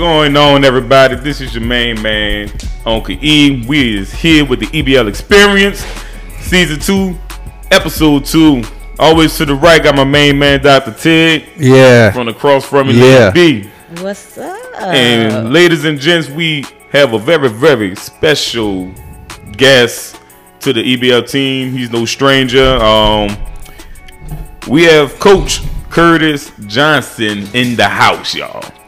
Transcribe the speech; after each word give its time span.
What's 0.00 0.08
going 0.08 0.34
on, 0.38 0.64
everybody? 0.64 1.14
This 1.16 1.42
is 1.42 1.54
your 1.54 1.62
main 1.62 2.00
man, 2.00 2.50
Uncle 2.86 3.14
E. 3.20 3.66
We 3.68 3.98
is 3.98 4.10
here 4.10 4.46
with 4.46 4.60
the 4.60 4.66
EBL 4.68 5.06
Experience, 5.06 5.84
Season 6.38 6.80
2, 6.80 7.18
Episode 7.70 8.24
2. 8.24 8.62
Always 8.98 9.36
to 9.36 9.44
the 9.44 9.54
right, 9.54 9.82
got 9.82 9.94
my 9.94 10.04
main 10.04 10.38
man, 10.38 10.62
Dr. 10.62 10.92
Ted. 10.92 11.44
Yeah. 11.58 12.12
From 12.12 12.28
across 12.28 12.64
from 12.64 12.88
me, 12.88 12.94
Yeah. 12.98 13.30
B. 13.30 13.68
What's 13.98 14.38
up? 14.38 14.58
And 14.80 15.52
ladies 15.52 15.84
and 15.84 16.00
gents, 16.00 16.30
we 16.30 16.64
have 16.92 17.12
a 17.12 17.18
very, 17.18 17.50
very 17.50 17.94
special 17.94 18.90
guest 19.52 20.18
to 20.60 20.72
the 20.72 20.82
EBL 20.82 21.30
team. 21.30 21.72
He's 21.72 21.90
no 21.90 22.06
stranger. 22.06 22.76
Um, 22.76 23.36
we 24.66 24.84
have 24.84 25.18
Coach 25.20 25.60
Curtis 25.90 26.52
Johnson 26.68 27.46
in 27.52 27.76
the 27.76 27.86
house, 27.86 28.34
y'all. 28.34 28.79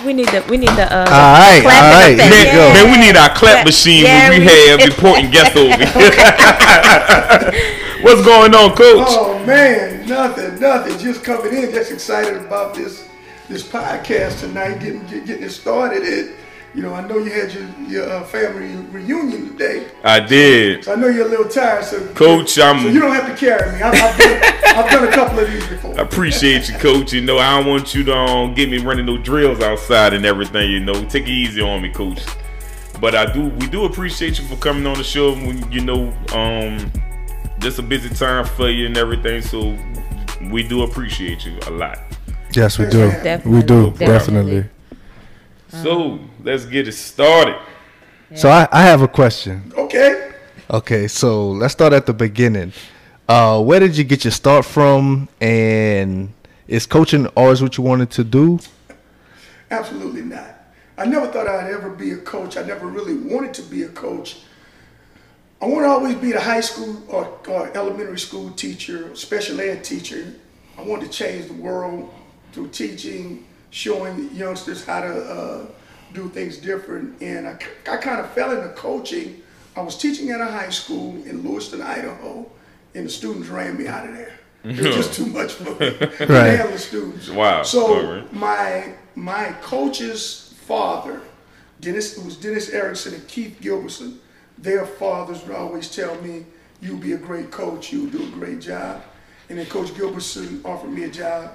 Yeah, 0.00 0.06
we 0.06 0.12
need 0.12 0.28
the 0.28 0.42
we 0.48 0.56
need 0.56 0.68
the 0.70 0.84
uh 0.92 0.98
All 1.00 1.34
right, 1.38 1.60
clapping 1.62 1.92
all 1.92 2.00
right, 2.00 2.14
effect. 2.14 2.20
here 2.20 2.30
Man, 2.30 2.46
we 2.46 2.52
go. 2.52 2.72
man, 2.74 2.90
we 2.92 3.06
need 3.06 3.16
our 3.16 3.30
clap 3.34 3.64
machine 3.66 4.04
yeah, 4.04 4.30
when 4.30 4.40
we 4.40 4.46
we- 4.46 4.52
have 4.68 4.80
important 4.80 5.32
guests 5.32 5.56
over 5.56 5.76
here. 5.76 5.86
What's 8.02 8.22
going 8.24 8.54
on, 8.54 8.76
Coach? 8.76 9.06
Oh 9.10 9.44
man, 9.44 10.06
nothing, 10.06 10.58
nothing. 10.60 10.98
Just 10.98 11.24
coming 11.24 11.52
in, 11.52 11.70
just 11.72 11.90
excited 11.90 12.36
about 12.36 12.74
this 12.74 13.08
this 13.48 13.62
podcast 13.66 14.40
tonight, 14.40 14.78
getting 14.80 15.04
getting 15.06 15.42
it 15.42 15.50
started. 15.50 16.02
It, 16.04 16.36
you 16.74 16.82
know, 16.82 16.92
I 16.94 17.06
know 17.06 17.18
you 17.18 17.30
had 17.30 17.52
your 17.52 17.64
your 17.88 18.08
uh, 18.10 18.24
family 18.24 18.76
reunion 18.92 19.50
today, 19.56 19.88
I 20.04 20.20
did. 20.20 20.84
so 20.84 20.92
I 20.92 20.96
know 20.96 21.08
you're 21.08 21.26
a 21.26 21.28
little 21.28 21.48
tired. 21.48 21.84
So 21.84 22.04
Coach, 22.14 22.58
I'm- 22.58 22.82
so 22.82 22.88
you 22.88 23.00
don't 23.00 23.14
have 23.14 23.26
to 23.26 23.36
carry 23.36 23.72
me. 23.72 23.82
I've, 23.82 23.94
I've, 23.94 24.18
done, 24.18 24.42
I've 24.76 24.90
done 24.90 25.08
a 25.08 25.12
couple 25.12 25.38
of 25.40 25.50
these 25.50 25.66
before. 25.66 25.98
I 25.98 26.02
appreciate 26.02 26.68
you, 26.68 26.74
Coach. 26.76 27.12
You 27.12 27.22
know, 27.22 27.38
I 27.38 27.56
don't 27.58 27.66
want 27.66 27.94
you 27.94 28.04
to 28.04 28.14
um, 28.14 28.54
get 28.54 28.68
me 28.70 28.78
running 28.78 29.06
no 29.06 29.16
drills 29.18 29.60
outside 29.60 30.12
and 30.14 30.24
everything. 30.26 30.70
You 30.70 30.80
know, 30.80 30.94
take 31.08 31.24
it 31.24 31.30
easy 31.30 31.60
on 31.62 31.82
me, 31.82 31.90
Coach. 31.90 32.20
But 33.00 33.14
I 33.14 33.32
do, 33.32 33.46
we 33.48 33.68
do 33.68 33.84
appreciate 33.84 34.38
you 34.40 34.44
for 34.46 34.56
coming 34.56 34.86
on 34.86 34.98
the 34.98 35.04
show. 35.04 35.32
When 35.32 35.70
you 35.72 35.80
know, 35.82 36.12
um, 36.32 36.92
just 37.60 37.78
a 37.78 37.82
busy 37.82 38.08
time 38.10 38.44
for 38.44 38.68
you 38.68 38.86
and 38.86 38.96
everything. 38.96 39.40
So 39.42 39.76
we 40.50 40.66
do 40.66 40.82
appreciate 40.82 41.44
you 41.46 41.58
a 41.66 41.70
lot. 41.70 41.98
Yes, 42.52 42.78
we 42.78 42.86
do. 42.86 42.98
Definitely, 43.10 43.52
We 43.52 43.62
do, 43.62 43.90
definitely. 43.90 44.06
definitely. 44.06 44.70
So 45.68 46.18
let's 46.42 46.64
get 46.64 46.88
it 46.88 46.92
started. 46.92 47.58
So 48.34 48.48
I, 48.48 48.68
I 48.70 48.82
have 48.82 49.02
a 49.02 49.08
question. 49.08 49.72
Okay. 49.76 50.32
Okay, 50.70 51.08
so 51.08 51.50
let's 51.50 51.72
start 51.72 51.92
at 51.92 52.04
the 52.06 52.12
beginning. 52.12 52.72
Uh, 53.26 53.62
where 53.62 53.80
did 53.80 53.96
you 53.96 54.04
get 54.04 54.24
your 54.24 54.32
start 54.32 54.64
from? 54.64 55.28
And 55.40 56.32
is 56.66 56.86
coaching 56.86 57.26
always 57.28 57.62
what 57.62 57.76
you 57.78 57.84
wanted 57.84 58.10
to 58.10 58.24
do? 58.24 58.58
Absolutely 59.70 60.22
not. 60.22 60.56
I 60.96 61.06
never 61.06 61.26
thought 61.28 61.46
I'd 61.46 61.70
ever 61.70 61.90
be 61.90 62.12
a 62.12 62.18
coach. 62.18 62.56
I 62.56 62.62
never 62.62 62.86
really 62.86 63.14
wanted 63.14 63.54
to 63.54 63.62
be 63.62 63.84
a 63.84 63.88
coach. 63.88 64.40
I 65.60 65.66
want 65.66 65.84
to 65.84 65.88
always 65.88 66.14
be 66.14 66.32
the 66.32 66.40
high 66.40 66.60
school 66.60 67.02
or, 67.08 67.38
or 67.48 67.76
elementary 67.76 68.18
school 68.18 68.50
teacher, 68.50 69.14
special 69.16 69.60
ed 69.60 69.84
teacher. 69.84 70.34
I 70.76 70.82
wanted 70.82 71.06
to 71.06 71.18
change 71.18 71.46
the 71.46 71.54
world 71.54 72.12
through 72.52 72.68
teaching, 72.68 73.47
showing 73.70 74.30
youngsters 74.34 74.84
how 74.84 75.00
to 75.00 75.08
uh, 75.24 75.66
do 76.14 76.28
things 76.28 76.56
different. 76.58 77.20
And 77.22 77.46
I, 77.48 77.58
I 77.90 77.96
kind 77.96 78.20
of 78.20 78.30
fell 78.32 78.50
into 78.50 78.68
coaching. 78.70 79.42
I 79.76 79.82
was 79.82 79.96
teaching 79.96 80.30
at 80.30 80.40
a 80.40 80.46
high 80.46 80.70
school 80.70 81.14
in 81.24 81.42
Lewiston, 81.46 81.82
Idaho, 81.82 82.50
and 82.94 83.06
the 83.06 83.10
students 83.10 83.48
ran 83.48 83.76
me 83.76 83.86
out 83.86 84.08
of 84.08 84.14
there. 84.14 84.32
It 84.64 84.76
was 84.78 84.94
just 84.96 85.14
too 85.18 85.26
much 85.26 85.52
for 85.52 85.70
me. 85.70 85.76
to 85.98 86.06
Right. 86.26 86.56
handle 86.56 86.72
the 86.72 86.78
students. 86.78 87.28
Wow. 87.30 87.62
So 87.62 87.86
All 87.94 88.12
right. 88.14 88.32
my 88.32 88.94
my 89.14 89.52
coach's 89.62 90.54
father, 90.66 91.20
Dennis, 91.80 92.18
it 92.18 92.24
was 92.24 92.36
Dennis 92.36 92.70
Erickson 92.70 93.14
and 93.14 93.26
Keith 93.28 93.58
Gilbertson. 93.60 94.16
Their 94.58 94.84
fathers 94.84 95.42
would 95.46 95.54
always 95.56 95.88
tell 95.94 96.20
me, 96.22 96.44
"You'll 96.80 96.98
be 96.98 97.12
a 97.12 97.16
great 97.18 97.50
coach. 97.52 97.92
You'll 97.92 98.10
do 98.10 98.22
a 98.24 98.30
great 98.30 98.60
job." 98.60 99.02
And 99.48 99.58
then 99.58 99.66
Coach 99.66 99.88
Gilbertson 99.94 100.64
offered 100.64 100.90
me 100.90 101.04
a 101.04 101.08
job, 101.08 101.52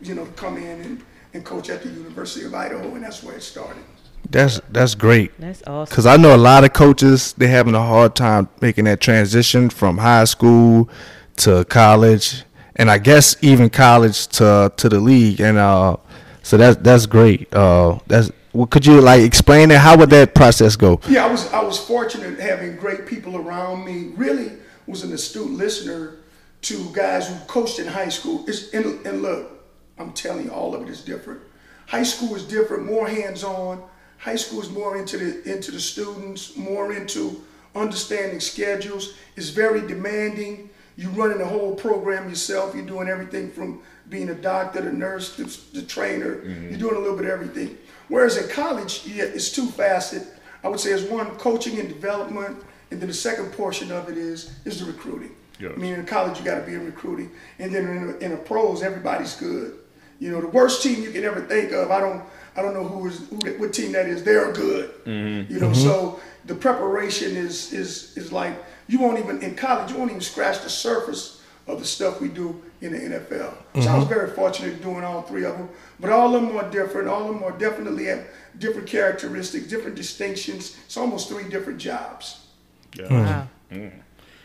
you 0.00 0.14
know, 0.14 0.24
to 0.24 0.32
come 0.32 0.56
in 0.56 0.80
and, 0.80 1.02
and 1.36 1.44
coach 1.44 1.70
at 1.70 1.82
the 1.82 1.88
University 1.88 2.44
of 2.46 2.54
Idaho, 2.54 2.94
and 2.94 3.04
that's 3.04 3.22
where 3.22 3.36
it 3.36 3.42
started. 3.42 3.82
That's 4.28 4.60
that's 4.70 4.96
great. 4.96 5.38
That's 5.38 5.62
awesome. 5.66 5.94
Cause 5.94 6.06
I 6.06 6.16
know 6.16 6.34
a 6.34 6.36
lot 6.36 6.64
of 6.64 6.72
coaches 6.72 7.32
they're 7.34 7.48
having 7.48 7.74
a 7.74 7.82
hard 7.82 8.16
time 8.16 8.48
making 8.60 8.86
that 8.86 9.00
transition 9.00 9.70
from 9.70 9.98
high 9.98 10.24
school 10.24 10.90
to 11.36 11.64
college, 11.66 12.42
and 12.74 12.90
I 12.90 12.98
guess 12.98 13.36
even 13.40 13.70
college 13.70 14.26
to 14.38 14.72
to 14.76 14.88
the 14.88 14.98
league. 14.98 15.40
And 15.40 15.58
uh, 15.58 15.98
so 16.42 16.56
that's 16.56 16.76
that's 16.82 17.06
great. 17.06 17.54
Uh, 17.54 18.00
that's 18.08 18.32
well, 18.52 18.66
could 18.66 18.84
you 18.84 19.00
like 19.00 19.22
explain 19.22 19.70
it? 19.70 19.78
How 19.78 19.96
would 19.96 20.10
that 20.10 20.34
process 20.34 20.74
go? 20.74 21.00
Yeah, 21.08 21.26
I 21.26 21.30
was 21.30 21.52
I 21.52 21.62
was 21.62 21.78
fortunate 21.78 22.40
having 22.40 22.76
great 22.76 23.06
people 23.06 23.36
around 23.36 23.84
me. 23.84 24.12
Really 24.16 24.52
was 24.86 25.04
an 25.04 25.12
astute 25.12 25.50
listener 25.50 26.16
to 26.62 26.90
guys 26.92 27.28
who 27.28 27.38
coached 27.46 27.78
in 27.78 27.86
high 27.86 28.08
school. 28.08 28.44
It's, 28.48 28.72
and, 28.72 29.06
and 29.06 29.22
look, 29.22 29.55
I'm 29.98 30.12
telling 30.12 30.46
you, 30.46 30.52
all 30.52 30.74
of 30.74 30.82
it 30.82 30.88
is 30.88 31.02
different. 31.02 31.40
High 31.86 32.02
school 32.02 32.34
is 32.34 32.44
different, 32.44 32.84
more 32.84 33.08
hands-on. 33.08 33.82
High 34.18 34.36
school 34.36 34.60
is 34.60 34.70
more 34.70 34.96
into 34.96 35.18
the 35.18 35.52
into 35.52 35.70
the 35.70 35.80
students, 35.80 36.56
more 36.56 36.92
into 36.92 37.44
understanding 37.74 38.40
schedules. 38.40 39.14
It's 39.36 39.50
very 39.50 39.86
demanding. 39.86 40.70
You're 40.96 41.10
running 41.10 41.38
the 41.38 41.46
whole 41.46 41.74
program 41.74 42.28
yourself. 42.28 42.74
You're 42.74 42.86
doing 42.86 43.08
everything 43.08 43.50
from 43.50 43.82
being 44.08 44.30
a 44.30 44.34
doctor, 44.34 44.80
the 44.80 44.92
nurse, 44.92 45.36
the, 45.36 45.44
the 45.78 45.86
trainer. 45.86 46.36
Mm-hmm. 46.36 46.70
You're 46.70 46.78
doing 46.78 46.96
a 46.96 46.98
little 46.98 47.16
bit 47.16 47.26
of 47.26 47.32
everything. 47.32 47.76
Whereas 48.08 48.36
in 48.36 48.48
college, 48.48 49.04
yeah, 49.06 49.24
it's 49.24 49.52
two 49.52 49.66
facet. 49.66 50.26
I 50.64 50.68
would 50.68 50.80
say 50.80 50.92
it's 50.92 51.08
one 51.10 51.36
coaching 51.36 51.78
and 51.78 51.88
development, 51.88 52.64
and 52.90 53.00
then 53.00 53.08
the 53.08 53.14
second 53.14 53.52
portion 53.52 53.92
of 53.92 54.08
it 54.08 54.16
is 54.16 54.52
is 54.64 54.80
the 54.80 54.86
recruiting. 54.86 55.36
Yes. 55.60 55.72
I 55.76 55.78
mean, 55.78 55.94
in 55.94 56.06
college 56.06 56.38
you 56.38 56.44
got 56.44 56.58
to 56.60 56.66
be 56.66 56.74
in 56.74 56.84
recruiting, 56.84 57.30
and 57.58 57.74
then 57.74 57.84
in 57.84 58.10
a, 58.10 58.16
in 58.24 58.32
a 58.32 58.36
pros, 58.36 58.82
everybody's 58.82 59.36
good. 59.36 59.78
You 60.18 60.30
know, 60.30 60.40
the 60.40 60.48
worst 60.48 60.82
team 60.82 61.02
you 61.02 61.10
can 61.10 61.24
ever 61.24 61.40
think 61.42 61.72
of. 61.72 61.90
I 61.90 62.00
don't 62.00 62.22
I 62.56 62.62
don't 62.62 62.74
know 62.74 62.84
who 62.84 63.08
is 63.08 63.28
who 63.28 63.38
that, 63.38 63.58
what 63.58 63.72
team 63.72 63.92
that 63.92 64.06
is. 64.06 64.24
They're 64.24 64.52
good. 64.52 65.04
Mm-hmm. 65.04 65.52
You 65.52 65.60
know, 65.60 65.68
mm-hmm. 65.68 65.74
so 65.74 66.20
the 66.46 66.54
preparation 66.54 67.36
is 67.36 67.72
is 67.72 68.16
is 68.16 68.32
like 68.32 68.56
you 68.88 68.98
won't 68.98 69.18
even 69.18 69.42
in 69.42 69.54
college 69.54 69.90
you 69.90 69.98
won't 69.98 70.10
even 70.10 70.22
scratch 70.22 70.62
the 70.62 70.70
surface 70.70 71.42
of 71.66 71.80
the 71.80 71.84
stuff 71.84 72.20
we 72.20 72.28
do 72.28 72.62
in 72.80 72.92
the 72.92 72.98
NFL. 72.98 73.52
So 73.74 73.90
I 73.90 73.96
was 73.96 74.04
mm-hmm. 74.04 74.08
very 74.08 74.30
fortunate 74.30 74.80
doing 74.82 75.02
all 75.02 75.22
three 75.22 75.44
of 75.44 75.58
them, 75.58 75.68
but 75.98 76.10
all 76.10 76.34
of 76.34 76.42
them 76.42 76.56
are 76.56 76.70
different. 76.70 77.08
All 77.08 77.28
of 77.28 77.34
them 77.34 77.42
are 77.42 77.56
definitely 77.58 78.04
have 78.04 78.26
different 78.58 78.86
characteristics, 78.86 79.66
different 79.66 79.96
distinctions. 79.96 80.76
It's 80.84 80.96
almost 80.96 81.28
three 81.28 81.48
different 81.48 81.80
jobs. 81.80 82.46
Yeah. 82.94 83.10
Wow. 83.10 83.48
Mm. 83.72 83.92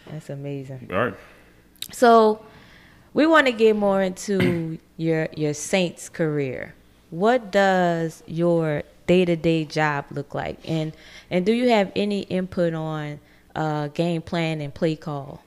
That's 0.10 0.30
amazing. 0.30 0.90
All 0.92 1.06
right. 1.06 1.14
So 1.92 2.44
we 3.14 3.28
want 3.28 3.48
to 3.48 3.54
get 3.54 3.76
more 3.76 4.02
into 4.02 4.80
your 4.98 5.28
your 5.36 5.54
Saints 5.54 6.10
career. 6.10 6.74
What 7.10 7.52
does 7.52 8.24
your 8.26 8.84
day 9.08 9.26
to 9.26 9.36
day 9.36 9.66
job 9.66 10.06
look 10.12 10.34
like, 10.34 10.58
and 10.66 10.94
and 11.30 11.46
do 11.46 11.52
you 11.52 11.70
have 11.70 11.92
any 11.96 12.22
input 12.22 12.74
on 12.74 13.20
uh, 13.56 13.88
game 13.90 14.22
plan 14.22 14.62
and 14.62 14.74
play 14.74 14.96
call? 14.96 15.44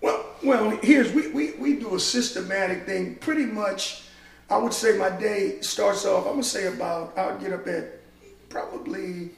Well, 0.00 0.24
well, 0.42 0.70
here's 0.82 1.12
we, 1.12 1.28
we, 1.28 1.52
we 1.52 1.76
do 1.76 1.94
a 1.94 2.00
systematic 2.00 2.86
thing. 2.86 3.16
Pretty 3.16 3.46
much, 3.46 4.02
I 4.50 4.58
would 4.58 4.74
say 4.74 4.98
my 4.98 5.10
day 5.10 5.60
starts 5.60 6.04
off. 6.04 6.26
I'm 6.26 6.32
gonna 6.32 6.42
say 6.42 6.66
about 6.66 7.16
I'll 7.16 7.38
get 7.38 7.52
up 7.52 7.66
at 7.66 8.00
probably 8.48 9.30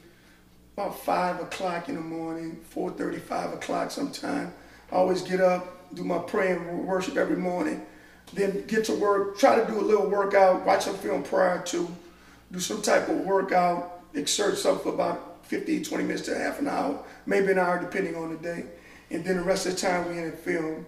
about 0.75 0.99
five 0.99 1.39
o'clock 1.39 1.89
in 1.89 1.95
the 1.95 2.01
morning, 2.01 2.59
4.35 2.75 3.55
o'clock 3.55 3.89
sometime. 3.89 4.53
I 4.91 4.95
always 4.95 5.23
get 5.23 5.41
up, 5.41 5.76
do 5.93 6.03
my 6.03 6.19
prayer 6.19 6.57
and 6.57 6.87
worship 6.87 7.17
every 7.17 7.37
morning, 7.37 7.85
then 8.33 8.65
get 8.67 8.85
to 8.85 8.93
work, 8.93 9.37
try 9.37 9.59
to 9.59 9.65
do 9.65 9.79
a 9.79 9.81
little 9.81 10.09
workout, 10.09 10.65
watch 10.65 10.87
a 10.87 10.93
film 10.93 11.23
prior 11.23 11.61
to, 11.63 11.87
do 12.51 12.59
some 12.59 12.81
type 12.81 13.09
of 13.09 13.17
workout, 13.17 14.01
exert 14.13 14.57
something 14.57 14.83
for 14.83 14.93
about 14.93 15.45
15, 15.45 15.83
20 15.83 16.03
minutes 16.03 16.23
to 16.23 16.37
half 16.37 16.59
an 16.59 16.67
hour, 16.67 16.99
maybe 17.25 17.51
an 17.51 17.59
hour 17.59 17.79
depending 17.79 18.15
on 18.15 18.29
the 18.29 18.37
day. 18.37 18.65
And 19.09 19.23
then 19.23 19.37
the 19.37 19.43
rest 19.43 19.65
of 19.65 19.75
the 19.75 19.79
time 19.79 20.09
we 20.09 20.17
in 20.17 20.31
the 20.31 20.37
film. 20.37 20.85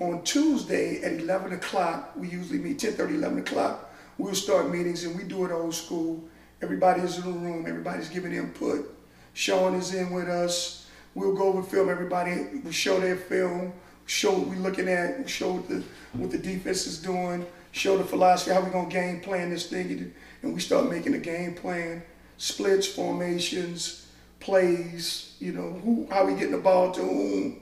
On 0.00 0.22
Tuesday 0.22 1.02
at 1.02 1.12
11 1.12 1.52
o'clock, 1.52 2.12
we 2.16 2.28
usually 2.28 2.58
meet 2.58 2.78
10:30, 2.78 3.16
11 3.16 3.40
o'clock. 3.40 3.92
We'll 4.16 4.34
start 4.34 4.70
meetings 4.70 5.04
and 5.04 5.14
we 5.14 5.24
do 5.24 5.44
it 5.44 5.52
old 5.52 5.74
school. 5.74 6.24
Everybody 6.62 7.02
is 7.02 7.18
in 7.18 7.24
the 7.24 7.38
room. 7.38 7.66
Everybody's 7.66 8.08
giving 8.08 8.32
input. 8.32 8.96
Sean 9.34 9.74
is 9.74 9.92
in 9.92 10.10
with 10.10 10.28
us. 10.28 10.86
We'll 11.14 11.34
go 11.34 11.48
over 11.48 11.62
film. 11.62 11.90
Everybody 11.90 12.60
we 12.64 12.72
show 12.72 12.98
their 12.98 13.16
film. 13.16 13.74
Show 14.10 14.32
what 14.32 14.48
we're 14.48 14.56
looking 14.56 14.88
at. 14.88 15.30
Show 15.30 15.52
what 15.52 15.68
the 15.68 15.84
what 16.14 16.32
the 16.32 16.38
defense 16.38 16.84
is 16.84 16.98
doing. 16.98 17.46
Show 17.70 17.96
the 17.96 18.02
philosophy 18.02 18.50
how 18.50 18.60
we're 18.60 18.70
gonna 18.70 18.88
game 18.88 19.20
plan 19.20 19.50
this 19.50 19.68
thing, 19.68 20.12
and 20.42 20.52
we 20.52 20.58
start 20.58 20.90
making 20.90 21.14
a 21.14 21.18
game 21.18 21.54
plan. 21.54 22.02
Splits, 22.36 22.88
formations, 22.88 24.08
plays. 24.40 25.36
You 25.38 25.52
know 25.52 25.74
who 25.84 26.08
how 26.10 26.26
we 26.26 26.32
getting 26.32 26.50
the 26.50 26.58
ball 26.58 26.90
to 26.90 27.00
whom 27.00 27.60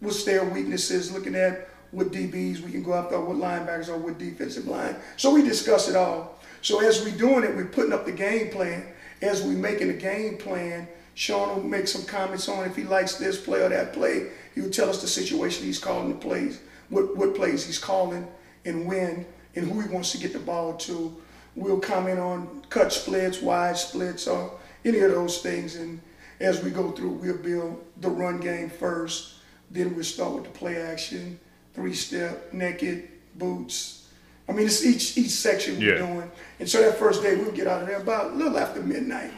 what's 0.00 0.24
their 0.24 0.42
weaknesses, 0.42 1.12
looking 1.12 1.34
at 1.34 1.68
what 1.90 2.12
DBs 2.12 2.62
we 2.62 2.72
can 2.72 2.82
go 2.82 2.94
after, 2.94 3.20
what 3.20 3.36
linebackers 3.36 3.90
or 3.90 3.98
what 3.98 4.16
defensive 4.16 4.66
line. 4.66 4.96
So 5.18 5.34
we 5.34 5.42
discuss 5.42 5.86
it 5.86 5.96
all. 5.96 6.38
So 6.62 6.80
as 6.80 7.04
we're 7.04 7.18
doing 7.18 7.44
it, 7.44 7.54
we're 7.54 7.66
putting 7.66 7.92
up 7.92 8.06
the 8.06 8.12
game 8.12 8.48
plan. 8.48 8.86
As 9.20 9.42
we're 9.42 9.52
making 9.52 9.88
the 9.88 9.98
game 9.98 10.38
plan, 10.38 10.88
Sean 11.14 11.56
will 11.56 11.68
make 11.68 11.86
some 11.86 12.06
comments 12.06 12.48
on 12.48 12.64
if 12.64 12.74
he 12.74 12.84
likes 12.84 13.16
this 13.16 13.38
play 13.38 13.60
or 13.60 13.68
that 13.68 13.92
play. 13.92 14.28
He 14.54 14.60
will 14.60 14.70
tell 14.70 14.90
us 14.90 15.00
the 15.00 15.08
situation 15.08 15.64
he's 15.64 15.78
calling 15.78 16.08
the 16.08 16.14
plays, 16.16 16.60
what 16.88 17.16
what 17.16 17.34
plays 17.34 17.66
he's 17.66 17.78
calling, 17.78 18.26
and 18.64 18.86
when, 18.86 19.26
and 19.54 19.70
who 19.70 19.80
he 19.80 19.88
wants 19.88 20.12
to 20.12 20.18
get 20.18 20.32
the 20.32 20.38
ball 20.38 20.76
to. 20.78 21.16
We'll 21.56 21.80
comment 21.80 22.18
on 22.18 22.62
cut 22.70 22.92
splits, 22.92 23.40
wide 23.42 23.76
splits, 23.76 24.26
or 24.26 24.58
any 24.84 25.00
of 25.00 25.10
those 25.12 25.38
things. 25.42 25.76
And 25.76 26.00
as 26.38 26.62
we 26.62 26.70
go 26.70 26.90
through, 26.92 27.10
we'll 27.10 27.36
build 27.36 27.84
the 28.00 28.08
run 28.08 28.40
game 28.40 28.70
first. 28.70 29.34
Then 29.70 29.94
we'll 29.94 30.04
start 30.04 30.34
with 30.34 30.44
the 30.44 30.50
play 30.50 30.80
action, 30.80 31.38
three 31.74 31.94
step, 31.94 32.52
naked, 32.52 33.08
boots. 33.36 34.08
I 34.48 34.52
mean, 34.52 34.66
it's 34.66 34.84
each 34.84 35.16
each 35.16 35.30
section 35.30 35.78
we're 35.78 35.98
doing. 35.98 36.30
And 36.58 36.68
so 36.68 36.82
that 36.82 36.98
first 36.98 37.22
day, 37.22 37.36
we'll 37.36 37.52
get 37.52 37.68
out 37.68 37.82
of 37.82 37.88
there 37.88 37.98
about 37.98 38.32
a 38.32 38.34
little 38.34 38.58
after 38.58 38.82
midnight. 38.82 39.32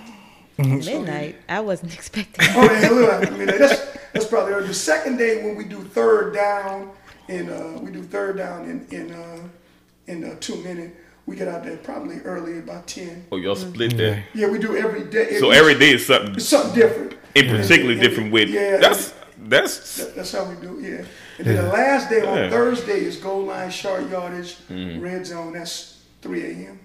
Midnight. 0.59 1.37
I 1.49 1.61
wasn't 1.61 1.94
expecting. 1.99 2.47
Oh, 2.50 2.64
yeah, 2.64 2.91
a 2.91 2.93
little 2.93 3.11
after 3.11 3.31
midnight. 3.32 3.59
That's, 3.59 3.92
that's 4.12 4.26
probably 4.26 4.53
early. 4.53 4.67
The 4.69 4.75
second 4.75 5.17
day 5.19 5.43
when 5.44 5.56
we 5.56 5.64
do 5.64 5.82
third 5.82 6.35
down, 6.35 6.91
and 7.29 7.50
uh, 7.50 7.79
we 7.81 7.91
do 7.91 8.03
third 8.03 8.37
down 8.37 8.64
in 8.69 8.87
in 8.91 9.12
uh, 9.12 9.38
in 10.06 10.25
uh, 10.25 10.37
two 10.41 10.56
minute, 10.56 10.94
we 11.26 11.37
get 11.37 11.49
out 11.49 11.64
there 11.64 11.76
probably 11.79 12.19
early 12.20 12.59
about 12.59 12.87
ten. 12.87 13.25
Oh, 13.32 13.37
y'all 13.37 13.56
split 13.56 13.97
that. 13.97 14.25
Yeah, 14.35 14.49
we 14.49 14.59
do 14.59 14.76
every 14.76 15.05
day. 15.05 15.38
So 15.38 15.50
every 15.50 15.79
day 15.79 15.93
is 15.94 16.06
something 16.06 16.35
it's 16.35 16.49
something 16.49 16.75
different. 16.75 17.14
in 17.35 17.47
particularly 17.49 17.94
And- 17.94 18.03
different 18.03 18.32
with. 18.32 18.49
Yeah, 18.50 18.79
That's 18.79 19.14
that's 19.38 19.97
That- 19.97 20.14
That's 20.17 20.32
how 20.32 20.44
we 20.44 20.55
do 20.67 20.79
it, 20.79 20.82
yeah. 20.91 21.05
And 21.38 21.47
then 21.47 21.56
the 21.56 21.73
last 21.73 22.09
day 22.11 22.20
on 22.25 22.37
Yeah. 22.37 22.50
Thursday 22.50 23.00
is 23.05 23.17
goal 23.17 23.43
line, 23.44 23.70
short 23.70 24.09
yardage, 24.11 24.56
Mm-hmm. 24.70 25.00
red 25.00 25.26
zone. 25.26 25.53
That's 25.55 25.99
3 26.20 26.44
a.m. 26.44 26.79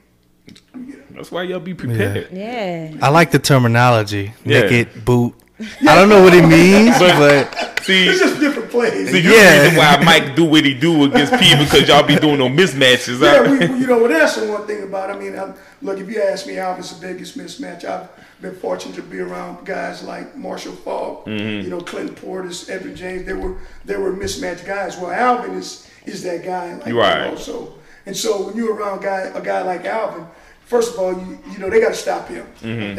that's 1.11 1.31
why 1.31 1.43
y'all 1.43 1.59
be 1.59 1.73
prepared. 1.75 2.29
Yeah. 2.31 2.95
I 3.01 3.09
like 3.09 3.31
the 3.31 3.39
terminology. 3.39 4.33
Yeah. 4.45 4.61
Naked 4.61 5.05
boot. 5.05 5.35
I 5.59 5.95
don't 5.95 6.09
know 6.09 6.21
what 6.23 6.33
it 6.33 6.45
means, 6.47 6.97
but 6.99 7.73
See, 7.83 8.05
It's 8.07 8.19
just 8.19 8.39
different 8.41 8.69
plays. 8.69 9.09
see, 9.11 9.21
you 9.21 9.31
Yeah. 9.31 9.59
the 9.59 9.63
reason 9.69 9.77
why 9.77 9.97
Mike 10.03 10.35
do 10.35 10.43
what 10.43 10.65
he 10.65 10.73
do 10.73 11.05
against 11.05 11.33
P 11.39 11.55
because 11.55 11.87
y'all 11.87 12.03
be 12.05 12.15
doing 12.17 12.37
no 12.37 12.49
mismatches. 12.49 13.21
Yeah, 13.21 13.45
huh? 13.45 13.51
we, 13.51 13.57
we- 13.67 13.79
you 13.79 13.87
know, 13.87 13.97
well, 13.99 14.09
that's 14.09 14.35
the 14.35 14.45
one 14.51 14.67
thing 14.67 14.83
about. 14.83 15.09
I 15.09 15.17
mean, 15.17 15.39
i 15.39 15.53
look, 15.81 15.97
if 15.97 16.09
you 16.09 16.21
ask 16.21 16.45
me, 16.45 16.57
Alvin's 16.59 16.93
the 16.99 17.07
biggest 17.07 17.37
mismatch. 17.37 17.85
I've 17.85 18.09
been 18.41 18.55
fortunate 18.55 18.95
to 18.97 19.01
be 19.01 19.19
around 19.19 19.65
guys 19.65 20.03
like 20.03 20.35
Marshall 20.35 20.73
Faulk, 20.73 21.25
Mm-hmm. 21.27 21.63
you 21.63 21.69
know, 21.69 21.79
Clinton 21.79 22.15
Portis, 22.15 22.65
Edgerrin 22.69 22.95
James. 22.95 23.25
They 23.25 23.33
were 23.33 23.55
they 23.85 23.95
were 23.95 24.11
mismatched 24.11 24.65
guys. 24.65 24.97
Well, 24.97 25.11
Alvin 25.11 25.55
is 25.55 25.87
is 26.05 26.21
that 26.23 26.43
guy. 26.43 26.75
Like, 26.75 26.93
Right. 26.93 27.25
You 27.25 27.31
know, 27.31 27.35
so 27.37 27.73
and 28.05 28.15
so 28.15 28.43
when 28.47 28.57
you're 28.57 28.75
around 28.75 29.01
guy 29.01 29.31
a 29.33 29.41
guy 29.41 29.61
like 29.61 29.85
Alvin, 29.85 30.25
first 30.65 30.93
of 30.93 30.99
all, 30.99 31.13
you 31.13 31.39
you 31.51 31.57
know 31.57 31.69
they 31.69 31.79
got 31.79 31.89
to 31.89 31.95
stop 31.95 32.27
him 32.27 32.45
Mm-hmm. 32.61 32.95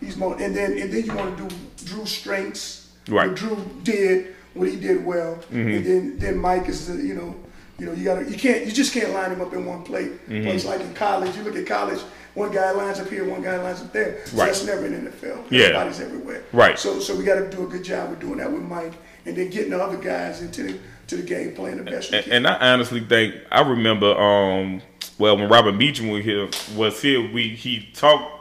He's 0.00 0.16
more. 0.16 0.34
And 0.40 0.54
then 0.54 0.78
and 0.78 0.92
then 0.92 1.04
you 1.04 1.14
want 1.14 1.36
to 1.38 1.48
do 1.48 1.56
Drew's 1.84 2.10
strengths. 2.10 2.90
Right. 3.08 3.28
What 3.28 3.36
Drew 3.36 3.56
did 3.82 4.34
what 4.54 4.68
he 4.68 4.76
did 4.76 5.04
well, 5.04 5.36
Mm-hmm. 5.36 5.56
and 5.68 5.84
then 5.86 6.18
then 6.18 6.38
Mike 6.38 6.68
is 6.68 6.86
the 6.86 6.94
you 7.02 7.14
know. 7.14 7.34
You 7.78 7.84
know, 7.84 7.92
you 7.92 8.04
gotta, 8.04 8.24
you 8.24 8.38
can't, 8.38 8.64
you 8.64 8.72
just 8.72 8.94
can't 8.94 9.10
line 9.10 9.30
him 9.30 9.42
up 9.42 9.52
in 9.52 9.66
one 9.66 9.82
plate. 9.84 10.12
Mm-hmm. 10.30 10.44
Place 10.44 10.64
like 10.64 10.80
in 10.80 10.94
college, 10.94 11.36
you 11.36 11.42
look 11.42 11.56
at 11.56 11.66
college, 11.66 12.00
one 12.32 12.50
guy 12.50 12.70
lines 12.70 12.98
up 13.00 13.10
here, 13.10 13.28
one 13.28 13.42
guy 13.42 13.60
lines 13.60 13.82
up 13.82 13.92
there. 13.92 14.24
So 14.26 14.38
Right. 14.38 14.46
that's 14.46 14.64
never 14.64 14.86
in 14.86 14.94
NFL. 15.06 15.44
Yeah. 15.50 15.64
Everybody's 15.64 16.00
everywhere. 16.00 16.42
Right. 16.54 16.78
So, 16.78 17.00
so 17.00 17.14
we 17.14 17.22
got 17.22 17.34
to 17.34 17.50
do 17.50 17.66
a 17.66 17.68
good 17.68 17.84
job 17.84 18.12
of 18.12 18.18
doing 18.18 18.38
that 18.38 18.50
with 18.50 18.62
Mike, 18.62 18.94
and 19.26 19.36
then 19.36 19.50
getting 19.50 19.72
the 19.72 19.78
other 19.82 19.98
guys 19.98 20.40
into 20.40 20.62
the 20.62 20.78
to 21.08 21.16
the 21.18 21.22
game 21.22 21.54
playing 21.54 21.76
the 21.76 21.82
best 21.90 22.14
And, 22.14 22.26
and 22.28 22.46
I 22.46 22.72
honestly 22.72 23.00
think 23.00 23.34
I 23.52 23.60
remember. 23.60 24.16
Um, 24.18 24.80
well, 25.18 25.36
when 25.36 25.50
Robert 25.50 25.74
Meachem 25.74 26.10
was 26.10 26.24
here, 26.24 26.48
was 26.78 27.02
here, 27.02 27.30
we 27.30 27.50
he 27.50 27.90
talked 27.92 28.35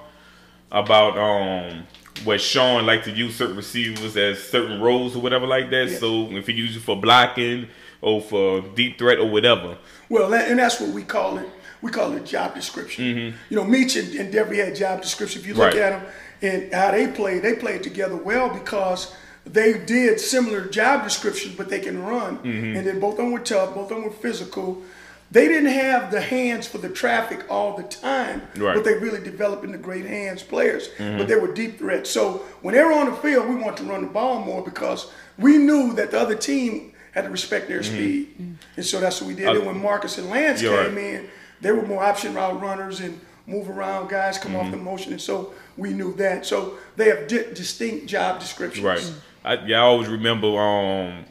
about 0.71 1.17
um 1.17 1.85
what 2.23 2.39
Sean 2.41 2.85
like 2.85 3.03
to 3.03 3.11
use 3.11 3.35
certain 3.35 3.55
receivers 3.57 4.15
as 4.15 4.41
certain 4.41 4.81
roles 4.81 5.15
or 5.15 5.19
whatever 5.19 5.45
like 5.45 5.69
that. 5.71 5.89
Yeah. 5.89 5.97
So 5.97 6.31
if 6.31 6.47
he 6.47 6.53
used 6.53 6.77
it 6.77 6.81
for 6.81 6.95
blocking 6.99 7.67
or 8.01 8.21
for 8.21 8.61
deep 8.61 8.97
threat 8.97 9.19
or 9.19 9.29
whatever. 9.29 9.77
Well, 10.09 10.33
and 10.33 10.59
that's 10.59 10.79
what 10.79 10.91
we 10.91 11.03
call 11.03 11.37
it. 11.39 11.49
We 11.81 11.91
call 11.91 12.13
it 12.13 12.25
job 12.25 12.55
description. 12.55 13.35
You 13.49 13.55
know, 13.57 13.63
Meach 13.63 13.99
and, 14.01 14.15
and 14.19 14.33
Devery 14.33 14.63
had 14.63 14.75
job 14.75 15.01
description. 15.01 15.41
If 15.41 15.47
you 15.47 15.53
look 15.53 15.73
Mm-hmm. 15.73 15.79
Right. 15.79 15.93
at 15.93 16.01
them 16.41 16.63
and 16.63 16.73
how 16.73 16.91
they 16.91 17.07
played, 17.07 17.43
they 17.43 17.55
played 17.55 17.83
together 17.83 18.15
well 18.15 18.49
because 18.49 19.13
they 19.45 19.77
did 19.77 20.19
similar 20.19 20.65
job 20.67 21.03
descriptions, 21.03 21.55
but 21.55 21.69
they 21.69 21.79
can 21.79 22.01
run. 22.01 22.37
Mm-hmm. 22.39 22.77
And 22.77 22.87
then 22.87 22.99
both 22.99 23.13
of 23.13 23.17
them 23.17 23.31
were 23.31 23.39
tough. 23.39 23.75
Both 23.75 23.91
of 23.91 23.97
them 23.97 24.03
were 24.05 24.11
physical. 24.11 24.81
They 25.31 25.47
didn't 25.47 25.71
have 25.71 26.11
the 26.11 26.21
hands 26.21 26.67
for 26.67 26.77
the 26.77 26.87
traffic 26.89 27.45
all 27.49 27.75
the 27.75 27.83
time, 27.83 28.41
Right. 28.41 28.55
Mm-hmm. 28.55 28.73
but 28.75 28.83
they 28.85 28.97
really 28.97 29.21
developed 29.23 29.65
into 29.65 29.77
great 29.77 30.05
hands 30.05 30.43
players. 30.43 30.89
But 30.97 31.27
they 31.27 31.35
were 31.35 31.51
deep 31.53 31.79
threats. 31.79 32.09
So 32.09 32.43
when 32.61 32.75
they 32.75 32.83
were 32.83 32.93
on 32.93 33.07
the 33.09 33.15
field, 33.17 33.49
we 33.49 33.55
wanted 33.55 33.77
to 33.77 33.83
run 33.85 34.01
the 34.01 34.07
ball 34.07 34.39
more 34.39 34.63
because 34.63 35.11
we 35.37 35.57
knew 35.57 35.93
that 35.93 36.11
the 36.11 36.19
other 36.19 36.35
team 36.35 36.93
had 37.11 37.23
to 37.23 37.29
respect 37.29 37.67
their 37.67 37.81
speed. 37.83 38.57
And 38.77 38.85
so 38.85 38.99
that's 38.99 39.19
what 39.19 39.27
we 39.27 39.35
did. 39.35 39.47
Uh, 39.47 39.55
and 39.55 39.65
when 39.65 39.81
Marcus 39.81 40.17
and 40.17 40.29
Lance 40.29 40.61
came 40.61 40.71
right. 40.71 40.97
in, 40.97 41.27
they 41.59 41.71
were 41.71 41.81
more 41.85 42.03
option 42.03 42.33
route 42.33 42.61
runners 42.61 42.99
and 42.99 43.19
move 43.47 43.69
around 43.69 44.09
guys, 44.09 44.37
come 44.37 44.51
Mm-hmm. 44.53 44.65
off 44.65 44.71
the 44.71 44.77
motion. 44.77 45.11
And 45.13 45.21
so 45.21 45.53
we 45.75 45.91
knew 45.91 46.13
that. 46.15 46.45
So 46.45 46.77
they 46.97 47.05
have 47.09 47.27
di- 47.27 47.51
distinct 47.53 48.05
job 48.07 48.39
descriptions. 48.39 48.85
Right. 48.85 49.13
I, 49.43 49.65
yeah, 49.65 49.77
I 49.79 49.81
always 49.81 50.07
remember. 50.07 50.47
Um, 50.57 51.25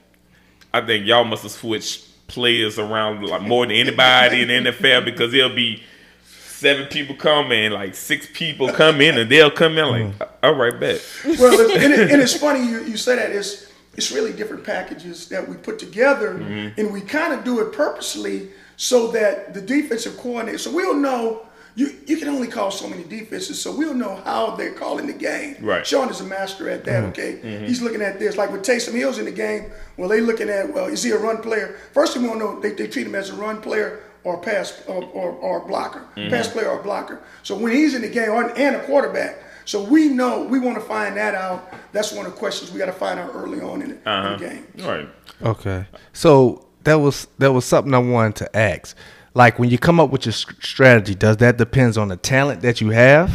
I 0.72 0.80
think 0.80 1.06
y'all 1.06 1.24
must 1.24 1.42
have 1.44 1.52
switched 1.52 2.06
players 2.26 2.78
around 2.78 3.22
like 3.26 3.42
more 3.42 3.66
than 3.66 3.76
anybody 3.76 4.42
in 4.42 4.48
the 4.64 4.70
NFL 4.70 5.04
because 5.04 5.32
there'll 5.32 5.54
be 5.54 5.82
seven 6.24 6.86
people 6.86 7.14
come 7.14 7.52
in, 7.52 7.72
like 7.72 7.94
six 7.94 8.26
people 8.32 8.68
come 8.72 9.00
in, 9.00 9.18
and 9.18 9.30
they'll 9.30 9.50
come 9.50 9.76
in 9.78 9.86
like, 9.88 10.28
all 10.42 10.54
right, 10.54 10.78
bet. 10.78 11.04
well, 11.24 11.60
it's, 11.60 11.74
and, 11.84 11.92
it, 11.92 12.10
and 12.10 12.22
it's 12.22 12.36
funny 12.40 12.66
you, 12.66 12.82
you 12.84 12.96
say 12.96 13.16
that. 13.16 13.30
It's 13.30 13.70
it's 13.96 14.10
really 14.10 14.32
different 14.32 14.64
packages 14.64 15.28
that 15.28 15.48
we 15.48 15.56
put 15.56 15.78
together, 15.78 16.34
Mm-hmm. 16.34 16.80
and 16.80 16.92
we 16.92 17.00
kind 17.00 17.32
of 17.32 17.44
do 17.44 17.60
it 17.60 17.72
purposely 17.72 18.48
so 18.76 19.08
that 19.12 19.54
the 19.54 19.60
defensive 19.60 20.16
coordinator. 20.16 20.58
So 20.58 20.72
we'll 20.72 20.96
know. 20.96 21.46
You, 21.76 21.92
you 22.06 22.18
can 22.18 22.28
only 22.28 22.46
call 22.46 22.70
so 22.70 22.88
many 22.88 23.02
defenses, 23.02 23.60
so 23.60 23.74
we'll 23.74 23.94
know 23.94 24.14
how 24.24 24.54
they're 24.54 24.74
calling 24.74 25.08
the 25.08 25.12
game. 25.12 25.56
Right. 25.60 25.84
Sean 25.84 26.08
is 26.08 26.20
a 26.20 26.24
master 26.24 26.70
at 26.70 26.84
that. 26.84 27.02
Mm-hmm. 27.02 27.08
Okay, 27.08 27.40
mm-hmm. 27.42 27.64
he's 27.66 27.82
looking 27.82 28.00
at 28.00 28.20
this 28.20 28.36
like 28.36 28.52
with 28.52 28.62
Taysom 28.62 28.94
Hill's 28.94 29.18
in 29.18 29.24
the 29.24 29.32
game. 29.32 29.72
Well, 29.96 30.08
they 30.08 30.20
looking 30.20 30.48
at 30.48 30.72
well, 30.72 30.86
is 30.86 31.02
he 31.02 31.10
a 31.10 31.18
run 31.18 31.38
player? 31.38 31.78
First, 31.92 32.16
we 32.16 32.26
want 32.28 32.40
to 32.40 32.44
know 32.44 32.60
they, 32.60 32.72
they 32.72 32.86
treat 32.86 33.06
him 33.06 33.16
as 33.16 33.30
a 33.30 33.34
run 33.34 33.60
player 33.60 34.00
or 34.22 34.38
pass 34.38 34.82
or, 34.86 35.02
or, 35.04 35.32
or 35.32 35.66
blocker, 35.66 36.06
mm-hmm. 36.16 36.30
pass 36.30 36.48
player 36.48 36.68
or 36.68 36.82
blocker. 36.82 37.20
So 37.42 37.56
when 37.56 37.72
he's 37.72 37.94
in 37.94 38.02
the 38.02 38.08
game, 38.08 38.30
or, 38.30 38.56
and 38.56 38.76
a 38.76 38.84
quarterback, 38.84 39.38
so 39.64 39.82
we 39.82 40.08
know 40.08 40.44
we 40.44 40.58
want 40.58 40.78
to 40.78 40.84
find 40.84 41.16
that 41.16 41.34
out. 41.34 41.72
That's 41.92 42.12
one 42.12 42.26
of 42.26 42.32
the 42.32 42.38
questions 42.38 42.70
we 42.70 42.78
got 42.78 42.86
to 42.86 42.92
find 42.92 43.18
out 43.18 43.32
early 43.34 43.60
on 43.60 43.82
in 43.82 43.88
the, 43.88 43.94
in 43.96 44.02
the 44.04 44.10
uh-huh. 44.10 44.36
game. 44.36 44.66
All 44.82 44.88
right. 44.88 45.08
Okay. 45.42 45.86
So 46.12 46.66
that 46.84 46.96
was 46.96 47.26
that 47.38 47.52
was 47.52 47.64
something 47.64 47.94
I 47.94 47.98
wanted 47.98 48.36
to 48.36 48.56
ask. 48.56 48.96
Like 49.34 49.58
when 49.58 49.68
you 49.68 49.78
come 49.78 49.98
up 49.98 50.10
with 50.10 50.26
your 50.26 50.32
strategy, 50.32 51.14
does 51.14 51.38
that 51.38 51.58
depends 51.58 51.98
on 51.98 52.08
the 52.08 52.16
talent 52.16 52.62
that 52.62 52.80
you 52.80 52.90
have? 52.90 53.30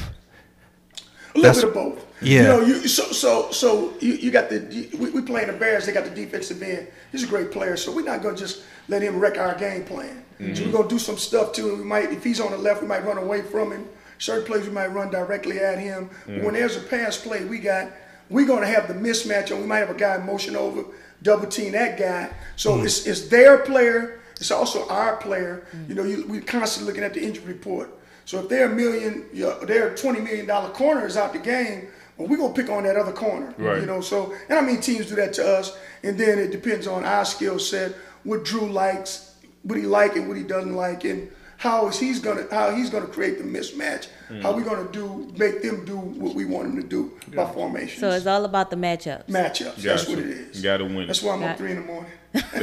A 1.36 1.38
little 1.38 1.42
That's- 1.42 1.58
bit 1.58 1.68
of 1.68 1.74
both. 1.74 2.06
yeah. 2.22 2.42
You 2.42 2.48
know, 2.48 2.62
you 2.62 2.88
so 2.88 3.12
so 3.12 3.52
so 3.52 3.94
you, 4.00 4.14
you 4.14 4.32
got 4.32 4.50
the 4.50 4.60
you- 4.74 4.98
we, 4.98 5.10
we 5.12 5.22
playing 5.22 5.48
the 5.48 5.54
Bears. 5.54 5.86
They 5.86 5.92
got 5.92 6.06
the 6.06 6.10
defensive 6.10 6.62
end. 6.64 6.88
He's 7.12 7.24
a 7.24 7.28
great 7.28 7.52
player, 7.52 7.76
so 7.76 7.94
we're 7.94 8.06
not 8.06 8.24
gonna 8.24 8.38
just 8.38 8.64
let 8.88 9.02
him 9.02 9.20
wreck 9.20 9.38
our 9.38 9.56
game 9.56 9.84
plan. 9.84 10.24
Mm-hmm. 10.40 10.56
So 10.56 10.66
we're 10.66 10.72
gonna 10.72 10.88
do 10.88 11.00
some 11.00 11.18
stuff 11.18 11.52
too. 11.52 11.76
We 11.76 11.84
might 11.84 12.12
if 12.12 12.24
he's 12.24 12.40
on 12.40 12.52
the 12.52 12.58
left, 12.58 12.82
we 12.82 12.88
might 12.88 13.06
run 13.06 13.18
away 13.18 13.42
from 13.42 13.72
him. 13.72 13.88
Certain 14.20 14.46
plays 14.46 14.66
we 14.66 14.72
might 14.72 14.88
run 14.88 15.12
directly 15.12 15.60
at 15.60 15.80
him. 15.80 16.10
But 16.26 16.32
mm-hmm. 16.32 16.46
when 16.46 16.54
there's 16.54 16.78
a 16.78 16.82
pass 16.82 17.18
play, 17.18 17.44
we 17.44 17.60
got 17.60 17.92
we're 18.30 18.48
gonna 18.48 18.68
have 18.68 18.88
the 18.88 18.94
mismatch, 18.94 19.52
and 19.52 19.60
we 19.60 19.68
might 19.68 19.80
have 19.80 19.90
a 19.90 20.00
guy 20.00 20.18
motion 20.18 20.56
over, 20.56 20.86
double 21.24 21.48
team 21.48 21.74
that 21.74 21.98
guy. 22.00 22.30
So 22.56 22.72
mm-hmm. 22.72 22.86
it's 22.86 23.06
it's 23.06 23.28
their 23.28 23.60
player. 23.60 24.19
It's 24.40 24.52
also 24.52 24.88
our 24.88 25.18
player. 25.18 25.68
You 25.88 25.96
know, 25.96 26.04
you, 26.04 26.26
we're 26.28 26.42
constantly 26.42 26.92
looking 26.92 27.04
at 27.04 27.14
the 27.14 27.22
injury 27.22 27.46
report. 27.46 27.90
So 28.26 28.40
if 28.40 28.50
they're 28.50 28.72
a 28.72 28.76
million, 28.76 29.26
you 29.34 29.46
know, 29.46 29.60
they're 29.60 29.96
twenty 29.96 30.22
million 30.22 30.46
dollar 30.46 30.70
corner 30.70 31.06
is 31.06 31.18
out 31.18 31.34
the 31.34 31.40
game, 31.40 31.88
well, 32.18 32.28
we're 32.28 32.38
gonna 32.38 32.54
pick 32.54 32.70
on 32.70 32.84
that 32.84 32.96
other 32.96 33.12
corner. 33.12 33.54
Right. 33.58 33.80
You 33.82 33.86
know, 33.86 34.02
so 34.02 34.34
and 34.50 34.58
I 34.58 34.62
mean 34.62 34.82
teams 34.82 35.08
do 35.08 35.16
that 35.16 35.34
to 35.34 35.48
us, 35.58 35.78
and 36.04 36.18
then 36.18 36.40
it 36.40 36.52
depends 36.52 36.88
on 36.88 37.04
our 37.06 37.26
skill 37.26 37.60
set, 37.60 37.94
what 38.24 38.46
Drew 38.46 38.70
likes, 38.70 39.36
what 39.64 39.78
he 39.78 39.86
like 39.86 40.16
and 40.16 40.28
what 40.28 40.38
he 40.38 40.44
doesn't 40.44 40.76
like, 40.76 41.04
and 41.06 41.30
how 41.60 41.88
is 41.90 42.00
he's 42.00 42.20
gonna 42.22 42.46
how 42.50 42.72
he's 42.74 42.90
gonna 42.90 43.06
create 43.06 43.38
the 43.38 43.44
mismatch. 43.44 44.08
How 44.42 44.54
we 44.54 44.64
gonna 44.64 44.90
do 44.92 45.30
make 45.38 45.62
them 45.62 45.84
do 45.84 45.98
what 45.98 46.34
we 46.34 46.46
want 46.46 46.68
them 46.68 46.82
to 46.82 46.88
do 46.88 47.12
by 47.36 47.52
formation. 47.52 48.00
So 48.00 48.12
it's 48.12 48.26
all 48.26 48.46
about 48.46 48.70
the 48.70 48.78
matchups. 48.78 49.26
matchups. 49.28 49.76
That's 49.76 50.08
what 50.08 50.20
it 50.20 50.28
is. 50.28 50.58
You 50.58 50.64
gotta 50.64 50.86
win. 50.86 51.08
That's 51.08 51.22
why 51.22 51.34
I'm 51.34 51.42
Got- 51.42 51.52
up 51.52 51.58
three 51.58 51.72
in 51.72 51.82
the 51.82 51.86
morning. 51.86 52.12
That's 52.32 52.54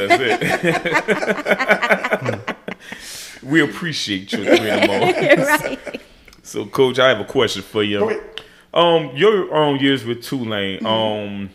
it. 2.30 2.56
we 3.42 3.60
appreciate 3.60 4.32
you 4.32 4.44
three 4.44 4.70
in 4.70 4.80
the 4.80 4.86
morning. 4.86 5.14
right. 5.46 6.00
So, 6.42 6.64
Coach, 6.64 6.98
I 6.98 7.08
have 7.08 7.20
a 7.20 7.24
question 7.24 7.62
for 7.62 7.82
you. 7.82 7.98
Go 7.98 8.08
ahead. 8.08 8.22
Um, 8.72 9.10
your 9.14 9.54
um 9.54 9.76
years 9.76 10.06
with 10.06 10.22
Tulane, 10.22 10.86
um, 10.86 11.50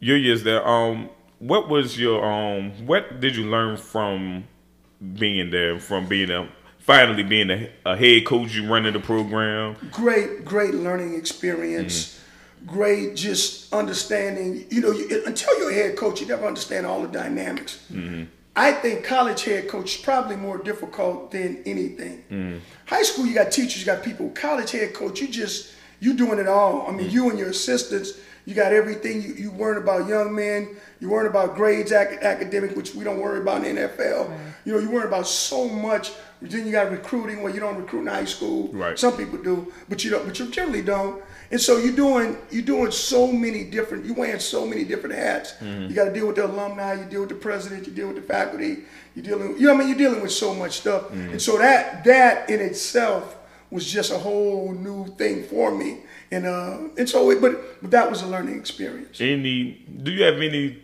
your 0.00 0.18
years 0.18 0.42
there, 0.42 0.66
um, 0.66 1.08
what 1.38 1.70
was 1.70 1.98
your 1.98 2.22
um? 2.22 2.86
What 2.86 3.20
did 3.20 3.34
you 3.34 3.46
learn 3.46 3.78
from 3.78 4.44
being 5.14 5.50
there? 5.50 5.78
From 5.78 6.06
being 6.06 6.30
a 6.30 6.48
finally 6.78 7.24
being 7.24 7.50
a, 7.50 7.68
a 7.84 7.96
head 7.96 8.24
coach, 8.24 8.54
you 8.54 8.66
running 8.66 8.92
the 8.92 9.00
program. 9.00 9.76
Great, 9.90 10.44
great 10.44 10.74
learning 10.74 11.14
experience. 11.14 11.94
Mm-hmm. 12.06 12.66
Great, 12.66 13.16
just 13.16 13.72
understanding. 13.72 14.64
You 14.70 14.80
know, 14.80 14.92
you, 14.92 15.22
until 15.26 15.58
you're 15.58 15.70
a 15.70 15.74
head 15.74 15.96
coach, 15.96 16.20
you 16.20 16.26
never 16.26 16.46
understand 16.46 16.86
all 16.86 17.02
the 17.02 17.08
dynamics. 17.08 17.84
Mm-hmm. 17.92 18.24
I 18.58 18.72
think 18.72 19.04
college 19.04 19.44
head 19.44 19.68
coach 19.68 19.96
is 19.96 20.00
probably 20.00 20.36
more 20.36 20.56
difficult 20.56 21.30
than 21.30 21.62
anything. 21.66 22.24
Mm-hmm. 22.30 22.58
High 22.86 23.02
school, 23.02 23.26
you 23.26 23.34
got 23.34 23.52
teachers, 23.52 23.80
you 23.80 23.86
got 23.86 24.02
people. 24.02 24.30
College 24.30 24.70
head 24.70 24.94
coach, 24.94 25.20
you 25.20 25.28
just 25.28 25.74
you 26.00 26.14
doing 26.14 26.38
it 26.38 26.48
all. 26.48 26.86
I 26.88 26.92
mean, 26.92 27.10
you 27.10 27.28
and 27.30 27.38
your 27.38 27.50
assistants, 27.50 28.12
you 28.46 28.54
got 28.54 28.72
everything. 28.72 29.20
You 29.20 29.34
you 29.34 29.50
worrying 29.50 29.82
about 29.82 30.08
young 30.08 30.34
men, 30.34 30.76
you 31.00 31.10
worrying 31.10 31.30
about 31.30 31.56
grades, 31.56 31.92
ac- 31.92 32.20
academic, 32.22 32.76
which 32.76 32.94
we 32.94 33.04
don't 33.04 33.18
worry 33.18 33.40
about 33.40 33.64
in 33.64 33.74
the 33.74 33.82
NFL. 33.82 34.38
You 34.64 34.72
know, 34.72 34.78
you 34.78 34.90
worry 34.90 35.06
about 35.06 35.26
so 35.26 35.68
much. 35.68 36.12
Then 36.40 36.64
you 36.64 36.72
got 36.72 36.90
recruiting 36.90 37.42
where 37.42 37.52
you 37.52 37.60
don't 37.60 37.76
recruit 37.76 38.02
in 38.02 38.06
high 38.06 38.24
school. 38.24 38.68
Right. 38.68 38.98
Some 38.98 39.16
people 39.16 39.38
do, 39.38 39.72
but 39.88 40.04
you 40.04 40.10
don't. 40.10 40.24
But 40.26 40.38
you 40.38 40.48
generally 40.50 40.82
don't. 40.82 41.22
And 41.50 41.60
so 41.60 41.78
you're 41.78 41.94
doing 41.96 42.38
you're 42.50 42.62
doing 42.62 42.92
so 42.92 43.30
many 43.32 43.64
different. 43.64 44.04
You're 44.04 44.14
wearing 44.14 44.40
so 44.40 44.64
many 44.64 44.84
different 44.84 45.16
hats. 45.16 45.54
Mm-hmm. 45.54 45.88
You 45.88 45.94
got 45.94 46.04
to 46.06 46.12
deal 46.12 46.28
with 46.28 46.36
the 46.36 46.46
alumni. 46.46 46.94
You 46.94 47.04
deal 47.04 47.20
with 47.20 47.30
the 47.30 47.36
president. 47.36 47.86
You 47.86 47.92
deal 47.92 48.08
with 48.08 48.16
the 48.16 48.22
faculty. 48.22 48.84
You 49.16 49.22
dealing. 49.22 49.58
You 49.58 49.66
know 49.66 49.74
what 49.74 49.76
I 49.76 49.78
mean. 49.78 49.88
You're 49.88 50.08
dealing 50.08 50.22
with 50.22 50.32
so 50.32 50.54
much 50.54 50.78
stuff. 50.78 51.04
Mm-hmm. 51.04 51.30
And 51.30 51.42
so 51.42 51.58
that 51.58 52.04
that 52.04 52.48
in 52.48 52.60
itself 52.60 53.36
was 53.70 53.90
just 53.90 54.12
a 54.12 54.18
whole 54.18 54.72
new 54.72 55.06
thing 55.16 55.44
for 55.44 55.74
me. 55.76 55.98
And 56.30 56.46
uh, 56.46 56.78
and 56.98 57.08
so 57.08 57.30
it, 57.30 57.40
but 57.40 57.80
but 57.80 57.90
that 57.92 58.10
was 58.10 58.22
a 58.22 58.26
learning 58.26 58.58
experience. 58.58 59.20
Any? 59.20 59.84
Do 60.02 60.10
you 60.10 60.24
have 60.24 60.36
any 60.36 60.78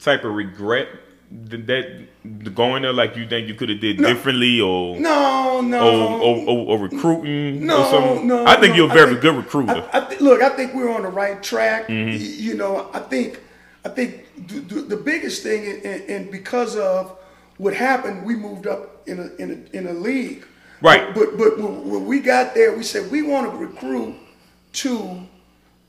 type 0.00 0.24
of 0.24 0.34
regret 0.34 0.88
that, 1.30 2.06
going 2.54 2.82
there? 2.82 2.92
Like 2.92 3.16
you 3.16 3.28
think 3.28 3.46
you 3.46 3.54
could 3.54 3.68
have 3.68 3.80
did 3.80 3.98
differently, 3.98 4.60
or 4.60 4.98
No, 4.98 5.60
no. 5.60 6.18
or, 6.20 6.48
or, 6.48 6.66
or 6.70 6.78
recruiting? 6.78 7.64
No, 7.64 7.82
or 7.82 7.90
something? 7.90 8.26
no. 8.26 8.44
I 8.44 8.56
think 8.60 8.70
no. 8.72 8.76
you're 8.76 8.90
a 8.90 8.94
very 8.94 9.10
think- 9.10 9.22
good 9.22 9.36
recruiter. 9.36 9.88
I, 9.92 9.98
I 9.98 10.00
th- 10.08 10.20
look, 10.20 10.42
I 10.42 10.48
think 10.50 10.74
we're 10.74 10.90
on 10.90 11.02
the 11.02 11.10
right 11.10 11.40
track. 11.42 11.86
Mm-hmm. 11.86 12.42
You 12.42 12.54
know, 12.54 12.90
I 12.92 12.98
think, 12.98 13.40
I 13.84 13.90
think 13.90 14.26
the, 14.48 14.58
the, 14.60 14.80
the 14.82 14.96
biggest 14.96 15.44
thing, 15.44 15.80
and, 15.84 16.02
and 16.10 16.30
because 16.32 16.76
of 16.76 17.16
what 17.58 17.72
happened, 17.74 18.24
we 18.26 18.34
moved 18.34 18.66
up 18.66 19.06
in 19.06 19.20
a 19.20 19.42
in 19.42 19.68
a, 19.72 19.76
in 19.76 19.86
a 19.86 19.92
league. 19.92 20.44
Right. 20.80 21.14
But 21.14 21.36
but 21.38 21.56
when 21.58 21.88
when 21.88 22.06
we 22.06 22.18
got 22.20 22.54
there, 22.54 22.76
we 22.76 22.82
said 22.82 23.10
we 23.12 23.22
want 23.22 23.50
to 23.50 23.56
recruit 23.56 24.14
to 24.78 25.26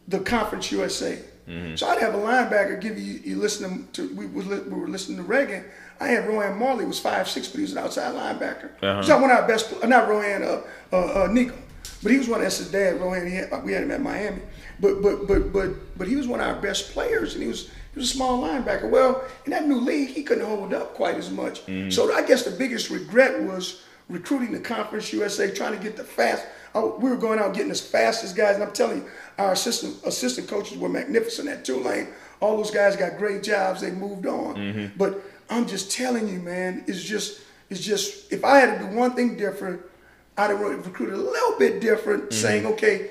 the 0.07 0.19
Conference 0.19 0.71
USA. 0.71 1.19
Mm-hmm. 1.47 1.75
So 1.75 1.87
I'd 1.87 1.99
have 1.99 2.13
a 2.13 2.17
linebacker 2.17 2.79
give 2.79 2.97
you 2.97 3.19
you 3.23 3.37
listening 3.37 3.87
to 3.93 4.13
we 4.15 4.25
was 4.25 4.45
we 4.45 4.59
were 4.59 4.87
listening 4.87 5.17
to 5.17 5.23
Reagan. 5.23 5.65
I 5.99 6.07
had 6.07 6.27
Rohan 6.27 6.57
Marley 6.57 6.85
was 6.85 6.99
five 6.99 7.27
six, 7.27 7.47
but 7.47 7.57
he 7.57 7.63
was 7.63 7.71
an 7.71 7.79
outside 7.79 8.13
linebacker. 8.13 8.71
Uh-huh. 8.81 8.99
He's 8.99 9.09
not 9.09 9.21
one 9.21 9.31
of 9.31 9.37
our 9.37 9.47
best. 9.47 9.83
Not 9.83 10.07
Rohan, 10.07 10.43
uh, 10.43 10.61
uh, 10.91 11.23
uh, 11.23 11.27
Nico, 11.31 11.55
but 12.01 12.11
he 12.11 12.17
was 12.17 12.27
one. 12.27 12.41
That's 12.41 12.57
his 12.57 12.71
dad. 12.71 12.99
Rohan. 12.99 13.27
He 13.27 13.35
had, 13.35 13.63
we 13.63 13.73
had 13.73 13.83
him 13.83 13.91
at 13.91 14.01
Miami. 14.01 14.41
But 14.79 15.01
but 15.01 15.27
but 15.27 15.51
but 15.51 15.97
but 15.97 16.07
he 16.07 16.15
was 16.15 16.27
one 16.27 16.39
of 16.39 16.47
our 16.47 16.61
best 16.61 16.91
players, 16.91 17.33
and 17.33 17.43
he 17.43 17.49
was 17.49 17.69
he 17.93 17.99
was 17.99 18.11
a 18.11 18.13
small 18.13 18.41
linebacker. 18.41 18.89
Well, 18.89 19.23
in 19.45 19.51
that 19.51 19.67
new 19.67 19.79
league, 19.79 20.09
he 20.09 20.23
couldn't 20.23 20.45
hold 20.45 20.73
up 20.73 20.93
quite 20.93 21.15
as 21.15 21.29
much. 21.29 21.61
So 21.89 22.11
I 22.13 22.25
guess 22.25 22.43
the 22.43 22.51
biggest 22.51 22.89
regret 22.89 23.41
was 23.41 23.83
recruiting 24.07 24.51
the 24.51 24.59
Conference 24.59 25.11
USA, 25.13 25.51
trying 25.51 25.77
to 25.77 25.83
get 25.83 25.97
the 25.97 26.03
fast. 26.03 26.45
I, 26.73 26.83
we 26.83 27.09
were 27.09 27.17
going 27.17 27.39
out 27.39 27.53
getting 27.53 27.71
as 27.71 27.81
fast 27.81 28.23
as 28.23 28.33
guys, 28.33 28.55
and 28.55 28.63
I'm 28.63 28.71
telling 28.71 28.99
you, 28.99 29.09
our 29.37 29.53
assistant 29.53 29.97
assistant 30.05 30.47
coaches 30.47 30.77
were 30.77 30.89
magnificent 30.89 31.49
at 31.49 31.65
Tulane. 31.65 32.07
All 32.39 32.57
those 32.57 32.71
guys 32.71 32.95
got 32.95 33.17
great 33.17 33.43
jobs. 33.43 33.81
They 33.81 33.91
moved 33.91 34.25
on. 34.25 34.55
Mm-hmm. 34.55 34.97
But 34.97 35.21
I'm 35.49 35.67
just 35.67 35.91
telling 35.91 36.27
you, 36.27 36.39
man, 36.39 36.83
it's 36.87 37.03
just 37.03 37.41
it's 37.69 37.81
just 37.81 38.31
if 38.31 38.43
I 38.43 38.59
had 38.59 38.79
to 38.79 38.87
do 38.87 38.95
one 38.95 39.13
thing 39.13 39.37
different, 39.37 39.81
I'd 40.37 40.51
have 40.51 40.59
recruited 40.59 41.15
a 41.15 41.17
little 41.17 41.57
bit 41.57 41.81
different, 41.81 42.23
mm-hmm. 42.23 42.33
saying, 42.33 42.65
okay, 42.65 43.09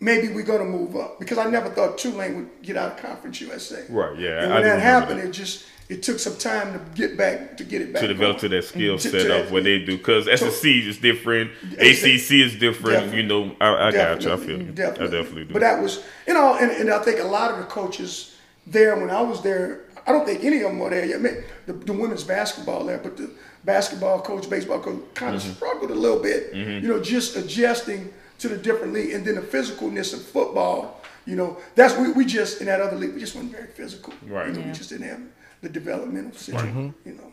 maybe 0.00 0.28
we're 0.28 0.44
gonna 0.44 0.64
move 0.64 0.96
up 0.96 1.18
because 1.18 1.38
I 1.38 1.48
never 1.48 1.68
thought 1.70 1.98
Tulane 1.98 2.36
would 2.36 2.62
get 2.62 2.76
out 2.76 2.92
of 2.92 2.98
Conference 2.98 3.40
USA. 3.40 3.84
Right, 3.88 4.18
yeah, 4.18 4.42
And 4.42 4.52
when 4.52 4.62
do 4.62 4.68
that 4.68 4.80
happened, 4.80 5.20
that. 5.20 5.28
it 5.28 5.32
just 5.32 5.64
it 5.88 6.02
took 6.02 6.18
some 6.18 6.36
time 6.36 6.72
to 6.72 6.80
get 6.96 7.16
back 7.16 7.56
to 7.58 7.64
get 7.64 7.80
it 7.80 7.92
back 7.92 8.02
to 8.02 8.08
develop 8.08 8.38
to 8.38 8.48
going. 8.48 8.60
that 8.60 8.66
skill 8.66 8.98
To- 8.98 9.08
set 9.10 9.22
to 9.22 9.42
of 9.44 9.52
what 9.52 9.64
they 9.64 9.78
do 9.84 9.96
because 9.96 10.26
SEC 10.26 10.64
is 10.70 10.98
different, 10.98 11.50
Exactly. 11.78 12.14
ACC 12.16 12.30
is 12.46 12.54
different. 12.58 12.94
Definitely. 13.12 13.16
You 13.18 13.22
know, 13.28 13.56
I, 13.60 13.88
I 13.88 13.92
got 13.92 14.22
you. 14.22 14.32
I 14.32 14.36
feel 14.36 14.58
you. 14.62 14.72
Definitely. 14.72 15.18
I 15.18 15.22
definitely 15.22 15.44
do. 15.44 15.52
But 15.52 15.60
that 15.60 15.80
was, 15.82 16.02
you 16.26 16.34
know, 16.34 16.56
and, 16.60 16.70
and 16.72 16.90
I 16.90 16.98
think 17.02 17.20
a 17.20 17.24
lot 17.24 17.50
of 17.52 17.58
the 17.58 17.64
coaches 17.64 18.36
there 18.66 18.96
when 18.96 19.10
I 19.10 19.20
was 19.22 19.42
there, 19.42 19.82
I 20.06 20.12
don't 20.12 20.24
think 20.26 20.42
any 20.44 20.56
of 20.58 20.70
them 20.70 20.78
were 20.80 20.90
there 20.90 21.04
yet. 21.04 21.16
I 21.20 21.22
mean, 21.22 21.44
the, 21.66 21.72
the 21.72 21.92
women's 21.92 22.24
basketball 22.24 22.84
there, 22.84 22.98
but 22.98 23.16
the 23.16 23.30
basketball 23.64 24.20
coach, 24.22 24.48
baseball 24.50 24.80
coach, 24.80 25.02
kind 25.14 25.34
of 25.36 25.42
Mm-hmm. 25.42 25.52
struggled 25.54 25.90
a 25.90 25.94
little 25.94 26.20
bit. 26.20 26.52
You 26.54 26.80
know, 26.88 27.00
just 27.00 27.36
adjusting 27.36 28.12
to 28.38 28.48
the 28.48 28.56
different 28.56 28.92
league, 28.92 29.12
and 29.12 29.24
then 29.24 29.36
the 29.36 29.40
physicalness 29.40 30.12
of 30.14 30.22
football. 30.22 31.00
You 31.26 31.34
know, 31.36 31.58
that's 31.74 31.96
we, 31.96 32.12
we 32.12 32.24
just 32.24 32.60
in 32.60 32.66
that 32.66 32.80
other 32.80 32.96
league 32.96 33.14
we 33.14 33.20
just 33.20 33.34
weren't 33.34 33.50
very 33.50 33.66
physical. 33.66 34.12
Right. 34.28 34.46
You 34.48 34.52
know, 34.54 34.60
Yeah. 34.60 34.66
we 34.66 34.72
just 34.72 34.90
didn't 34.90 35.08
have 35.08 35.20
the 35.66 35.80
developmental 35.80 36.32
situation. 36.32 36.94
Mm-hmm. 36.94 37.08
You 37.08 37.14
know. 37.16 37.32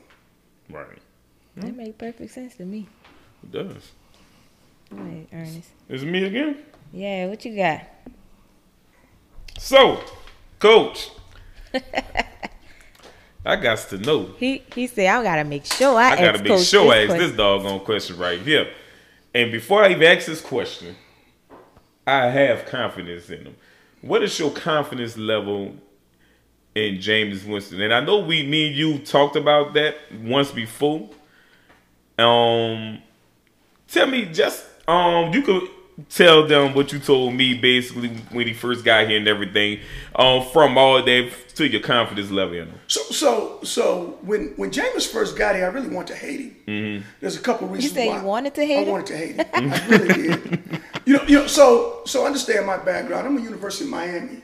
right, 0.69 0.99
That 1.57 1.75
make 1.75 1.97
perfect 1.97 2.31
sense 2.31 2.55
to 2.55 2.65
me. 2.65 2.87
it 3.43 3.51
does. 3.51 3.91
Go 4.89 4.97
ahead, 4.97 5.27
Ernest. 5.31 5.69
Is 5.89 6.03
it 6.03 6.07
me 6.07 6.23
again? 6.23 6.57
Yeah, 6.91 7.27
what 7.27 7.45
you 7.45 7.55
got? 7.55 7.81
So, 9.59 10.03
coach, 10.59 11.11
I 13.45 13.55
got 13.55 13.77
to 13.89 13.97
know. 13.97 14.33
He 14.37 14.63
he 14.73 14.87
said 14.87 15.07
I 15.07 15.21
gotta 15.23 15.43
make 15.43 15.65
sure 15.65 15.95
I, 15.97 16.11
I 16.11 16.15
gotta 16.15 16.27
ask 16.33 16.43
make 16.43 16.53
Coach 16.53 16.65
sure 16.65 16.91
I 16.91 17.05
this 17.05 17.09
ask 17.11 17.19
this 17.19 17.31
question." 17.31 17.37
doggone 17.37 17.79
question 17.81 18.17
right 18.17 18.39
here. 18.41 18.67
And 19.35 19.51
before 19.51 19.83
I 19.83 19.89
even 19.89 20.03
ask 20.03 20.25
this 20.27 20.41
question, 20.41 20.95
I 22.05 22.27
have 22.27 22.65
confidence 22.65 23.29
in 23.29 23.45
him. 23.45 23.55
What 24.01 24.23
is 24.23 24.37
your 24.39 24.51
confidence 24.51 25.17
level 25.17 25.75
in 26.75 26.97
Jameis 26.97 27.45
Winston? 27.45 27.81
And 27.81 27.93
I 27.93 27.99
know 27.99 28.19
we, 28.19 28.45
me 28.45 28.67
and 28.67 28.75
you 28.75 28.99
talked 28.99 29.35
about 29.35 29.73
that 29.73 29.95
once 30.21 30.51
before. 30.51 31.09
Um, 32.17 33.01
tell 33.87 34.07
me 34.07 34.25
just 34.25 34.65
um, 34.87 35.33
you 35.33 35.41
could 35.41 35.69
tell 36.09 36.47
them 36.47 36.73
what 36.73 36.91
you 36.91 36.99
told 36.99 37.33
me 37.33 37.53
basically 37.53 38.09
when 38.31 38.47
he 38.47 38.53
first 38.53 38.83
got 38.83 39.07
here 39.07 39.17
and 39.17 39.27
everything. 39.27 39.79
Um, 40.15 40.45
from 40.51 40.77
all 40.77 41.01
that 41.03 41.31
to 41.55 41.67
your 41.67 41.81
confidence 41.81 42.31
level 42.31 42.55
in 42.55 42.67
him. 42.67 42.79
So 42.87 43.01
so 43.03 43.59
so 43.63 44.17
when 44.21 44.53
when 44.55 44.71
Jameis 44.71 45.07
first 45.07 45.37
got 45.37 45.55
here, 45.55 45.65
I 45.65 45.69
really 45.69 45.89
wanted 45.89 46.13
to 46.13 46.19
hate 46.19 46.39
him. 46.39 46.55
Mm-hmm. 46.67 47.07
There's 47.19 47.35
a 47.35 47.41
couple 47.41 47.67
reasons. 47.67 47.93
You 47.93 48.01
say 48.01 48.15
you 48.15 48.23
wanted 48.23 48.55
to 48.55 48.65
hate 48.65 48.79
I 48.79 48.83
him? 48.83 48.89
wanted 48.89 49.07
to 49.07 49.17
hate 49.17 49.35
him. 49.35 49.73
I 49.73 49.87
really 49.87 50.13
did. 50.13 50.81
You 51.05 51.17
know, 51.17 51.23
you 51.23 51.39
know. 51.39 51.47
So 51.47 52.01
so 52.05 52.25
understand 52.25 52.65
my 52.65 52.77
background. 52.77 53.27
I'm 53.27 53.37
a 53.37 53.41
University 53.41 53.85
of 53.85 53.91
Miami. 53.91 54.41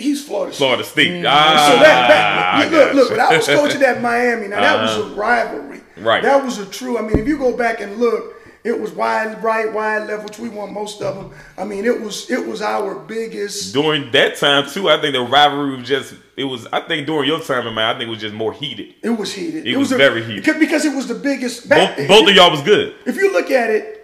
He's 0.00 0.24
Florida. 0.24 0.52
State. 0.54 0.64
Mm-hmm. 0.64 0.66
Florida 0.66 0.84
State. 0.84 1.10
Mm. 1.24 1.26
Ah, 1.28 1.68
So 1.70 1.78
that, 1.82 2.08
that 2.08 2.54
I 2.54 2.68
look, 2.68 2.94
look, 2.94 3.08
gotcha. 3.10 3.12
when 3.12 3.20
I 3.20 3.36
was 3.36 3.46
coaching 3.72 3.82
at 3.82 4.00
Miami, 4.02 4.48
now 4.48 4.60
that 4.60 4.82
was 4.82 4.96
a 5.12 5.14
rivalry. 5.14 5.78
Uh-huh. 5.78 6.00
Right. 6.02 6.22
That 6.22 6.42
was 6.44 6.58
a 6.58 6.66
true. 6.66 6.98
I 6.98 7.02
mean, 7.02 7.18
if 7.18 7.28
you 7.28 7.36
go 7.38 7.56
back 7.56 7.80
and 7.80 7.98
look, 7.98 8.34
it 8.64 8.78
was 8.78 8.90
wide 8.92 9.42
right, 9.42 9.72
wide 9.72 10.06
left, 10.06 10.24
which 10.24 10.38
we 10.38 10.48
won 10.50 10.72
most 10.72 11.00
of 11.02 11.14
them. 11.14 11.32
I 11.56 11.64
mean, 11.64 11.84
it 11.84 12.00
was 12.00 12.30
it 12.30 12.46
was 12.46 12.60
our 12.62 12.94
biggest. 12.94 13.72
during 13.74 14.10
that 14.12 14.36
time 14.36 14.68
too, 14.68 14.88
I 14.88 15.00
think 15.00 15.14
the 15.14 15.22
rivalry 15.22 15.76
was 15.76 15.86
just 15.88 16.14
it 16.36 16.44
was 16.44 16.66
I 16.72 16.80
think 16.80 17.06
during 17.06 17.28
your 17.28 17.40
time 17.40 17.66
in 17.66 17.74
mind, 17.74 17.96
I 17.96 17.98
think 17.98 18.08
it 18.08 18.10
was 18.10 18.20
just 18.20 18.34
more 18.34 18.52
heated. 18.52 18.94
It 19.02 19.10
was 19.10 19.32
heated. 19.32 19.66
It 19.66 19.76
was 19.76 19.92
a- 19.92 19.96
very 19.96 20.22
heated. 20.24 20.44
because, 20.44 20.58
because 20.60 20.84
it 20.84 20.94
was 20.94 21.06
the 21.06 21.14
biggest. 21.14 21.68
Both, 21.68 21.96
back- 21.96 22.08
both 22.08 22.28
of 22.28 22.34
y'all 22.34 22.50
was 22.50 22.62
good. 22.62 22.94
If 23.06 23.16
you 23.16 23.32
look 23.32 23.50
at 23.50 23.70
it, 23.70 23.99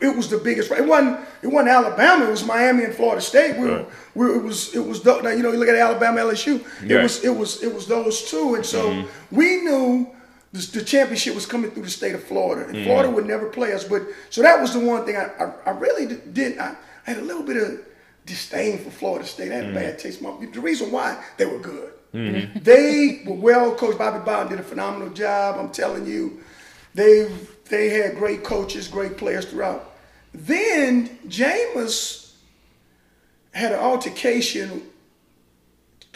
it 0.00 0.16
was 0.16 0.28
the 0.28 0.38
biggest. 0.38 0.70
It 0.70 0.86
wasn't. 0.86 1.20
It 1.42 1.48
wasn't 1.48 1.70
Alabama. 1.70 2.26
It 2.26 2.30
was 2.30 2.44
Miami 2.44 2.84
and 2.84 2.94
Florida 2.94 3.20
State. 3.20 3.56
We, 3.58 3.68
Right. 3.68 3.86
we 4.14 4.26
it 4.34 4.42
was. 4.42 4.74
It 4.74 4.84
was. 4.86 5.02
tho- 5.02 5.20
Now 5.20 5.30
you 5.30 5.42
know. 5.42 5.52
You 5.52 5.58
look 5.58 5.68
at 5.68 5.74
Alabama, 5.76 6.20
LSU. 6.20 6.56
It 6.84 6.94
Right. 6.94 7.02
was. 7.02 7.24
It 7.24 7.34
was. 7.36 7.62
It 7.62 7.74
was 7.74 7.86
those 7.86 8.22
two. 8.30 8.54
And 8.56 8.64
so 8.64 8.90
Mm-hmm. 8.90 9.36
we 9.36 9.56
knew 9.62 10.08
the, 10.52 10.60
the 10.78 10.84
championship 10.84 11.34
was 11.34 11.46
coming 11.46 11.70
through 11.70 11.84
the 11.84 11.90
state 11.90 12.14
of 12.14 12.22
Florida, 12.24 12.66
and 12.66 12.74
Mm-hmm. 12.76 12.84
Florida 12.86 13.10
would 13.10 13.26
never 13.26 13.46
play 13.48 13.72
us. 13.72 13.84
But 13.84 14.02
so 14.30 14.42
that 14.42 14.60
was 14.60 14.72
the 14.72 14.80
one 14.80 15.04
thing 15.06 15.16
I. 15.16 15.26
I, 15.44 15.52
I 15.66 15.70
really 15.70 16.06
did. 16.06 16.34
did 16.34 16.58
I, 16.58 16.74
I 17.06 17.10
had 17.10 17.18
a 17.18 17.22
little 17.30 17.42
bit 17.42 17.56
of 17.56 17.80
disdain 18.26 18.78
for 18.78 18.90
Florida 18.90 19.26
State. 19.26 19.50
I 19.52 19.56
had 19.56 19.70
a 19.70 19.74
bad 19.74 19.98
taste. 19.98 20.20
in 20.20 20.24
my 20.26 20.46
The 20.52 20.60
reason 20.60 20.90
why 20.92 21.16
they 21.36 21.46
were 21.46 21.58
good. 21.58 21.92
They 22.12 23.22
were 23.26 23.34
well 23.36 23.74
coached. 23.74 23.98
Bobby 23.98 24.24
Bowden 24.24 24.48
did 24.50 24.60
a 24.60 24.62
phenomenal 24.62 25.10
job. 25.10 25.56
I'm 25.58 25.70
telling 25.70 26.06
you, 26.06 26.40
they 26.94 27.30
they 27.68 27.88
had 27.90 28.16
great 28.16 28.42
coaches, 28.42 28.88
great 28.88 29.16
players 29.16 29.44
throughout. 29.44 29.89
Then 30.46 31.08
Jameis 31.28 32.32
had 33.52 33.72
an 33.72 33.78
altercation. 33.78 34.82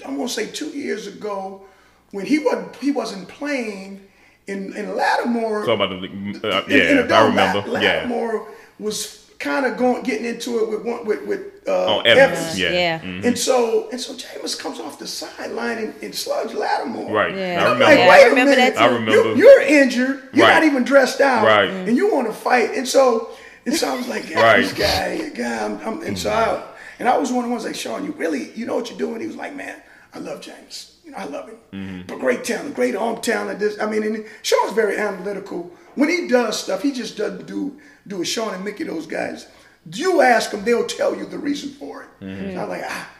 I'm 0.04 0.16
gonna 0.16 0.28
say 0.28 0.46
two 0.50 0.68
years 0.70 1.06
ago 1.06 1.62
when 2.10 2.24
he 2.26 2.38
wasn't 2.38 2.74
he 2.76 2.90
wasn't 2.90 3.28
playing 3.28 4.00
in 4.46 4.74
in 4.76 4.94
Lattimore. 4.96 5.66
Talk 5.66 5.74
about 5.76 5.90
the 5.90 5.96
uh, 5.98 6.64
in- 6.66 6.72
in 6.72 7.08
yeah, 7.08 7.16
I 7.20 7.26
remember. 7.26 7.68
Lat- 7.70 7.82
Yeah, 7.82 7.92
Lattimore 7.96 8.48
was 8.78 9.20
kind 9.38 9.66
of 9.66 9.76
going 9.76 10.02
getting 10.04 10.24
into 10.24 10.60
it 10.60 10.68
with 10.70 10.82
one 10.84 11.04
with 11.04 11.26
with 11.26 11.40
uh, 11.68 11.96
Oh, 11.96 12.00
Evans. 12.00 12.38
Evans. 12.38 12.58
Yeah. 12.60 12.70
Yeah. 12.72 12.98
Mhm. 13.00 13.24
And 13.24 13.38
so 13.38 13.88
and 13.90 14.00
so 14.00 14.14
Jameis 14.14 14.58
comes 14.58 14.80
off 14.80 14.98
the 14.98 15.06
sideline 15.06 15.78
and, 15.78 15.94
and 16.02 16.14
slugs 16.14 16.54
Lattimore. 16.54 17.12
Right. 17.12 17.36
Yeah. 17.36 17.62
I 17.62 17.66
I'm 17.66 17.72
remember. 17.74 17.84
like, 17.84 17.98
Yeah, 17.98 18.04
I 18.04 18.08
wait 18.08 18.22
a 18.26 18.28
remember 18.30 18.50
minute. 18.56 18.74
that 18.74 18.82
I 18.82 18.86
remember. 18.86 19.12
You, 19.12 19.36
you're 19.36 19.60
injured. 19.60 20.28
You're 20.32 20.46
Right. 20.46 20.54
not 20.54 20.64
even 20.64 20.84
dressed 20.84 21.20
out. 21.20 21.44
Right. 21.46 21.68
And 21.68 21.94
you 21.96 22.12
want 22.12 22.26
to 22.28 22.32
fight. 22.32 22.70
And 22.74 22.86
so 22.88 23.30
and 23.66 23.74
so 23.74 23.88
I 23.88 23.96
was 23.96 24.08
like, 24.08 24.28
God, 24.28 24.42
Right. 24.42 24.62
this 24.62 24.72
guy, 24.72 25.28
guy, 25.30 25.64
I'm, 25.64 25.78
I'm, 25.80 26.02
and 26.02 26.18
so 26.18 26.30
I, 26.30 26.62
and 26.98 27.08
I 27.08 27.16
was 27.18 27.30
one 27.32 27.44
of 27.44 27.48
the 27.48 27.52
ones 27.52 27.64
like, 27.64 27.74
Sean, 27.74 28.04
you 28.04 28.12
really, 28.12 28.52
you 28.52 28.66
know 28.66 28.76
what 28.76 28.88
you're 28.90 28.98
doing? 28.98 29.20
He 29.20 29.26
was 29.26 29.36
like, 29.36 29.54
man, 29.54 29.80
I 30.12 30.18
love 30.18 30.40
James. 30.40 30.96
You 31.04 31.10
know, 31.10 31.18
I 31.18 31.24
love 31.24 31.48
him. 31.48 31.58
Mm-hmm. 31.72 32.02
But 32.06 32.18
great 32.20 32.44
talent, 32.44 32.74
great 32.74 32.94
arm 32.96 33.20
talent. 33.20 33.58
This, 33.58 33.78
I 33.80 33.86
mean, 33.90 34.02
and 34.04 34.24
Sean's 34.42 34.72
very 34.72 34.96
analytical. 34.96 35.70
When 35.96 36.08
he 36.08 36.28
does 36.28 36.62
stuff, 36.62 36.82
he 36.82 36.92
just 36.92 37.16
doesn't 37.16 37.46
do 37.46 37.78
do 38.06 38.22
it. 38.22 38.24
Sean 38.26 38.54
and 38.54 38.64
Mickey, 38.64 38.84
those 38.84 39.06
guys. 39.06 39.48
You 39.92 40.22
ask 40.22 40.50
them, 40.50 40.64
they'll 40.64 40.86
tell 40.86 41.14
you 41.14 41.26
the 41.26 41.38
reason 41.38 41.70
for 41.70 42.04
it. 42.04 42.08
Mm-hmm. 42.24 42.54
So 42.54 42.62
I'm 42.62 42.68
like, 42.68 42.84
ah. 42.86 43.10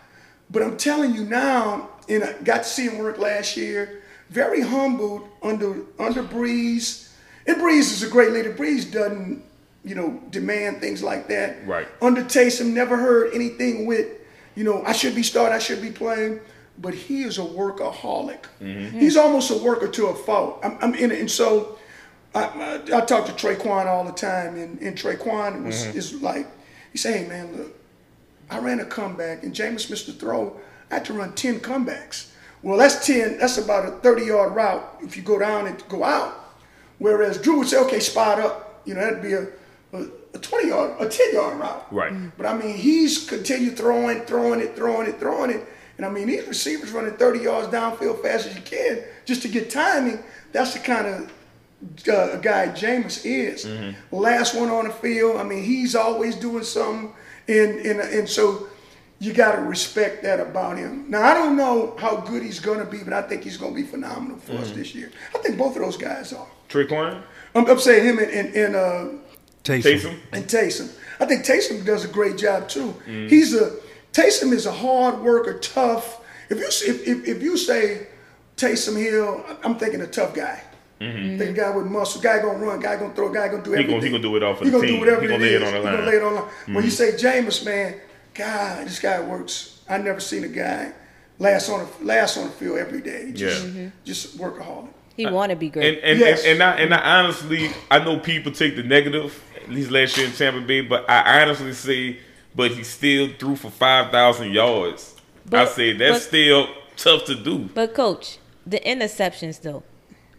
But 0.51 0.63
I'm 0.63 0.77
telling 0.77 1.15
you 1.15 1.25
now, 1.25 1.91
and 2.09 2.25
I 2.25 2.33
got 2.43 2.59
to 2.59 2.69
see 2.69 2.85
him 2.89 2.99
work 2.99 3.19
last 3.19 3.57
year. 3.57 4.03
Very 4.31 4.63
humbled 4.63 5.29
under 5.43 5.83
under 5.99 6.23
Brees. 6.23 7.11
And 7.47 7.59
Brees 7.59 7.93
is 7.93 8.03
a 8.03 8.09
great 8.09 8.33
leader. 8.33 8.55
Brees 8.55 8.91
doesn't, 8.91 9.43
you 9.85 9.95
know, 9.95 10.21
demand 10.31 10.81
things 10.81 11.03
like 11.03 11.29
that. 11.29 11.67
Right. 11.67 11.87
Under 12.01 12.23
Taysom, 12.23 12.73
never 12.73 12.97
heard 12.97 13.35
anything 13.35 13.87
with, 13.87 14.09
you 14.55 14.65
know, 14.65 14.83
I 14.85 14.93
should 14.93 15.15
be 15.15 15.23
starting, 15.23 15.55
I 15.55 15.59
should 15.59 15.83
be 15.83 15.91
playing. 15.91 16.41
But 16.77 16.95
he 16.95 17.23
is 17.23 17.39
a 17.39 17.43
workaholic. 17.43 18.47
Mm-hmm. 18.61 18.99
He's 18.99 19.17
almost 19.17 19.51
a 19.53 19.59
worker 19.59 19.87
to 19.87 20.07
a 20.07 20.15
fault. 20.15 20.59
I'm, 20.65 20.77
I'm 20.81 20.95
in 20.97 21.13
it, 21.13 21.21
and 21.21 21.31
so 21.31 21.79
I, 22.35 22.45
I, 22.45 22.97
I 22.97 23.01
talk 23.03 23.27
to 23.27 23.33
Tre'Quan 23.33 23.87
all 23.87 24.05
the 24.05 24.11
time, 24.11 24.57
and, 24.57 24.81
and 24.81 24.97
Tre'Quan 24.97 25.65
was 25.65 25.85
mm-hmm. 25.85 25.97
is 25.97 26.21
like, 26.21 26.49
he 26.91 26.99
say, 26.99 27.19
hey 27.19 27.29
man, 27.29 27.57
look, 27.57 27.77
I 28.51 28.59
ran 28.59 28.81
a 28.81 28.85
comeback, 28.85 29.45
and 29.45 29.55
Jameis 29.55 29.89
missed 29.89 30.07
the 30.07 30.13
throw. 30.15 30.59
I 30.91 30.95
had 30.95 31.05
to 31.05 31.13
run 31.13 31.35
ten 31.35 31.61
comebacks. 31.61 32.33
Well, 32.63 32.77
that's 32.77 33.07
ten. 33.07 33.39
That's 33.39 33.59
about 33.59 33.87
a 33.87 33.93
thirty-yard 33.99 34.55
route 34.55 34.99
if 35.01 35.17
you 35.17 35.23
go 35.23 35.39
down 35.39 35.69
and 35.69 35.89
go 35.89 36.03
out. 36.03 36.57
Whereas 36.99 37.39
Drew 37.39 37.59
would 37.59 37.69
say, 37.69 37.79
okay, 37.83 38.01
spot 38.01 38.41
up. 38.41 38.83
You 38.85 38.95
know, 38.95 39.01
that'd 39.01 39.23
be 39.23 39.35
a, 39.35 39.47
a, 40.35 40.39
a 40.39 40.41
twenty-yard, 40.41 41.01
a 41.01 41.09
ten-yard 41.09 41.59
route. 41.59 41.93
Right. 41.93 42.37
But 42.37 42.47
I 42.47 42.57
mean, 42.57 42.77
he's 42.77 43.29
continued 43.29 43.77
throwing, 43.77 44.21
throwing 44.23 44.61
it, 44.61 44.77
throwing 44.77 45.09
it, 45.09 45.19
throwing 45.19 45.51
it. 45.51 45.67
And 45.97 46.05
I 46.05 46.11
mean, 46.11 46.27
these 46.27 46.47
receivers 46.47 46.91
running 46.91 47.17
30 47.17 47.39
yards 47.41 47.69
downfield 47.69 48.21
fast 48.23 48.47
as 48.47 48.57
you 48.57 48.63
can 48.63 49.03
just 49.25 49.43
to 49.43 49.49
get 49.49 49.71
timing. 49.71 50.23
That's 50.53 50.73
the 50.73 50.81
kind 50.81 51.07
of 51.07 51.33
uh, 52.09 52.37
guy 52.39 52.69
Jameis 52.69 53.25
is. 53.25 53.67
Last 54.11 54.55
one 54.57 54.71
on 54.71 54.89
the 54.89 54.93
field. 54.93 55.37
I 55.37 55.45
mean, 55.45 55.63
he's 55.63 55.95
always 55.95 56.35
doing 56.35 56.65
something. 56.65 57.15
And, 57.47 57.79
and, 57.87 58.01
and 58.01 58.29
so 58.29 58.69
you 59.21 59.33
got 59.33 59.55
to 59.55 59.63
respect 59.63 60.23
that 60.25 60.41
about 60.41 60.79
him. 60.79 61.09
Now, 61.09 61.23
I 61.23 61.35
don't 61.35 61.57
know 61.57 61.97
how 61.99 62.17
good 62.17 62.43
he's 62.43 62.59
going 62.61 62.81
to 62.81 62.85
be, 62.85 62.99
but 63.05 63.13
I 63.13 63.23
think 63.23 63.45
he's 63.45 63.57
going 63.57 63.75
to 63.75 63.81
be 63.81 63.87
phenomenal 63.87 64.39
for 64.39 64.55
us 64.55 64.73
this 64.73 64.95
year. 64.95 65.13
I 65.35 65.39
think 65.39 65.57
both 65.57 65.77
of 65.77 65.83
those 65.83 65.97
guys 65.97 66.33
are. 66.33 66.47
Tre'Quan, 66.69 67.23
I'm, 67.55 67.67
I'm 67.67 67.79
saying 67.79 68.05
him 68.05 68.19
and, 68.19 68.31
and, 68.31 68.55
and 68.55 68.75
uh, 68.75 69.09
Taysom. 69.65 70.19
and 70.33 70.45
Taysom. 70.45 70.93
I 71.21 71.25
think 71.27 71.45
Taysom 71.45 71.85
does 71.85 72.05
a 72.05 72.09
great 72.09 72.37
job 72.37 72.69
too. 72.69 72.95
Mm. 73.07 73.29
He's 73.29 73.55
a 73.55 73.77
Taysom 74.13 74.53
is 74.53 74.67
a 74.67 74.73
hard 74.73 75.21
worker, 75.23 75.59
tough. 75.59 76.21
If 76.51 76.59
you 76.59 76.67
if, 76.67 77.09
if, 77.09 77.29
if 77.29 77.43
you 77.43 77.57
say 77.57 78.07
Taysom 78.57 78.97
Hill, 78.97 79.45
I'm 79.65 79.77
thinking 79.77 80.01
a 80.03 80.07
tough 80.07 80.35
guy. 80.35 80.63
Mm-hmm. 81.01 81.39
Think 81.39 81.59
a 81.59 81.61
guy 81.61 81.71
with 81.71 81.87
muscle, 81.87 82.21
guy 82.21 82.41
gonna 82.41 82.59
run, 82.59 82.79
guy 82.81 82.97
gonna 82.97 83.13
throw, 83.15 83.33
guy 83.33 83.49
gonna 83.49 83.63
do 83.65 83.73
He 83.73 83.79
everything. 83.79 83.95
gonna- 83.97 84.05
he 84.07 84.11
gonna 84.13 84.23
do 84.23 84.37
it 84.37 84.43
all 84.43 84.55
for 84.55 84.65
He 84.65 84.71
the 84.71 84.77
gonna 84.77 84.87
team. 84.87 84.97
do 84.97 85.01
whatever 85.01 85.23
He 85.23 85.27
gonna 85.29 85.45
it 85.45 85.47
lay 85.49 85.55
it 85.55 85.63
is. 85.63 85.69
on 85.69 85.73
the 85.73 85.79
He 85.91 85.97
gonna 85.97 86.07
lay 86.07 86.17
it 86.17 86.23
on 86.23 86.35
the 86.35 86.41
line. 86.41 86.51
When 86.67 86.85
you 86.85 86.91
mm. 86.91 86.93
say 86.93 87.13
Jameis, 87.13 87.65
man, 87.65 87.95
God, 88.35 88.87
this 88.87 89.01
guy 89.01 89.21
works. 89.21 89.81
I 89.89 89.99
never 89.99 90.21
seen 90.21 90.45
a 90.45 90.49
guy 90.49 90.93
last 91.39 91.69
on 91.69 91.81
the 92.01 92.05
last 92.07 92.39
on 92.39 92.45
the 92.45 92.51
field 92.53 92.79
every 92.79 93.01
day. 93.01 93.33
Just, 93.33 93.67
Yeah. 93.67 93.89
just 94.05 94.39
workaholic. 94.39 94.89
He 95.17 95.27
uh, 95.27 95.33
want 95.33 95.51
to 95.51 95.57
be 95.57 95.69
great. 95.69 95.99
And 95.99 96.05
and, 96.05 96.19
Yes. 96.21 96.43
and 96.45 96.53
and 96.55 96.63
I 96.63 96.77
and 96.81 96.95
I 96.95 97.21
honestly 97.21 97.71
I 97.91 97.99
know 98.01 98.19
people 98.19 98.53
take 98.53 98.77
the 98.77 98.83
negative 98.83 99.43
at 99.57 99.71
least 99.71 99.91
last 99.91 100.17
year 100.17 100.27
in 100.27 100.33
Tampa 100.33 100.61
Bay, 100.61 100.81
but 100.83 101.09
I 101.09 101.43
honestly 101.43 101.73
say, 101.73 102.19
but 102.55 102.71
he 102.73 102.83
still 102.85 103.29
threw 103.39 103.57
for 103.57 103.71
five 103.71 104.11
thousand 104.11 104.53
yards. 104.53 105.15
I 105.47 105.51
But- 105.51 105.69
say 105.71 105.93
that's 105.93 106.13
but- 106.21 106.23
still 106.29 106.69
tough 106.97 107.25
to 107.27 107.35
do. 107.35 107.69
But 107.75 107.95
coach, 107.95 108.39
the 108.67 108.81
interceptions 108.81 109.61
though, 109.63 109.83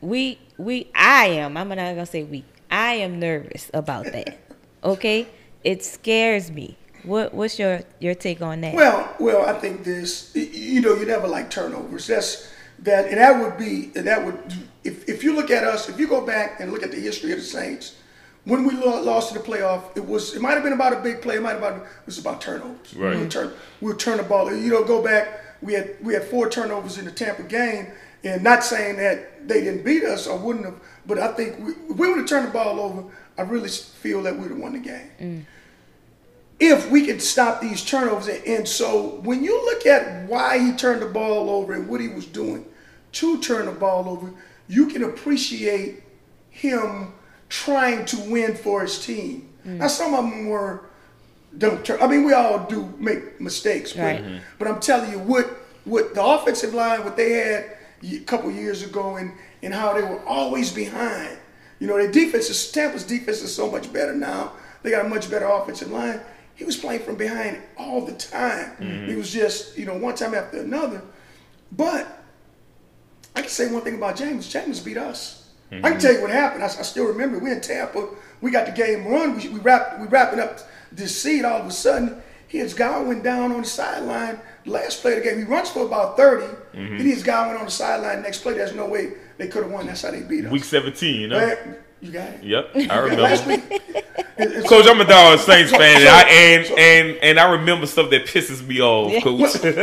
we 0.01 0.39
we 0.57 0.89
I 0.95 1.25
am. 1.27 1.57
I'm 1.57 1.69
not 1.69 1.75
gonna 1.77 2.05
say 2.05 2.23
we. 2.23 2.43
I 2.71 2.93
am 2.95 3.19
nervous 3.19 3.69
about 3.73 4.05
that. 4.11 4.37
Okay, 4.83 5.25
it 5.63 5.83
scares 5.83 6.51
me. 6.51 6.77
What 7.03 7.33
what's 7.33 7.57
your 7.57 7.81
your 7.99 8.13
take 8.13 8.39
on 8.43 8.61
that? 8.61 8.75
Well, 8.75 9.15
well, 9.19 9.43
I 9.43 9.53
think 9.59 9.83
this. 9.83 10.31
You 10.35 10.79
know, 10.81 10.93
you 10.93 11.07
never 11.07 11.27
like 11.27 11.49
turnovers. 11.49 12.05
That's 12.05 12.47
that, 12.79 13.07
and 13.07 13.17
that 13.17 13.41
would 13.41 13.57
be 13.57 13.87
that 13.99 14.23
would. 14.25 14.39
If 14.83 15.07
if 15.09 15.23
you 15.23 15.35
look 15.35 15.49
at 15.51 15.63
us, 15.63 15.89
if 15.89 15.99
you 15.99 16.07
go 16.07 16.25
back 16.25 16.59
and 16.59 16.71
look 16.71 16.83
at 16.83 16.91
the 16.91 16.99
history 16.99 17.31
of 17.31 17.39
the 17.39 17.43
Saints, 17.43 17.95
when 18.45 18.65
we 18.65 18.75
lost 18.75 19.33
to 19.33 19.39
the 19.39 19.43
playoff, 19.43 19.95
it 19.97 20.05
was 20.05 20.35
it 20.35 20.41
might 20.41 20.53
have 20.53 20.63
been 20.63 20.73
about 20.73 20.93
a 20.93 20.99
big 20.99 21.21
play. 21.21 21.37
It 21.37 21.41
might 21.41 21.59
have 21.59 21.61
been 21.61 21.81
it 21.81 22.05
was 22.05 22.19
about 22.19 22.41
turnovers. 22.41 22.93
Right. 22.93 23.15
We 23.15 23.21
would 23.21 23.31
turn 23.31 23.53
we 23.81 23.93
turn 23.93 24.17
the 24.17 24.23
ball. 24.23 24.53
You 24.53 24.71
know, 24.71 24.83
go 24.83 25.01
back. 25.01 25.41
We 25.61 25.73
had 25.73 25.95
we 26.01 26.13
had 26.13 26.23
four 26.23 26.49
turnovers 26.49 26.97
in 26.97 27.05
the 27.05 27.11
Tampa 27.11 27.43
game, 27.43 27.87
and 28.23 28.43
not 28.43 28.63
saying 28.63 28.97
that 28.97 29.47
they 29.47 29.61
didn't 29.61 29.83
beat 29.83 30.03
us 30.03 30.27
or 30.27 30.37
wouldn't 30.37 30.65
have, 30.65 30.79
but 31.05 31.17
I 31.17 31.33
think 31.33 31.59
we, 31.59 31.71
if 31.71 31.97
we 31.97 32.07
would 32.07 32.17
have 32.19 32.27
turned 32.27 32.47
the 32.47 32.51
ball 32.51 32.79
over. 32.79 33.03
I 33.37 33.41
really 33.41 33.67
feel 33.67 34.23
that 34.23 34.33
we 34.33 34.43
would 34.43 34.51
have 34.51 34.59
won 34.59 34.73
the 34.73 34.79
game 34.79 35.11
mm. 35.19 35.45
If 36.59 36.89
we 36.89 37.05
could 37.05 37.21
stop 37.21 37.61
these 37.61 37.83
turnovers. 37.83 38.27
And, 38.27 38.43
and 38.45 38.67
so 38.67 39.19
when 39.23 39.43
you 39.43 39.53
look 39.65 39.85
at 39.85 40.27
why 40.29 40.59
he 40.59 40.73
turned 40.73 41.01
the 41.01 41.07
ball 41.07 41.49
over 41.49 41.73
and 41.73 41.87
what 41.87 42.01
he 42.01 42.07
was 42.07 42.25
doing 42.25 42.65
to 43.13 43.39
turn 43.41 43.65
the 43.65 43.71
ball 43.71 44.07
over, 44.09 44.31
you 44.67 44.87
can 44.87 45.03
appreciate 45.03 46.03
him 46.49 47.13
trying 47.49 48.05
to 48.05 48.19
win 48.21 48.55
for 48.55 48.81
his 48.81 49.03
team. 49.05 49.49
Mm. 49.65 49.77
Now, 49.77 49.87
some 49.87 50.13
of 50.13 50.23
them 50.23 50.47
were 50.47 50.85
don't 51.57 51.85
turn. 51.85 52.01
I 52.01 52.07
mean, 52.07 52.25
we 52.25 52.33
all 52.33 52.65
do 52.65 52.93
make 52.97 53.39
mistakes, 53.39 53.93
but, 53.93 54.01
Right. 54.01 54.23
Mm-hmm. 54.23 54.37
but 54.59 54.67
I'm 54.67 54.79
telling 54.79 55.11
you 55.11 55.19
what 55.19 55.49
what 55.85 56.15
the 56.15 56.23
offensive 56.23 56.73
line, 56.73 57.03
what 57.03 57.15
they 57.15 57.33
had 57.33 57.77
a 58.03 58.19
couple 58.19 58.51
years 58.51 58.83
ago, 58.83 59.15
and 59.17 59.31
and 59.61 59.73
how 59.73 59.93
they 59.93 60.01
were 60.01 60.23
always 60.25 60.71
behind. 60.71 61.37
You 61.79 61.87
know, 61.87 61.97
their 61.97 62.11
defense 62.11 62.49
is 62.49 62.71
Tampa's 62.71 63.03
defense 63.03 63.41
is 63.41 63.53
so 63.53 63.69
much 63.69 63.91
better 63.91 64.13
now. 64.13 64.53
They 64.81 64.91
got 64.91 65.05
a 65.05 65.09
much 65.09 65.29
better 65.29 65.45
offensive 65.45 65.91
line. 65.91 66.19
He 66.55 66.63
was 66.63 66.77
playing 66.77 67.01
from 67.01 67.15
behind 67.15 67.61
all 67.77 68.05
the 68.05 68.13
time. 68.13 68.75
He 68.79 68.85
mm-hmm. 68.85 69.17
was 69.17 69.31
just, 69.31 69.77
you 69.77 69.85
know, 69.85 69.97
one 69.97 70.15
time 70.15 70.33
after 70.33 70.61
another. 70.61 71.01
But 71.71 72.07
I 73.35 73.41
can 73.41 73.49
say 73.49 73.71
one 73.71 73.83
thing 73.83 73.95
about 73.95 74.15
James. 74.15 74.47
James 74.47 74.79
beat 74.79 74.97
us. 74.97 75.49
I 75.71 75.75
can 75.75 75.83
mm-hmm. 75.83 75.99
tell 75.99 76.13
you 76.13 76.21
what 76.21 76.29
happened. 76.29 76.63
I, 76.63 76.67
I 76.67 76.69
still 76.69 77.05
remember. 77.05 77.39
We 77.39 77.51
in 77.51 77.59
Tampa. 77.59 78.07
We 78.39 78.51
got 78.51 78.67
the 78.67 78.71
game 78.71 79.07
run. 79.07 79.35
We, 79.35 79.49
we 79.49 79.59
wrap 79.59 79.99
we 79.99 80.07
wrapping 80.07 80.39
up 80.39 80.59
this 80.91 81.21
seed. 81.21 81.43
All 81.43 81.59
of 81.59 81.67
a 81.67 81.71
sudden, 81.71 82.21
his 82.47 82.73
guy 82.73 82.99
went 82.99 83.23
down 83.23 83.51
on 83.51 83.61
the 83.61 83.67
sideline. 83.67 84.39
Last 84.65 85.01
play 85.01 85.17
of 85.17 85.23
the 85.23 85.29
game, 85.29 85.37
he 85.39 85.43
runs 85.43 85.69
for 85.69 85.85
about 85.85 86.17
30 86.17 86.43
mm-hmm. 86.45 86.97
Then 86.97 87.05
his 87.05 87.21
guy 87.21 87.47
went 87.47 87.59
on 87.59 87.65
the 87.65 87.71
sideline. 87.71 88.23
Next 88.23 88.41
play, 88.41 88.53
there's 88.53 88.73
no 88.73 88.87
way 88.87 89.13
they 89.37 89.47
could 89.47 89.63
have 89.63 89.71
won. 89.71 89.87
That's 89.87 90.01
how 90.01 90.11
they 90.11 90.21
beat 90.21 90.45
us. 90.45 90.51
Week 90.51 90.63
seventeen, 90.63 91.21
you 91.21 91.27
know. 91.27 91.37
Man, 91.37 91.77
you 92.01 92.11
got 92.11 92.29
it. 92.29 92.43
Yep, 92.43 92.69
I 92.91 92.97
remember. 92.99 93.21
last 93.23 93.45
week. 93.47 93.61
And- 94.37 94.51
and 94.53 94.67
Coach, 94.67 94.85
I'm 94.87 94.99
a 94.99 95.05
dog 95.05 95.39
Saints 95.39 95.71
fan, 95.71 96.01
and 96.01 96.09
I, 96.09 96.21
and, 96.29 96.65
and 96.77 97.17
and 97.23 97.39
I 97.39 97.51
remember 97.53 97.85
stuff 97.87 98.09
that 98.11 98.25
pisses 98.25 98.65
me 98.67 98.81
off, 98.81 99.23
Coach. 99.23 99.39
well, 99.39 99.53
then, 99.61 99.75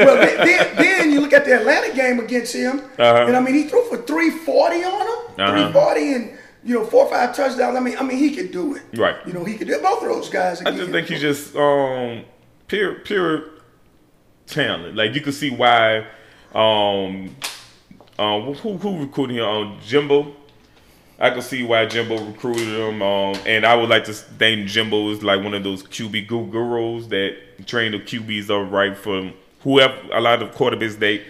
then, 0.46 0.77
then 0.77 1.11
you 1.12 1.20
look 1.20 1.33
at 1.33 1.44
the 1.46 1.59
Atlanta 1.59 1.94
game 1.94 2.20
against 2.20 2.55
him, 2.55 2.81
Uh-huh. 2.98 3.25
and 3.27 3.37
I 3.37 3.40
mean 3.40 3.55
he 3.55 3.64
threw 3.64 3.83
for 3.88 3.96
340 3.96 4.77
on 4.85 4.92
him, 5.01 5.09
Uh-huh. 5.40 5.72
340 5.72 6.12
and 6.14 6.38
you 6.64 6.75
know 6.75 6.85
four 6.85 7.07
or 7.07 7.11
five 7.11 7.35
touchdowns. 7.35 7.77
I 7.77 7.81
mean, 7.81 7.96
I 7.98 8.03
mean 8.03 8.18
he 8.18 8.35
could 8.37 8.53
do 8.53 8.77
it. 8.77 8.83
Right. 8.96 9.16
You 9.27 9.33
know 9.33 9.42
he 9.44 9.57
could 9.57 9.68
do 9.68 9.75
it. 9.75 9.83
Both 9.83 10.03
of 10.03 10.09
those 10.11 10.29
guys. 10.29 10.61
I 10.62 10.70
just 10.70 10.90
think 10.92 11.09
he's 11.09 11.20
just 11.22 11.57
um 11.57 12.25
pure 12.68 12.96
pure 12.96 13.44
talent. 14.46 14.94
Like 14.96 15.14
you 15.14 15.22
can 15.22 15.33
see 15.33 15.51
why 15.51 16.07
um 16.55 17.35
um 18.18 18.55
who 18.55 18.77
who 18.77 18.98
recruited 19.01 19.37
him 19.38 19.44
um 19.44 19.79
Jimbo. 19.85 20.37
I 21.23 21.31
can 21.31 21.41
see 21.41 21.63
why 21.63 21.87
Jimbo 21.87 22.19
recruited 22.25 22.67
him, 22.67 23.01
um, 23.01 23.37
and 23.47 23.65
I 23.65 23.77
would 23.77 23.89
like 23.89 24.03
to 24.05 24.13
think 24.13 24.67
Jimbo 24.67 25.11
is 25.11 25.23
like 25.23 25.41
one 25.41 25.55
of 25.55 25.63
those 25.63 25.85
QB 25.85 26.27
gu- 26.27 26.49
gurus 26.49 27.07
that 27.07 27.37
train 27.65 27.93
the 27.93 28.01
QBs 28.01 28.51
up 28.51 28.73
right 28.73 28.97
for 28.97 29.33
whoever. 29.61 29.95
A 30.13 30.21
lot 30.21 30.43
of 30.43 30.51
quarterbacks 30.51 30.99
they 30.99 31.25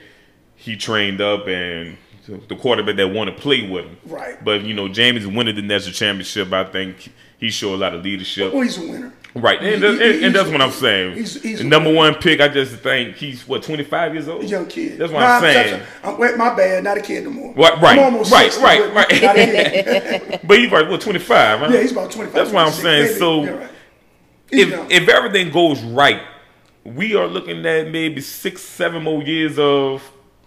he 0.56 0.76
trained 0.76 1.20
up, 1.20 1.46
and 1.46 1.98
the 2.26 2.56
quarterback 2.56 2.96
that 2.96 3.08
want 3.08 3.36
to 3.36 3.42
play 3.42 3.68
with 3.68 3.84
him. 3.84 3.98
Right. 4.06 4.42
But 4.42 4.62
you 4.62 4.72
know, 4.72 4.88
James 4.88 5.26
winning 5.26 5.56
the 5.56 5.62
national 5.62 5.92
championship. 5.92 6.50
I 6.54 6.64
think 6.64 7.12
he 7.38 7.50
showed 7.50 7.74
a 7.74 7.76
lot 7.76 7.94
of 7.94 8.02
leadership. 8.02 8.50
Oh, 8.54 8.62
he's 8.62 8.78
a 8.78 8.80
winner. 8.80 9.12
Right, 9.34 9.62
and, 9.62 9.82
and, 9.82 9.98
he- 10.00 10.24
and 10.26 10.34
that's 10.34 10.50
what 10.50 10.60
I'm 10.60 10.70
saying. 10.70 11.14
he's- 11.14 11.40
he's 11.42 11.64
number 11.64 11.90
one 11.90 12.14
pick, 12.16 12.40
I 12.42 12.48
just 12.48 12.76
think 12.76 13.16
he's 13.16 13.48
what 13.48 13.62
25 13.62 14.12
years 14.14 14.28
old. 14.28 14.44
Young 14.44 14.66
kid. 14.66 14.98
That's 14.98 15.10
what 15.10 15.20
Nah, 15.20 15.36
I'm 15.36 15.40
saying. 15.40 15.82
I'm, 16.04 16.18
wait, 16.18 16.36
my 16.36 16.54
bad. 16.54 16.84
Not 16.84 16.98
a 16.98 17.00
kid 17.00 17.24
no 17.24 17.30
more. 17.30 17.54
Right, 17.54 17.80
right, 17.80 17.98
I'm 17.98 18.04
almost 18.12 18.30
right, 18.30 18.52
60, 18.52 18.62
right, 18.62 18.92
but 18.92 19.10
right. 19.10 20.40
But 20.46 20.58
he's 20.58 20.70
like 20.70 20.88
what 20.90 21.00
25, 21.00 21.58
huh? 21.60 21.68
yeah, 21.72 21.80
he's 21.80 21.92
about 21.92 22.10
25. 22.10 22.34
That's 22.34 22.50
what 22.52 22.66
I'm 22.66 22.72
saying. 22.72 23.04
maybe. 23.06 23.18
So 23.18 23.44
Yeah, 23.44 23.50
right. 23.52 23.68
If 24.50 24.70
know. 24.70 24.86
if 24.90 25.08
everything 25.08 25.50
goes 25.50 25.80
right, 25.82 26.20
we 26.84 27.14
are 27.14 27.26
looking 27.26 27.64
at 27.64 27.90
maybe 27.90 28.20
six, 28.20 28.60
seven 28.60 29.02
more 29.02 29.22
years 29.22 29.58
of 29.58 30.02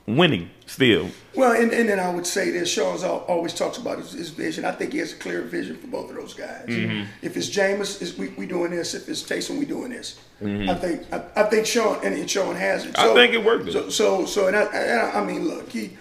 winning 0.07 0.49
still. 0.65 1.09
Well, 1.35 1.51
and, 1.51 1.71
and 1.71 1.89
then 1.89 1.99
I 1.99 2.13
would 2.13 2.25
say 2.25 2.51
this: 2.51 2.69
Sean's 2.69 3.03
always 3.03 3.53
talks 3.53 3.77
about 3.77 3.97
his, 3.97 4.13
his 4.13 4.29
vision. 4.29 4.65
I 4.65 4.71
think 4.71 4.93
he 4.93 4.99
has 4.99 5.13
a 5.13 5.17
clear 5.17 5.41
vision 5.41 5.77
for 5.77 5.87
both 5.87 6.09
of 6.09 6.15
those 6.15 6.33
guys. 6.33 6.67
Mm-hmm. 6.67 7.09
If 7.21 7.35
it's 7.35 7.49
Jameis, 7.49 8.01
is 8.01 8.17
we, 8.17 8.29
we 8.29 8.45
doing 8.45 8.71
this. 8.71 8.93
If 8.93 9.09
it's 9.09 9.23
Taysom, 9.23 9.59
we 9.59 9.65
doing 9.65 9.91
this. 9.91 10.19
Mm-hmm. 10.41 10.69
I 10.69 10.75
think 10.75 11.13
I, 11.13 11.23
I 11.35 11.43
think 11.43 11.65
Sean 11.65 11.97
and, 12.03 12.15
and 12.15 12.29
Sean 12.29 12.55
has 12.55 12.85
it. 12.85 12.97
I 12.97 13.13
think 13.13 13.33
it 13.33 13.43
worked. 13.43 13.71
So 13.71 13.89
so 13.89 14.25
so 14.25 14.47
and 14.47 14.55
I, 14.55 14.63
and 14.63 15.01
I, 15.01 15.19
I 15.21 15.25
mean, 15.25 15.47
look, 15.47 15.69
he, 15.69 15.97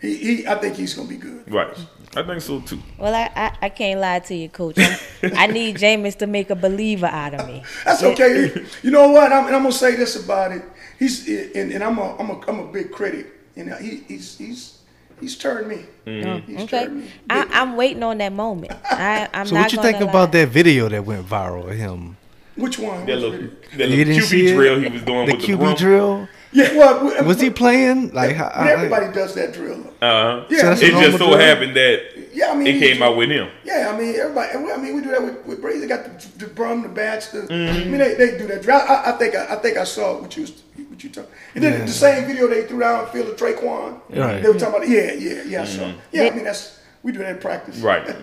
he 0.00 0.16
he 0.16 0.46
I 0.46 0.54
think 0.56 0.76
he's 0.76 0.94
gonna 0.94 1.08
be 1.08 1.16
good. 1.16 1.50
Right. 1.50 1.76
I 2.16 2.22
think 2.22 2.40
so 2.40 2.60
too. 2.60 2.80
Well, 2.96 3.14
I, 3.14 3.30
I, 3.36 3.66
I 3.66 3.68
can't 3.68 4.00
lie 4.00 4.20
to 4.20 4.34
you, 4.34 4.48
Coach. 4.48 4.78
I'm, 4.78 4.98
I 5.36 5.46
need 5.46 5.76
Jameis 5.82 6.16
to 6.18 6.26
make 6.26 6.48
a 6.48 6.56
believer 6.56 7.06
out 7.06 7.34
of 7.34 7.46
me. 7.46 7.62
That's 7.84 8.02
okay. 8.02 8.64
you 8.82 8.90
know 8.90 9.10
what? 9.10 9.30
I'm, 9.30 9.46
and 9.46 9.54
I'm 9.54 9.62
gonna 9.62 9.72
say 9.72 9.94
this 9.94 10.16
about 10.16 10.52
it. 10.52 10.62
He's 10.98 11.28
and, 11.54 11.70
and 11.72 11.84
I'm 11.84 11.98
a 11.98 12.16
I'm 12.16 12.30
a 12.30 12.40
I'm 12.48 12.60
a 12.60 12.72
big 12.72 12.90
critic. 12.90 13.37
You 13.58 13.64
know, 13.64 13.74
he, 13.76 13.96
he's 14.06 14.38
he's 14.38 14.78
he's 15.20 15.36
turned 15.36 15.66
me. 15.66 15.80
Mm-hmm. 16.06 16.46
He's 16.52 16.60
Okay, 16.62 16.84
turned 16.84 17.00
me. 17.02 17.10
I, 17.28 17.44
I'm 17.50 17.74
waiting 17.76 18.04
on 18.04 18.18
that 18.18 18.32
moment. 18.32 18.72
I, 18.84 19.28
I'm 19.34 19.46
So 19.46 19.54
not 19.56 19.62
what 19.62 19.72
you 19.72 19.76
gonna 19.78 19.88
think 19.90 20.00
lie. 20.04 20.10
about 20.10 20.30
that 20.32 20.48
video 20.48 20.88
that 20.88 21.04
went 21.04 21.26
viral 21.26 21.68
of 21.68 21.76
him? 21.76 22.16
Which 22.54 22.78
one? 22.78 23.04
That 23.06 23.16
little, 23.16 23.32
video? 23.32 23.50
that 23.76 23.88
little 23.88 23.96
didn't 24.04 24.14
QB 24.22 24.48
it? 24.48 24.54
drill 24.54 24.80
he 24.80 24.88
was 24.88 25.02
doing 25.02 25.26
the 25.26 25.32
with 25.34 25.42
the 25.46 25.52
QB 25.54 25.76
drill. 25.76 26.28
Yeah, 26.52 26.72
well, 26.78 27.24
Was 27.24 27.40
he 27.40 27.50
playing? 27.50 28.12
Like, 28.14 28.34
how, 28.36 28.50
But 28.54 28.68
everybody 28.68 29.12
does 29.12 29.34
that 29.34 29.52
drill. 29.52 29.80
Uh-huh. 30.00 30.46
Yeah, 30.48 30.62
that's 30.62 30.80
it 30.80 30.92
just 30.92 31.18
so 31.18 31.26
drill? 31.26 31.38
happened 31.38 31.76
that 31.76 32.00
Yeah, 32.32 32.52
I 32.52 32.54
mean, 32.56 32.66
it 32.68 32.78
came 32.78 33.02
out 33.02 33.16
with 33.18 33.28
him. 33.30 33.50
Yeah, 33.64 33.92
I 33.92 33.98
mean, 33.98 34.14
everybody. 34.14 34.52
I 34.72 34.76
mean, 34.78 34.94
we 34.96 35.02
do 35.02 35.10
that 35.10 35.22
with, 35.22 35.44
with 35.44 35.60
Brady. 35.60 35.80
They 35.80 35.86
got 35.88 36.04
the, 36.04 36.38
the 36.38 36.46
brum, 36.46 36.82
the 36.82 36.88
bats. 36.88 37.28
The, 37.32 37.40
Mm-hmm. 37.40 37.80
I 37.80 37.84
mean, 37.84 37.98
they, 37.98 38.14
they 38.14 38.38
do 38.38 38.46
that. 38.46 38.62
drill. 38.62 38.78
I, 38.78 39.02
I 39.06 39.12
think 39.18 39.34
I, 39.34 39.52
I 39.52 39.56
think 39.56 39.76
I 39.76 39.84
saw 39.84 40.20
what 40.20 40.34
you 40.36 40.42
was 40.42 40.52
what 40.98 41.04
you 41.04 41.10
talking. 41.10 41.30
And 41.54 41.64
then 41.64 41.86
the 41.86 41.92
same 41.92 42.26
video 42.26 42.48
they 42.48 42.66
threw 42.66 42.80
down 42.80 43.06
field 43.10 43.28
of 43.28 43.36
Tre'Quan. 43.36 44.00
Right. 44.10 44.42
They 44.42 44.48
were 44.48 44.58
talking 44.58 44.76
about 44.76 44.88
yeah, 44.88 45.12
yeah, 45.12 45.42
yeah. 45.44 45.62
I. 45.62 45.66
Mm-hmm. 45.66 45.98
Yeah, 46.12 46.22
I 46.24 46.30
mean 46.30 46.44
that's 46.44 46.80
we 47.02 47.12
do 47.12 47.18
that 47.20 47.30
in 47.36 47.38
practice. 47.38 47.78
Right. 47.78 48.06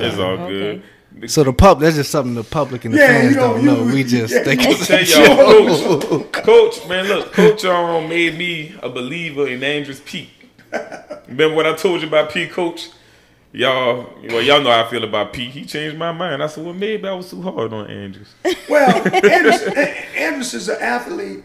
It's 0.00 0.18
all 0.18 0.36
good. 0.36 0.82
So 1.26 1.42
the 1.42 1.52
pub, 1.52 1.80
that's 1.80 1.96
just 1.96 2.12
something 2.12 2.34
the 2.34 2.44
public 2.44 2.84
and 2.84 2.94
the 2.94 2.98
Yeah, 2.98 3.06
fans 3.08 3.30
you 3.30 3.36
know, 3.36 3.52
don't 3.54 3.64
you- 3.64 3.70
know. 3.72 3.84
We 3.92 4.04
just 4.04 4.32
yeah. 4.32 4.44
think 4.44 4.60
I'll 4.60 4.70
it's 4.70 4.86
tell 4.86 5.02
y'all, 5.04 5.98
coach, 5.98 6.32
coach, 6.44 6.88
man, 6.88 7.08
look, 7.08 7.32
coach 7.32 7.64
um, 7.64 8.08
made 8.08 8.38
me 8.38 8.76
a 8.80 8.88
believer 8.88 9.48
in 9.48 9.62
Andrus 9.64 10.00
Peat. 10.04 10.28
Remember 11.26 11.56
what 11.56 11.66
I 11.66 11.74
told 11.74 12.00
you 12.00 12.06
about 12.06 12.30
Peat, 12.30 12.52
coach? 12.52 12.90
Y'all, 13.52 14.08
well, 14.28 14.40
y'all 14.40 14.60
know 14.62 14.70
how 14.70 14.84
I 14.84 14.88
feel 14.88 15.02
about 15.02 15.32
Peat. 15.32 15.50
He 15.50 15.64
changed 15.64 15.98
my 15.98 16.12
mind. 16.12 16.40
I 16.40 16.46
said, 16.46 16.64
well, 16.64 16.74
maybe 16.74 17.08
I 17.08 17.12
was 17.12 17.28
too 17.28 17.42
hard 17.42 17.72
on 17.72 17.90
Andrus. 17.90 18.32
Well, 18.68 19.08
Andrus, 19.26 19.62
Andrus 20.16 20.54
is 20.54 20.68
an 20.68 20.76
athlete, 20.80 21.42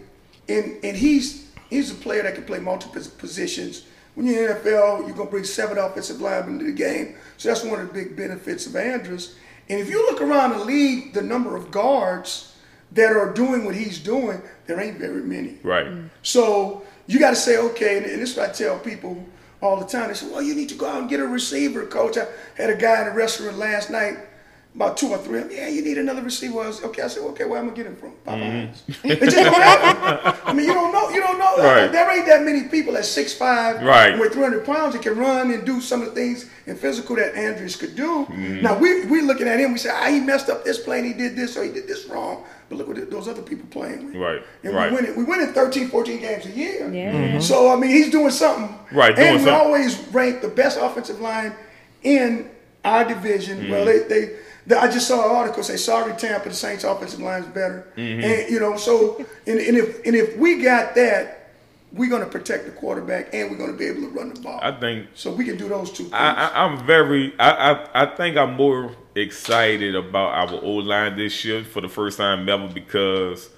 and 0.49 0.77
and 0.83 0.97
he's 0.97 1.51
he's 1.69 1.91
a 1.91 1.95
player 1.95 2.23
that 2.23 2.35
can 2.35 2.45
play 2.45 2.59
multiple 2.59 3.01
positions. 3.17 3.85
When 4.15 4.27
you're 4.27 4.49
in 4.49 4.63
the 4.63 4.69
NFL, 4.69 5.07
you're 5.07 5.15
gonna 5.15 5.29
bring 5.29 5.43
seven 5.43 5.77
offensive 5.77 6.21
linemen 6.21 6.59
to 6.59 6.65
the 6.65 6.71
game, 6.71 7.15
so 7.37 7.49
that's 7.49 7.63
one 7.63 7.79
of 7.79 7.87
the 7.87 7.93
big 7.93 8.15
benefits 8.15 8.65
of 8.65 8.75
Andrus. 8.75 9.35
And 9.67 9.79
if 9.79 9.89
you 9.89 9.97
look 10.09 10.21
around 10.21 10.51
the 10.51 10.63
league, 10.63 11.13
the 11.13 11.21
number 11.21 11.55
of 11.55 11.71
guards 11.71 12.55
that 12.91 13.11
are 13.11 13.33
doing 13.33 13.65
what 13.65 13.75
he's 13.75 13.99
doing, 13.99 14.41
there 14.67 14.79
ain't 14.79 14.97
very 14.97 15.21
many. 15.21 15.57
Right. 15.63 15.87
Mm. 15.87 16.09
So 16.21 16.83
you 17.07 17.19
got 17.19 17.31
to 17.31 17.35
say, 17.35 17.57
okay, 17.57 17.97
and, 17.97 18.05
and 18.05 18.21
this 18.21 18.31
is 18.31 18.37
what 18.37 18.49
I 18.49 18.53
tell 18.53 18.79
people 18.79 19.25
all 19.61 19.77
the 19.77 19.85
time. 19.85 20.07
They 20.07 20.13
say, 20.13 20.27
well, 20.27 20.41
you 20.41 20.55
need 20.55 20.69
to 20.69 20.75
go 20.75 20.87
out 20.87 21.01
and 21.01 21.09
get 21.09 21.19
a 21.19 21.27
receiver, 21.27 21.85
coach. 21.85 22.17
I 22.17 22.27
had 22.55 22.69
a 22.69 22.75
guy 22.75 23.01
in 23.01 23.07
a 23.07 23.13
restaurant 23.13 23.57
last 23.57 23.89
night, 23.89 24.17
about 24.75 24.97
two 24.97 25.07
or 25.07 25.17
three. 25.17 25.39
of 25.39 25.47
them, 25.49 25.57
Yeah, 25.57 25.69
you 25.69 25.81
need 25.81 25.97
another 25.97 26.21
receiver. 26.21 26.59
I 26.59 26.67
was, 26.67 26.83
okay, 26.83 27.01
I 27.01 27.07
said, 27.07 27.23
okay, 27.23 27.45
where 27.45 27.59
am 27.59 27.69
I 27.69 27.73
get 27.73 27.85
him 27.85 27.95
from? 27.95 28.11
Popeyes. 28.27 28.75
it 29.05 29.19
just 29.21 29.35
don't 29.35 29.53
happen. 29.53 30.41
I 30.45 30.53
mean, 30.53 30.65
you 30.65 30.73
don't 30.73 30.91
know. 30.91 31.09
You 31.09 31.21
don't 31.21 31.39
know. 31.39 31.55
Mm-hmm. 31.55 31.61
Right. 31.65 31.91
There 31.91 32.11
ain't 32.17 32.25
that 32.27 32.43
many 32.43 32.63
people 32.67 32.97
at 32.97 33.03
6'5", 33.03 33.39
Right. 33.83 34.11
and 34.11 34.19
with 34.19 34.33
300 34.33 34.65
pounds 34.65 34.93
that 34.93 35.01
can 35.01 35.17
run 35.17 35.51
and 35.51 35.65
do 35.65 35.79
some 35.79 36.01
of 36.01 36.09
the 36.09 36.13
things 36.13 36.49
in 36.65 36.75
physical 36.75 37.15
that 37.15 37.35
Andrus 37.35 37.75
could 37.77 37.95
do. 37.95 38.25
Mm-hmm. 38.25 38.61
Now, 38.61 38.77
we 38.77 39.05
we 39.05 39.21
looking 39.21 39.47
at 39.47 39.59
him, 39.59 39.71
we 39.71 39.77
say, 39.77 39.91
ah, 39.93 40.07
he 40.09 40.19
messed 40.19 40.49
up 40.49 40.65
this 40.65 40.77
play 40.79 40.99
and 40.99 41.07
he 41.07 41.13
did 41.13 41.35
this 41.35 41.55
or 41.55 41.63
he 41.63 41.71
did 41.71 41.87
this 41.87 42.05
wrong. 42.07 42.43
But 42.67 42.79
look 42.79 42.87
what 42.87 43.09
those 43.11 43.27
other 43.27 43.43
people 43.43 43.67
playing 43.69 44.07
with. 44.07 44.15
Right, 44.15 44.41
And 44.63 44.73
right. 44.73 44.89
we 44.91 44.95
winning. 44.97 45.15
We 45.15 45.23
winning 45.23 45.53
13, 45.53 45.87
14 45.87 46.19
games 46.19 46.45
a 46.47 46.49
year. 46.51 46.91
Yeah. 46.91 47.11
Mm-hmm. 47.13 47.39
So 47.39 47.71
I 47.71 47.75
mean, 47.77 47.91
he's 47.91 48.09
doing 48.11 48.31
something. 48.31 48.77
Right, 48.91 49.15
doing 49.15 49.27
and 49.27 49.37
we 49.37 49.43
something. 49.45 49.53
always 49.67 49.99
rank 50.07 50.41
the 50.41 50.47
best 50.49 50.77
offensive 50.81 51.21
line 51.21 51.53
in 52.03 52.49
our 52.83 53.05
division. 53.05 53.59
Mm-hmm. 53.59 53.71
Well, 53.71 53.85
they, 53.85 53.99
they, 53.99 54.25
they, 54.25 54.35
I 54.71 54.87
just 54.87 55.07
saw 55.07 55.29
an 55.29 55.35
article 55.35 55.63
say, 55.63 55.77
"Sorry, 55.77 56.13
Tampa, 56.15 56.49
the 56.49 56.55
Saints' 56.55 56.83
offensive 56.83 57.19
line 57.19 57.43
is 57.43 57.49
better." 57.49 57.87
Mm-hmm. 57.95 58.23
And 58.23 58.51
you 58.51 58.59
know, 58.59 58.77
so 58.77 59.17
and, 59.45 59.59
and 59.59 59.77
if 59.77 60.05
and 60.05 60.15
if 60.15 60.37
we 60.37 60.61
got 60.61 60.95
that, 60.95 61.51
we're 61.93 62.09
going 62.09 62.23
to 62.23 62.29
protect 62.29 62.65
the 62.65 62.71
quarterback 62.71 63.33
and 63.33 63.49
we're 63.49 63.57
going 63.57 63.71
to 63.71 63.77
be 63.77 63.85
able 63.85 64.01
to 64.01 64.09
run 64.09 64.33
the 64.33 64.39
ball. 64.41 64.59
I 64.61 64.71
think 64.71 65.07
so 65.13 65.31
we 65.31 65.45
can 65.45 65.57
do 65.57 65.69
those 65.69 65.91
two 65.91 66.03
things. 66.03 66.13
I, 66.13 66.51
I'm 66.53 66.85
very. 66.85 67.33
I, 67.39 67.73
I 67.73 68.03
I 68.03 68.15
think 68.15 68.37
I'm 68.37 68.55
more 68.55 68.95
excited 69.15 69.95
about 69.95 70.51
our 70.51 70.59
O 70.61 70.71
line 70.71 71.15
this 71.15 71.45
year 71.45 71.63
for 71.63 71.81
the 71.81 71.89
first 71.89 72.17
time 72.17 72.47
ever 72.49 72.67
because 72.67 73.49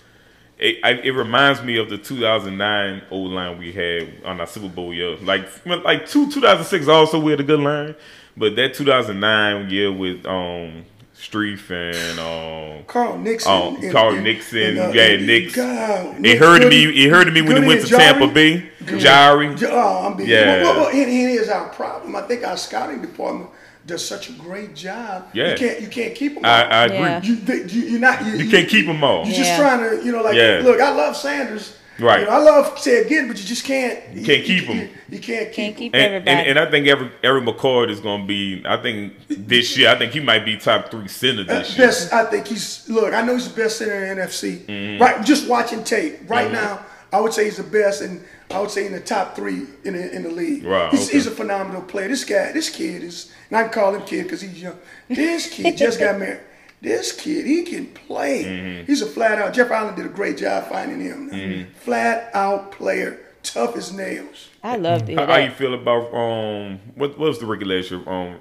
it 0.59 0.79
I, 0.83 0.91
it 0.91 1.11
reminds 1.11 1.63
me 1.63 1.77
of 1.77 1.89
the 1.89 1.97
2009 1.97 3.03
O 3.11 3.17
line 3.17 3.57
we 3.57 3.71
had 3.71 4.13
on 4.23 4.39
our 4.39 4.47
Super 4.47 4.69
Bowl 4.69 4.93
year. 4.93 5.15
Like 5.17 5.65
like 5.65 6.07
two 6.07 6.29
2006 6.31 6.87
also 6.87 7.19
we 7.19 7.31
had 7.31 7.39
a 7.39 7.43
good 7.43 7.59
line, 7.59 7.95
but 8.35 8.55
that 8.55 8.73
2009 8.73 9.69
year 9.69 9.91
with 9.91 10.25
um 10.25 10.85
Strief 11.17 11.71
and 11.71 12.19
um 12.19 12.83
Carl 12.85 13.17
Nicks. 13.17 13.45
Oh, 13.47 13.75
and- 13.81 13.91
Carl 13.91 14.13
and- 14.15 14.23
Nicks, 14.23 14.53
and, 14.53 14.77
uh, 14.79 14.89
you 14.89 14.99
had 14.99 15.11
and- 15.13 15.27
Nicks. 15.27 15.55
God, 15.55 16.15
it 16.15 16.19
Nick 16.21 16.39
hurted 16.39 16.63
Goody- 16.69 16.87
me. 16.87 17.05
It 17.05 17.09
hurted 17.09 17.33
me 17.33 17.41
when 17.41 17.61
he 17.63 17.67
went 17.67 17.79
and 17.81 17.89
to 17.89 17.95
Tampa 17.95 18.27
Bay. 18.27 18.69
Jahri. 18.85 19.61
Oh, 19.69 20.05
I'm 20.05 20.15
being, 20.15 20.29
Yeah. 20.29 20.61
well, 20.63 20.73
well, 20.75 20.75
well, 20.85 20.87
and, 20.89 21.01
and 21.01 21.11
here's 21.11 21.49
our 21.49 21.67
problem. 21.69 22.15
I 22.15 22.21
think 22.21 22.45
our 22.47 22.55
scouting 22.55 23.01
department 23.01 23.49
does 23.85 24.05
such 24.07 24.29
a 24.29 24.33
great 24.33 24.75
job. 24.75 25.27
Yeah. 25.33 25.51
You 25.51 25.57
can't 25.57 25.81
you 25.81 25.87
can't 25.87 26.13
keep 26.15 26.35
them. 26.35 26.45
I, 26.45 26.63
all. 26.65 26.71
I 26.71 26.85
agree. 26.85 26.97
Yeah. 26.99 27.21
you, 27.23 27.35
they, 27.37 27.55
you 27.73 27.81
you're 27.89 27.99
not 27.99 28.23
you, 28.25 28.33
You 28.33 28.49
can't 28.49 28.69
keep 28.69 28.85
them 28.85 29.03
all. 29.03 29.25
You're 29.25 29.35
just 29.35 29.55
trying 29.57 29.79
to 29.89 30.05
you 30.05 30.11
know 30.11 30.21
like 30.21 30.35
Yeah. 30.35 30.61
look. 30.63 30.79
I 30.79 30.91
love 30.93 31.17
Sanders. 31.17 31.73
Right. 31.99 32.19
You 32.21 32.25
know, 32.27 32.31
I 32.31 32.37
love 32.37 32.77
say 32.79 33.01
again, 33.01 33.27
but 33.27 33.39
you 33.39 33.45
just 33.45 33.63
can't. 33.63 33.99
You 34.15 34.25
can't 34.25 34.45
keep 34.45 34.67
You, 34.69 34.89
you 35.09 35.19
can't 35.19 35.51
keep. 35.51 35.53
Can't 35.53 35.73
'em. 35.73 35.75
keep 35.79 35.95
And, 35.95 36.03
everybody. 36.03 36.31
and, 36.31 36.47
and 36.49 36.59
I 36.59 36.69
think 36.69 36.87
every, 36.87 37.11
Erik 37.23 37.43
McCoy 37.45 37.89
is 37.89 37.99
going 37.99 38.21
to 38.21 38.27
be. 38.27 38.61
I 38.65 38.77
think 38.81 39.13
this 39.27 39.77
year, 39.77 39.89
I 39.89 39.95
think 39.97 40.13
he 40.13 40.19
might 40.19 40.45
be 40.45 40.57
top 40.57 40.91
three 40.91 41.07
center 41.07 41.43
this 41.43 41.77
year. 41.77 41.87
Best, 41.87 42.13
I 42.13 42.25
think 42.25 42.47
he's 42.47 42.87
look. 42.87 43.13
I 43.13 43.21
know 43.23 43.33
he's 43.33 43.51
the 43.51 43.61
best 43.61 43.77
center 43.77 44.05
in 44.05 44.17
NFC. 44.17 44.59
Mm-hmm. 44.65 45.01
Right, 45.01 45.25
just 45.25 45.47
watching 45.49 45.83
tape 45.83 46.29
right 46.29 46.51
now. 46.51 46.85
I 47.11 47.21
would 47.21 47.31
say 47.33 47.45
he's 47.45 47.57
the 47.57 47.63
best, 47.63 48.01
and 48.01 48.21
I 48.51 48.59
would 48.59 48.69
say 48.69 48.85
in 48.85 48.91
the 48.91 48.99
top 48.99 49.33
three 49.35 49.65
in 49.85 49.93
the, 49.93 50.11
in 50.13 50.23
the 50.23 50.29
league. 50.29 50.65
Wow, 50.65 50.89
he's, 50.91 51.07
okay. 51.07 51.13
he's 51.13 51.25
a 51.25 51.31
phenomenal 51.31 51.81
player. 51.81 52.09
This 52.09 52.25
guy, 52.25 52.51
this 52.51 52.69
kid 52.69 53.01
is, 53.01 53.31
and 53.49 53.57
I 53.57 53.63
can 53.63 53.71
call 53.71 53.95
him 53.95 54.01
kid 54.01 54.23
because 54.23 54.41
he's 54.41 54.61
young. 54.61 54.77
This 55.07 55.49
kid 55.49 55.77
just 55.77 55.99
got 55.99 56.19
married. 56.19 56.41
This 56.81 57.11
kid, 57.11 57.45
he 57.45 57.63
can 57.63 57.87
play. 57.87 58.43
Mm-hmm. 58.43 58.85
He's 58.85 59.01
a 59.01 59.07
flat 59.07 59.39
out. 59.39 59.53
Jeff 59.53 59.71
Allen 59.71 59.95
did 59.95 60.05
a 60.05 60.09
great 60.09 60.37
job 60.37 60.69
finding 60.69 61.01
him. 61.01 61.29
Mm-hmm. 61.31 61.73
Flat 61.79 62.29
out 62.35 62.71
player, 62.71 63.19
tough 63.41 63.75
as 63.75 63.91
nails. 63.91 64.49
I 64.63 64.75
love 64.77 65.05
to 65.07 65.15
How, 65.15 65.25
how 65.25 65.37
you 65.37 65.49
feel 65.51 65.73
about 65.73 66.13
um 66.13 66.79
what 66.95 67.17
what 67.17 67.29
was 67.29 67.39
the 67.39 67.45
regulation 67.47 68.03
um 68.07 68.39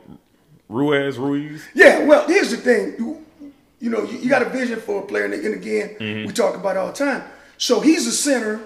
Ruiz 0.68 1.16
Ruiz? 1.16 1.64
Yeah, 1.74 2.04
well, 2.04 2.26
here's 2.26 2.50
the 2.50 2.56
thing. 2.58 2.94
You, 2.98 3.24
you 3.78 3.88
know, 3.90 4.02
you, 4.02 4.18
you 4.18 4.28
got 4.28 4.42
a 4.42 4.48
vision 4.48 4.80
for 4.80 5.02
a 5.02 5.06
player, 5.06 5.24
and, 5.24 5.34
and 5.34 5.54
again, 5.54 5.96
Mm-hmm. 6.00 6.26
we 6.26 6.32
talk 6.32 6.56
about 6.56 6.76
it 6.76 6.78
all 6.80 6.88
the 6.88 6.92
time. 6.92 7.22
So 7.56 7.80
he's 7.80 8.06
a 8.06 8.12
center, 8.12 8.60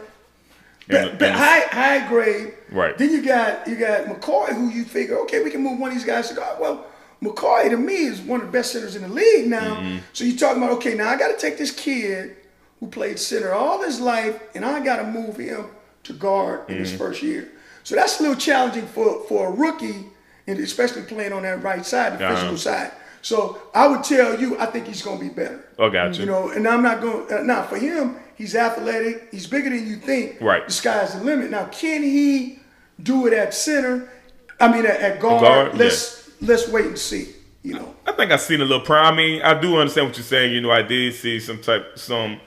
but, 0.89 0.97
And- 1.11 1.19
but 1.19 1.33
high 1.33 1.61
high 1.71 2.09
grade. 2.09 2.55
Right. 2.73 2.97
Then 2.99 3.11
you 3.13 3.23
got 3.23 3.69
you 3.69 3.77
got 3.77 4.07
McCoy, 4.07 4.49
who 4.49 4.69
you 4.71 4.85
figure, 4.85 5.19
okay, 5.21 5.45
we 5.45 5.51
can 5.51 5.63
move 5.63 5.79
one 5.79 5.91
of 5.91 5.95
these 5.97 6.05
guys 6.07 6.29
to 6.31 6.35
guard. 6.35 6.59
Well, 6.61 6.87
McCoy 7.23 7.69
to 7.71 7.77
me 7.77 8.05
is 8.07 8.21
one 8.21 8.41
of 8.41 8.47
the 8.47 8.53
best 8.53 8.73
centers 8.73 8.97
in 8.97 9.03
the 9.03 9.09
league 9.09 9.47
now. 9.49 9.77
Mm-hmm. 9.77 9.99
So 10.13 10.25
you're 10.25 10.37
talking 10.39 10.63
about, 10.63 10.73
okay, 10.77 10.95
now 10.95 11.09
I 11.11 11.17
got 11.19 11.29
to 11.29 11.37
take 11.37 11.59
this 11.59 11.71
kid 11.71 12.37
who 12.81 12.87
played 12.87 13.19
center 13.19 13.53
all 13.53 13.83
his 13.83 14.01
life, 14.01 14.41
and 14.55 14.65
I 14.65 14.83
got 14.83 14.97
to 14.97 15.05
move 15.05 15.37
him 15.37 15.67
to 16.05 16.13
guard 16.15 16.61
in 16.69 16.75
Mm-hmm. 16.77 16.85
his 16.85 16.93
first 16.97 17.23
year. 17.23 17.51
So 17.85 17.95
that's 17.95 18.21
a 18.21 18.23
little 18.23 18.37
challenging 18.39 18.87
for 18.87 19.25
for 19.25 19.49
a 19.49 19.51
rookie, 19.51 20.07
and 20.47 20.59
especially 20.59 21.03
playing 21.03 21.33
on 21.33 21.43
that 21.43 21.63
right 21.63 21.85
side, 21.85 22.19
the 22.19 22.25
Uh-huh. 22.25 22.35
physical 22.35 22.57
side. 22.57 22.93
So 23.23 23.61
I 23.75 23.87
would 23.87 24.03
tell 24.03 24.41
you, 24.41 24.59
I 24.59 24.65
think 24.67 24.87
he's 24.87 25.03
going 25.03 25.19
to 25.19 25.25
be 25.25 25.31
better. 25.31 25.63
Oh, 25.79 25.91
gotcha. 25.91 26.21
You 26.21 26.27
know, 26.27 26.49
and 26.51 26.67
I'm 26.67 26.83
not 26.83 27.03
going. 27.03 27.31
Uh, 27.31 27.43
now 27.43 27.63
for 27.65 27.77
him, 27.77 28.17
he's 28.35 28.55
athletic. 28.55 29.29
He's 29.31 29.47
bigger 29.47 29.69
than 29.69 29.87
you 29.87 29.97
think. 29.97 30.41
Right. 30.41 30.67
The 30.67 30.73
sky's 30.73 31.15
the 31.15 31.23
limit. 31.23 31.51
Now, 31.51 31.67
can 31.67 32.03
he 32.03 32.61
do 33.03 33.27
it 33.27 33.35
at 33.35 33.53
center? 33.53 34.11
I 34.59 34.73
mean, 34.73 34.87
at, 34.87 35.01
at 35.01 35.21
guard. 35.21 35.43
Guard, 35.43 35.75
let's 35.79 36.20
let's 36.41 36.69
wait 36.69 36.87
and 36.87 36.99
see. 36.99 37.29
You 37.63 37.75
know. 37.75 37.95
I 38.07 38.13
think 38.13 38.33
I've 38.33 38.41
seen 38.41 38.61
a 38.61 38.65
little 38.65 38.85
prime. 38.85 39.13
I 39.13 39.17
mean, 39.17 39.43
I 39.43 39.59
do 39.61 39.77
understand 39.77 40.09
what 40.09 40.17
you're 40.17 40.25
saying. 40.25 40.53
You 40.55 40.61
know, 40.63 40.71
I 40.71 40.83
did 40.83 41.15
see 41.15 41.39
some 41.41 41.61
type 41.61 41.99
some 41.99 42.41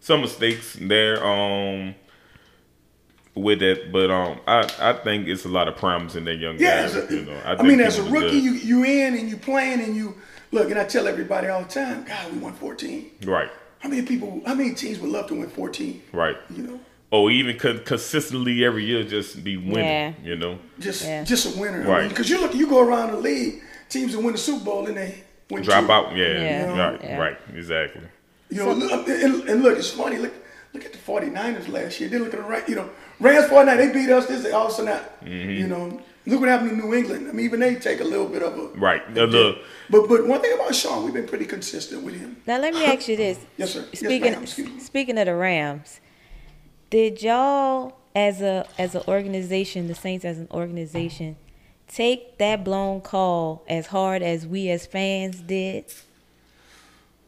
some 0.00 0.20
mistakes 0.22 0.76
there 0.80 1.24
um 1.24 1.94
with 3.34 3.62
it, 3.62 3.92
but 3.92 4.10
um 4.10 4.40
I 4.46 4.68
I 4.80 4.92
think 4.94 5.28
it's 5.28 5.44
a 5.44 5.48
lot 5.48 5.68
of 5.68 5.76
primes 5.76 6.16
in 6.16 6.24
that 6.24 6.36
young 6.36 6.56
Yeah, 6.58 6.88
guy. 6.88 6.98
a, 6.98 7.12
you 7.12 7.22
know, 7.26 7.40
I, 7.44 7.54
think 7.56 7.68
mean, 7.68 7.80
as 7.80 7.98
a 7.98 8.02
rookie, 8.04 8.30
good. 8.40 8.42
you 8.42 8.52
you 8.52 8.84
in 8.84 9.14
and 9.16 9.28
you 9.28 9.36
playing 9.36 9.80
and 9.80 9.94
you 9.94 10.16
look. 10.52 10.70
And 10.70 10.78
I 10.80 10.84
tell 10.84 11.06
everybody 11.06 11.48
all 11.48 11.62
the 11.62 11.68
time, 11.68 12.04
God, 12.04 12.32
we 12.32 12.38
won 12.38 12.54
14. 12.54 13.10
right. 13.26 13.50
How 13.80 13.90
many 13.90 14.02
people? 14.02 14.42
How 14.46 14.54
many 14.54 14.74
teams 14.74 14.98
would 14.98 15.10
love 15.10 15.28
to 15.28 15.34
win 15.34 15.48
14? 15.48 16.02
Right. 16.12 16.36
You 16.50 16.62
know, 16.62 16.80
Or 17.10 17.30
even 17.30 17.56
con- 17.58 17.80
consistently 17.84 18.64
every 18.64 18.84
year 18.84 19.04
just 19.04 19.42
be 19.44 19.56
winning. 19.56 19.84
Yeah. 19.84 20.12
You 20.24 20.36
know. 20.36 20.58
just 20.80 21.04
Yeah. 21.04 21.22
just 21.24 21.54
a 21.56 21.58
winner. 21.60 21.82
Right. 21.82 22.08
Because 22.08 22.28
you 22.28 22.40
look, 22.40 22.54
you 22.54 22.66
go 22.66 22.80
around 22.86 23.12
the 23.12 23.18
league, 23.18 23.62
teams 23.88 24.12
that 24.12 24.20
win 24.20 24.32
the 24.32 24.38
Super 24.38 24.64
Bowl 24.64 24.86
and 24.86 24.96
they 24.96 25.22
win 25.50 25.62
Drop 25.62 25.86
two. 25.86 25.92
out. 25.92 26.16
Yeah. 26.16 26.26
Yeah. 26.42 26.76
Right. 26.90 27.00
Yeah. 27.02 27.16
Right. 27.18 27.38
Exactly. 27.54 28.02
You 28.50 28.58
know, 28.58 28.72
look, 28.72 29.08
and, 29.08 29.48
and 29.48 29.62
look, 29.62 29.78
it's 29.78 29.90
funny. 29.90 30.18
Look, 30.18 30.32
look 30.72 30.84
at 30.84 30.92
the 30.92 30.98
49ers 30.98 31.68
last 31.68 32.00
year. 32.00 32.08
Then 32.08 32.24
look 32.24 32.34
at 32.34 32.40
the 32.40 32.46
right. 32.46 32.68
You 32.68 32.74
know, 32.76 32.90
Rams 33.20 33.46
49, 33.48 33.76
they 33.78 33.92
beat 33.92 34.10
us. 34.10 34.26
This 34.26 34.42
they 34.42 34.50
all 34.52 34.66
of 34.66 34.72
a 34.72 34.74
sudden, 34.74 34.98
Mm-hmm. 35.24 35.50
you 35.50 35.66
know, 35.68 36.00
look 36.26 36.40
what 36.40 36.48
happened 36.48 36.70
to 36.70 36.76
New 36.76 36.92
England. 36.92 37.28
I 37.28 37.32
mean, 37.32 37.46
even 37.46 37.60
they 37.60 37.76
take 37.76 38.00
a 38.00 38.04
little 38.04 38.26
bit 38.28 38.42
of 38.42 38.58
a 38.58 38.66
Right. 38.78 39.02
a 39.10 39.12
The- 39.14 39.26
the- 39.26 39.58
But 39.90 40.08
but 40.08 40.26
one 40.26 40.40
thing 40.40 40.52
about 40.54 40.74
Sean, 40.74 41.04
we've 41.04 41.14
been 41.14 41.26
pretty 41.28 41.44
consistent 41.46 42.02
with 42.02 42.16
him. 42.18 42.36
Now 42.46 42.58
let 42.58 42.74
me 42.74 42.84
ask 42.84 43.06
you 43.08 43.16
this. 43.16 43.38
Yes, 43.56 43.72
sir. 43.74 43.84
Yes, 43.92 44.00
Speaking 44.00 44.32
ma'am. 44.32 44.40
Me. 44.42 44.80
speaking 44.80 45.18
of 45.18 45.26
the 45.26 45.34
Rams, 45.36 46.00
did 46.90 47.22
y'all 47.22 47.96
as 48.14 48.40
a 48.40 48.66
as 48.78 48.94
an 48.94 49.02
organization, 49.08 49.88
the 49.88 49.94
Saints 49.94 50.24
as 50.24 50.38
an 50.38 50.48
organization, 50.50 51.36
take 51.88 52.38
that 52.38 52.64
blown 52.64 53.00
call 53.00 53.64
as 53.68 53.88
hard 53.88 54.22
as 54.22 54.46
we 54.46 54.70
as 54.70 54.86
fans 54.86 55.40
did? 55.40 55.84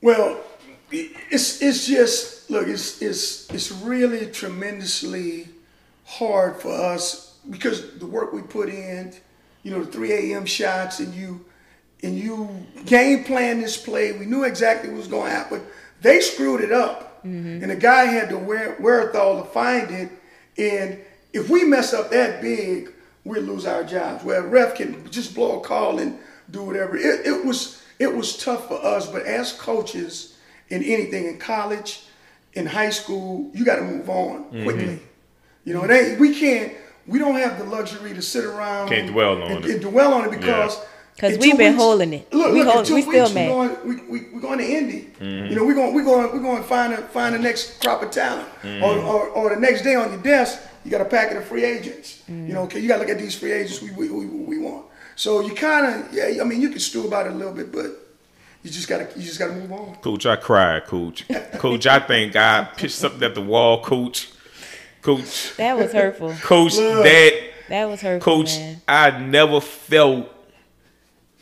Well, 0.01 0.41
it's 0.91 1.61
it's 1.61 1.87
just 1.87 2.51
look, 2.51 2.69
it's 2.69 3.03
it's 3.03 3.51
it's 3.51 3.71
really 3.71 4.27
tremendously 4.27 5.49
hard 6.05 6.57
for 6.57 6.73
us 6.73 7.37
because 7.51 7.99
the 7.99 8.07
work 8.07 8.33
we 8.33 8.43
put 8.43 8.69
in, 8.69 9.15
you 9.63 9.71
know, 9.71 9.85
the 9.85 9.91
3 9.91 10.13
a.m. 10.13 10.47
shots 10.47 11.01
and 11.01 11.15
you 11.15 11.45
and 12.03 12.19
you 12.19 12.49
game 12.87 13.25
plan 13.25 13.61
this 13.61 13.77
play. 13.77 14.13
We 14.13 14.27
knew 14.27 14.45
exactly 14.45 14.89
what 14.91 14.99
was 14.99 15.09
going 15.09 15.31
to 15.31 15.37
happen. 15.37 15.63
They 16.01 16.21
screwed 16.21 16.61
it 16.61 16.73
up, 16.73 17.08
Mm-hmm. 17.25 17.63
and 17.63 17.71
the 17.71 17.77
guy 17.77 18.05
had 18.05 18.31
the 18.31 18.39
where, 18.39 18.77
wherewithal 18.81 19.43
to 19.43 19.49
find 19.51 19.91
it. 19.91 20.11
And 20.57 20.99
if 21.33 21.49
we 21.49 21.65
mess 21.65 21.93
up 21.93 22.11
that 22.11 22.41
big, 22.41 22.93
we'll 23.25 23.43
lose 23.43 23.67
our 23.67 23.85
jobs. 23.85 24.25
Where 24.25 24.41
a 24.41 24.47
ref 24.47 24.77
can 24.77 25.09
just 25.11 25.35
blow 25.35 25.61
a 25.61 25.65
call 25.65 25.99
and 25.99 26.19
do 26.51 26.63
whatever. 26.63 26.97
It, 26.97 27.27
it 27.27 27.45
was 27.45 27.83
it 27.99 28.15
was 28.15 28.37
tough 28.37 28.69
for 28.69 28.85
us, 28.85 29.11
but 29.11 29.23
as 29.27 29.53
coaches 29.53 30.37
in 30.69 30.83
anything 30.83 31.27
in 31.27 31.39
college, 31.39 32.05
in 32.55 32.67
high 32.67 32.91
school, 32.91 33.51
you 33.55 33.65
got 33.65 33.77
to 33.77 33.83
move 33.83 34.09
on 34.09 34.45
mm-hmm. 34.45 34.65
quickly. 34.65 35.01
You 35.65 35.75
know, 35.75 35.85
it 35.85 35.91
ain't 35.91 36.21
we 36.21 36.39
can't 36.39 36.73
we 37.07 37.19
don't 37.19 37.37
have 37.37 37.59
the 37.59 37.65
luxury 37.65 38.15
to 38.15 38.23
sit 38.23 38.45
around 38.45 38.89
Can't 38.89 39.11
dwell 39.11 39.43
on 39.43 39.53
and, 39.53 39.65
it. 39.65 39.71
and 39.73 39.81
dwell 39.81 40.13
on 40.15 40.27
it 40.27 40.31
because 40.31 40.79
'Cause 41.19 41.37
we've 41.39 41.53
two 41.53 41.59
been 41.59 41.75
holding 41.75 42.13
it. 42.13 42.33
Look, 42.33 42.53
We 42.53 42.61
look, 42.63 42.69
hold- 42.69 42.79
in 42.81 42.85
two 42.87 42.95
we 42.95 43.03
still 43.03 43.23
weeks 43.25 43.35
mad. 43.35 43.51
we're 43.51 43.69
going 43.69 43.89
we, 44.09 44.21
we, 44.21 44.27
we're 44.35 44.41
going 44.41 44.59
to 44.59 44.65
Indy. 44.65 45.11
You 45.21 45.55
know, 45.57 45.65
we're 45.65 45.75
going 45.75 45.93
we're 45.95 46.05
going 46.05 46.33
we're 46.33 46.43
going 46.43 46.63
to 46.63 46.69
find 46.69 46.93
a, 46.93 46.99
find 47.09 47.35
the 47.35 47.39
next 47.41 47.81
crop 47.81 48.03
of 48.03 48.11
talent. 48.11 48.49
Mm-hmm. 48.63 48.85
Or, 48.85 48.99
or 48.99 49.29
or 49.31 49.55
the 49.55 49.61
next 49.61 49.83
day 49.83 49.95
on 49.97 50.13
your 50.13 50.23
desk, 50.23 50.61
you 50.85 50.91
got 50.91 51.01
a 51.01 51.05
packet 51.07 51.37
of 51.37 51.45
free 51.45 51.65
agents. 51.65 52.23
You 52.29 52.35
know, 52.35 52.63
mm. 52.63 52.67
okay, 52.67 52.79
you 52.81 52.87
got 52.89 52.95
to 52.97 53.01
look 53.01 53.11
at 53.11 53.19
these 53.19 53.35
free 53.35 53.53
agents 53.53 53.83
we 53.83 53.91
we, 53.93 54.09
we, 54.09 54.27
we 54.27 54.59
want. 54.59 54.87
So 55.17 55.41
you 55.41 55.55
kind 55.55 55.87
of 56.05 56.13
yeah, 56.15 56.41
I 56.41 56.45
mean, 56.45 56.61
you 56.61 56.69
can 56.71 56.79
stew 56.79 57.07
about 57.09 57.27
it 57.27 57.33
a 57.33 57.35
little 57.35 57.53
bit, 57.53 57.73
but 57.73 57.87
you 58.63 58.71
just 58.71 58.89
gotta 58.89 59.09
you 59.17 59.23
just 59.25 59.41
gotta 59.41 59.55
move 59.55 59.73
on. 59.73 59.97
Coach, 59.97 60.25
I 60.27 60.37
cried, 60.37 60.85
coach. 60.87 61.25
Coach, 61.55 61.87
I 61.89 61.99
think 61.99 62.37
I 62.37 62.69
pitched 62.77 62.95
something 62.95 63.23
at 63.25 63.35
the 63.35 63.43
wall, 63.43 63.83
coach. 63.83 64.31
Coach, 65.03 65.57
That 65.57 65.77
was 65.77 65.93
hurtful. 65.93 66.33
coach, 66.43 66.77
Look. 66.77 67.05
that 67.05 67.33
That 67.69 67.89
was 67.89 68.01
hurtful, 68.03 68.33
coach, 68.37 68.57
man. 68.59 68.83
I 68.87 69.11
never 69.19 69.61
felt 69.61 70.29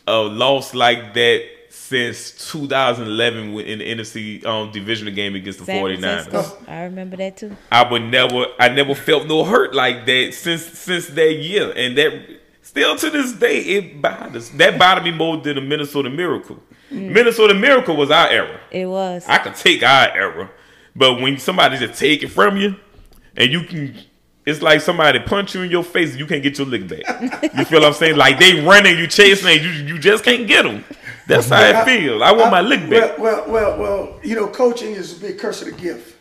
a 0.06 0.20
loss 0.20 0.74
like 0.74 1.14
that 1.14 1.48
since 1.68 2.50
2011 2.50 3.58
in 3.60 3.78
the 3.78 3.84
NFC 3.84 4.44
um, 4.44 4.72
divisional 4.72 5.12
game 5.14 5.34
against 5.34 5.60
the 5.60 5.64
San 5.66 5.84
49ers. 5.84 6.28
Francisco. 6.28 6.64
I 6.66 6.82
remember 6.82 7.16
that 7.18 7.36
too. 7.36 7.56
I 7.70 7.88
would 7.88 8.02
never, 8.02 8.46
I 8.58 8.68
never 8.68 8.94
felt 8.94 9.26
no 9.28 9.44
hurt 9.44 9.74
like 9.74 10.06
that 10.06 10.34
since 10.34 10.62
since 10.62 11.06
that 11.08 11.34
year, 11.34 11.72
and 11.76 11.96
that 11.96 12.40
still 12.62 12.96
to 12.96 13.10
this 13.10 13.32
day 13.32 13.60
it 13.60 14.02
bothers. 14.02 14.50
That 14.50 14.78
bothered 14.78 15.04
me 15.04 15.12
more 15.12 15.36
than 15.36 15.56
the 15.56 15.60
Minnesota 15.60 16.10
Miracle. 16.10 16.60
Minnesota 16.90 17.54
Miracle 17.54 17.96
was 17.96 18.10
our 18.10 18.28
era. 18.28 18.60
It 18.70 18.86
was. 18.86 19.24
I 19.28 19.38
could 19.38 19.54
take 19.54 19.82
our 19.82 20.08
era, 20.10 20.50
but 20.94 21.20
when 21.20 21.38
somebody 21.38 21.78
just 21.78 21.98
take 21.98 22.22
it 22.22 22.28
from 22.28 22.56
you, 22.56 22.76
and 23.36 23.52
you 23.52 23.62
can, 23.62 23.96
it's 24.46 24.62
like 24.62 24.80
somebody 24.80 25.18
punch 25.18 25.54
you 25.54 25.62
in 25.62 25.70
your 25.70 25.82
face 25.84 26.10
and 26.12 26.20
you 26.20 26.26
can't 26.26 26.42
get 26.42 26.56
your 26.58 26.66
lick 26.66 26.86
back. 26.88 27.02
you 27.56 27.64
feel 27.64 27.80
what 27.80 27.88
I'm 27.88 27.92
saying? 27.94 28.16
Like 28.16 28.38
they 28.38 28.64
running, 28.64 28.96
you 28.96 29.06
chasing, 29.06 29.48
and 29.50 29.60
you 29.60 29.70
you 29.94 29.98
just 29.98 30.24
can't 30.24 30.46
get 30.46 30.62
them. 30.62 30.84
That's 31.26 31.48
how 31.48 31.60
it 31.62 31.84
feels. 31.84 32.22
I 32.22 32.32
want 32.32 32.52
my 32.52 32.60
lick 32.60 32.88
back. 32.88 33.18
Well, 33.18 33.44
well, 33.48 33.50
well, 33.50 33.78
well, 33.78 34.20
you 34.22 34.36
know, 34.36 34.46
coaching 34.46 34.92
is 34.92 35.16
a 35.18 35.20
big 35.20 35.38
curse 35.38 35.60
of 35.62 35.68
the 35.68 35.74
gift. 35.74 36.14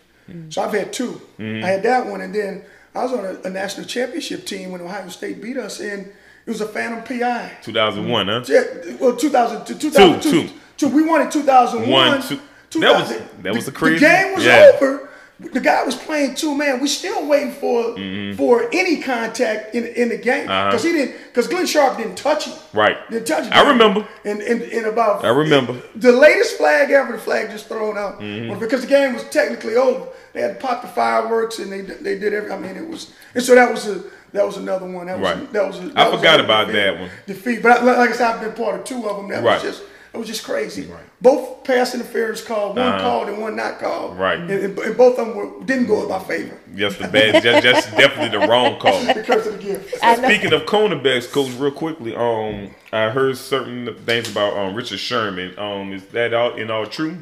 So 0.49 0.63
I've 0.63 0.73
had 0.73 0.91
2 0.91 1.21
Mm-hmm. 1.37 1.63
I 1.63 1.67
had 1.67 1.83
that 1.83 2.07
one, 2.07 2.21
and 2.21 2.33
then 2.33 2.63
I 2.95 3.03
was 3.03 3.13
on 3.13 3.23
a, 3.25 3.41
a 3.43 3.49
national 3.51 3.85
championship 3.85 4.45
team 4.47 4.71
when 4.71 4.81
Ohio 4.81 5.07
State 5.09 5.39
beat 5.41 5.57
us, 5.57 5.79
and 5.79 6.07
it 6.07 6.49
was 6.49 6.61
a 6.61 6.65
Phantom 6.67 7.03
PI. 7.03 7.57
2001, 7.61 8.27
huh? 8.27 8.43
Yeah, 8.47 8.63
well, 8.99 9.15
2000, 9.15 9.65
2002. 9.77 10.31
Two, 10.31 10.47
two. 10.47 10.53
two. 10.77 10.87
We 10.87 11.03
won 11.05 11.21
in 11.21 11.29
2001. 11.29 11.89
One, 11.91 12.21
two. 12.23 12.39
That 12.79 12.99
was- 12.99 13.19
that 13.43 13.53
was 13.53 13.65
the, 13.65 13.71
a 13.71 13.73
crazy- 13.75 13.95
The 13.99 13.99
game 14.11 14.33
was 14.35 14.43
yeah. 14.45 14.71
over. 14.73 15.09
The 15.37 15.59
guy 15.59 15.83
was 15.83 15.95
playing 15.95 16.35
two 16.35 16.55
man. 16.55 16.79
We 16.79 16.87
still 16.87 17.27
waiting 17.27 17.51
for 17.51 17.95
for 18.37 18.69
any 18.71 19.01
contact 19.01 19.75
in 19.75 19.85
in 19.85 20.09
the 20.09 20.17
game 20.17 20.47
Mm-hmm. 20.47 20.51
Uh-huh. 20.51 20.69
because 20.71 20.83
he 20.83 20.91
didn't 20.93 21.15
because 21.27 21.47
Glenn 21.49 21.65
Sharpe 21.65 21.97
didn't 21.97 22.15
touch 22.15 22.45
him. 22.45 22.57
Right. 22.73 22.97
Didn't 23.09 23.27
touch 23.27 23.43
him. 23.45 23.51
I 23.53 23.67
remember. 23.69 24.07
And 24.23 24.39
and, 24.41 24.61
and 24.61 24.85
about 24.85 25.25
I 25.25 25.29
remember. 25.29 25.81
the 25.95 26.13
latest 26.13 26.55
flag 26.57 26.89
ever. 26.91 27.11
The 27.13 27.17
flag 27.19 27.49
just 27.51 27.67
thrown 27.67 27.97
out 27.97 28.19
Mm-hmm. 28.21 28.59
because 28.59 28.81
the 28.81 28.87
game 28.87 29.13
was 29.13 29.23
technically 29.29 29.75
over. 29.75 30.07
They 30.31 30.41
had 30.41 30.59
to 30.59 30.65
pop 30.65 30.81
the 30.81 30.87
fireworks 30.87 31.59
and 31.59 31.69
they 31.71 31.81
they 31.81 32.17
did 32.17 32.33
every. 32.33 32.51
I 32.51 32.57
mean 32.57 32.77
it 32.77 32.87
was 32.87 33.11
and 33.33 33.43
so 33.43 33.55
that 33.55 33.69
was 33.71 33.87
a. 33.87 34.03
That 34.31 34.45
was 34.45 34.57
another 34.57 34.85
one. 34.85 35.07
That 35.07 35.17
was 35.19 35.31
Right. 35.35 35.53
that 35.53 35.65
was. 35.67 35.79
A, 35.79 35.83
I 35.83 35.87
that 35.87 36.11
was 36.11 36.19
forgot 36.19 36.39
about 36.41 36.67
defeat- 36.67 36.79
that 36.79 36.99
one. 36.99 37.09
Defeat, 37.25 37.63
but 37.63 37.71
I, 37.71 37.83
like 37.83 38.09
I 38.09 38.13
said, 38.13 38.31
I've 38.35 38.41
been 38.41 38.51
part 38.53 38.79
of 38.79 38.83
two 38.85 39.07
of 39.09 39.15
them. 39.17 39.29
That 39.29 39.43
Right. 39.43 39.61
was 39.63 39.77
just 39.77 39.83
it 40.15 40.19
was 40.19 40.27
just 40.27 40.43
crazy. 40.43 40.85
Right. 40.85 41.03
Both 41.21 41.63
pass 41.63 41.93
interference 41.93 42.41
called, 42.41 42.77
one 42.77 42.87
Uh-huh. 42.87 42.99
called 43.01 43.29
and 43.29 43.41
one 43.41 43.55
not 43.55 43.79
called. 43.79 44.17
Right. 44.17 44.39
And, 44.39 44.49
and, 44.49 44.79
and 44.79 44.97
both 44.97 45.19
of 45.19 45.27
them 45.27 45.35
were, 45.35 45.63
didn't 45.65 45.87
go 45.87 46.01
in 46.03 46.09
my 46.09 46.19
favor. 46.19 46.57
Just 46.75 46.99
the 46.99 47.07
bad, 47.07 47.43
just, 47.43 47.91
definitely 47.91 48.37
the 48.39 48.47
wrong 48.47 48.79
call. 48.79 48.99
The 49.13 49.23
curse 49.23 49.45
of 49.45 49.57
the 49.57 49.63
gift. 49.63 49.95
Speaking 50.17 50.53
of 50.53 50.63
cornerbacks, 50.63 51.31
coach, 51.31 51.51
real 51.57 51.71
quickly, 51.71 52.15
um, 52.15 52.71
I 52.91 53.09
heard 53.09 53.37
certain 53.37 53.93
things 54.05 54.29
about 54.31 54.57
um 54.57 54.73
Richard 54.75 54.99
Sherman. 54.99 55.57
Um, 55.59 55.93
is 55.93 56.05
that 56.07 56.33
all 56.33 56.53
in 56.55 56.71
all 56.71 56.85
true? 56.85 57.17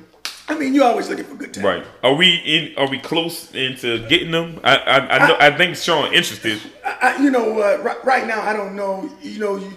I 0.50 0.58
mean, 0.58 0.74
you're 0.74 0.84
always 0.86 1.08
looking 1.10 1.26
for 1.26 1.36
good 1.36 1.54
talent. 1.54 1.86
Right. 1.86 1.94
Are 2.04 2.14
we 2.16 2.36
in? 2.36 2.78
Are 2.78 2.90
we 2.90 3.00
close 3.00 3.54
into 3.56 4.06
getting 4.10 4.32
them? 4.32 4.60
I 4.64 4.76
I 4.76 4.98
I, 5.18 5.28
know, 5.28 5.38
I 5.40 5.52
think 5.56 5.78
Sean 5.78 6.14
interested. 6.14 6.60
I, 6.86 7.18
you 7.24 7.32
know, 7.32 7.60
uh, 7.62 7.78
right, 7.82 8.04
right 8.06 8.28
now, 8.28 8.42
I 8.42 8.52
don't 8.54 8.76
know. 8.76 9.10
You 9.22 9.40
know, 9.40 9.56
you, 9.58 9.72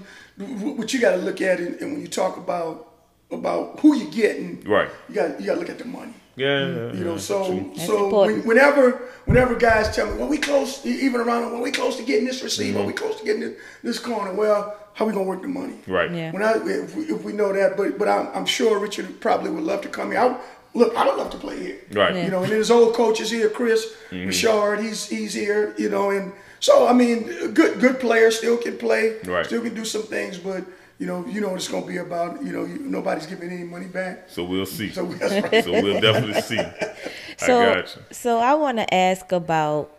what 0.76 0.92
you 0.92 1.00
got 1.00 1.12
to 1.12 1.18
look 1.18 1.40
at, 1.40 1.60
and 1.60 1.80
when 1.92 2.00
you 2.00 2.08
talk 2.08 2.36
about 2.36 2.88
about 3.30 3.80
who 3.80 3.94
you're 3.96 4.10
getting, 4.10 4.60
Right. 4.64 4.88
You 5.08 5.14
got 5.14 5.40
you 5.40 5.46
got 5.46 5.54
to 5.54 5.60
look 5.60 5.70
at 5.70 5.78
the 5.78 5.84
money. 5.84 6.12
Yeah. 6.36 6.92
You 6.92 7.04
know, 7.04 7.16
so 7.16 7.70
so 7.76 8.24
when, 8.26 8.44
whenever 8.46 8.90
whenever 9.24 9.54
guys 9.56 9.94
tell 9.96 10.06
me, 10.10 10.18
well, 10.18 10.28
we 10.28 10.38
close, 10.38 10.84
even 10.84 11.20
around, 11.20 11.50
when 11.52 11.62
we 11.62 11.70
close 11.72 11.96
to 11.96 12.02
getting 12.04 12.26
this 12.26 12.42
receiver, 12.42 12.78
Mm-hmm. 12.78 12.86
we 12.86 12.92
close 12.92 13.18
to 13.18 13.24
getting 13.24 13.40
this, 13.40 13.54
this 13.82 13.98
corner. 13.98 14.32
Well, 14.34 14.76
how 14.94 15.06
we 15.06 15.12
gonna 15.12 15.24
work 15.24 15.42
the 15.42 15.48
money? 15.48 15.76
Right. 15.86 16.10
Yeah. 16.12 16.32
When 16.32 16.42
I 16.42 16.52
if 16.64 16.94
we, 16.94 17.04
if 17.04 17.22
we 17.24 17.32
know 17.32 17.52
that, 17.52 17.76
but 17.76 17.98
but 17.98 18.08
I'm, 18.08 18.28
I'm 18.34 18.46
sure 18.46 18.78
Richard 18.78 19.20
probably 19.20 19.50
would 19.50 19.64
love 19.64 19.80
to 19.82 19.88
come 19.88 20.10
here. 20.12 20.20
I, 20.20 20.38
look, 20.74 20.94
I 20.94 21.06
would 21.06 21.16
love 21.16 21.30
to 21.30 21.38
play 21.38 21.58
here. 21.58 21.78
Right. 21.92 22.14
Yeah. 22.14 22.24
You 22.26 22.30
know, 22.30 22.42
and 22.42 22.50
then 22.52 22.58
his 22.58 22.70
old 22.70 22.94
coach 22.94 23.20
is 23.20 23.30
here, 23.30 23.48
Chris 23.50 23.94
Mm-hmm. 24.10 24.26
Richard. 24.28 24.80
He's 24.80 25.08
he's 25.08 25.32
here. 25.34 25.74
You 25.78 25.88
know, 25.88 26.10
and 26.10 26.32
so 26.60 26.86
I 26.86 26.92
mean, 26.92 27.24
good 27.54 27.80
good 27.80 27.98
player, 27.98 28.30
still 28.30 28.58
can 28.58 28.76
play, 28.76 29.16
Right. 29.24 29.46
still 29.46 29.62
can 29.62 29.74
do 29.74 29.84
some 29.86 30.02
things, 30.02 30.36
but. 30.38 30.62
You 30.98 31.06
know, 31.06 31.26
you 31.26 31.40
know 31.42 31.48
what 31.48 31.56
it's 31.56 31.68
gonna 31.68 31.84
be 31.86 31.98
about. 31.98 32.42
You 32.42 32.52
know, 32.52 32.64
you, 32.64 32.78
nobody's 32.78 33.26
giving 33.26 33.50
any 33.50 33.64
money 33.64 33.86
back. 33.86 34.30
So 34.30 34.44
we'll 34.44 34.64
see. 34.66 34.90
So 34.90 35.10
So, 35.10 35.18
that's 35.18 35.66
right. 35.66 35.82
we'll 35.82 36.00
definitely 36.00 36.40
see. 36.40 36.58
So, 37.38 37.60
I 37.60 37.74
got 37.82 37.94
you. 37.96 38.02
so 38.12 38.38
I 38.38 38.54
want 38.54 38.78
to 38.78 38.94
ask 38.94 39.30
about 39.30 39.94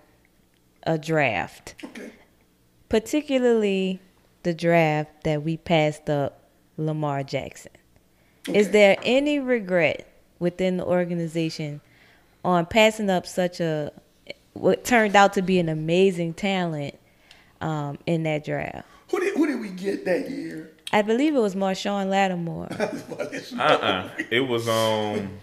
a 0.83 0.97
draft, 0.97 1.75
Okay. 1.83 2.09
particularly 2.89 3.99
the 4.43 4.53
draft 4.55 5.23
that 5.23 5.43
we 5.43 5.55
passed 5.57 6.09
up 6.09 6.39
Lamar 6.77 7.21
Jackson. 7.23 7.71
Is 8.51 8.71
there 8.71 8.97
any 9.03 9.39
regret 9.39 10.07
within 10.39 10.77
the 10.77 10.85
organization 10.85 11.81
on 12.43 12.65
passing 12.65 13.09
up 13.09 13.27
such 13.27 13.59
a 13.59 13.91
what 14.53 14.83
turned 14.83 15.15
out 15.15 15.33
to 15.33 15.41
be 15.43 15.59
an 15.59 15.69
amazing 15.69 16.33
talent 16.33 16.95
um, 17.61 17.99
in 18.07 18.23
that 18.23 18.43
draft? 18.45 18.87
Who 19.11 19.19
did 19.19 19.35
who 19.35 19.45
did 19.47 19.59
we 19.59 19.69
get 19.69 20.05
that 20.05 20.29
year? 20.31 20.71
I 20.91 21.01
believe 21.01 21.35
it 21.35 21.39
was 21.39 21.55
Marshon 21.55 22.09
Lattimore. 22.09 22.67
Uh 23.59 23.61
uh 23.61 24.09
It 24.29 24.41
was 24.41 24.67
um. 24.67 25.39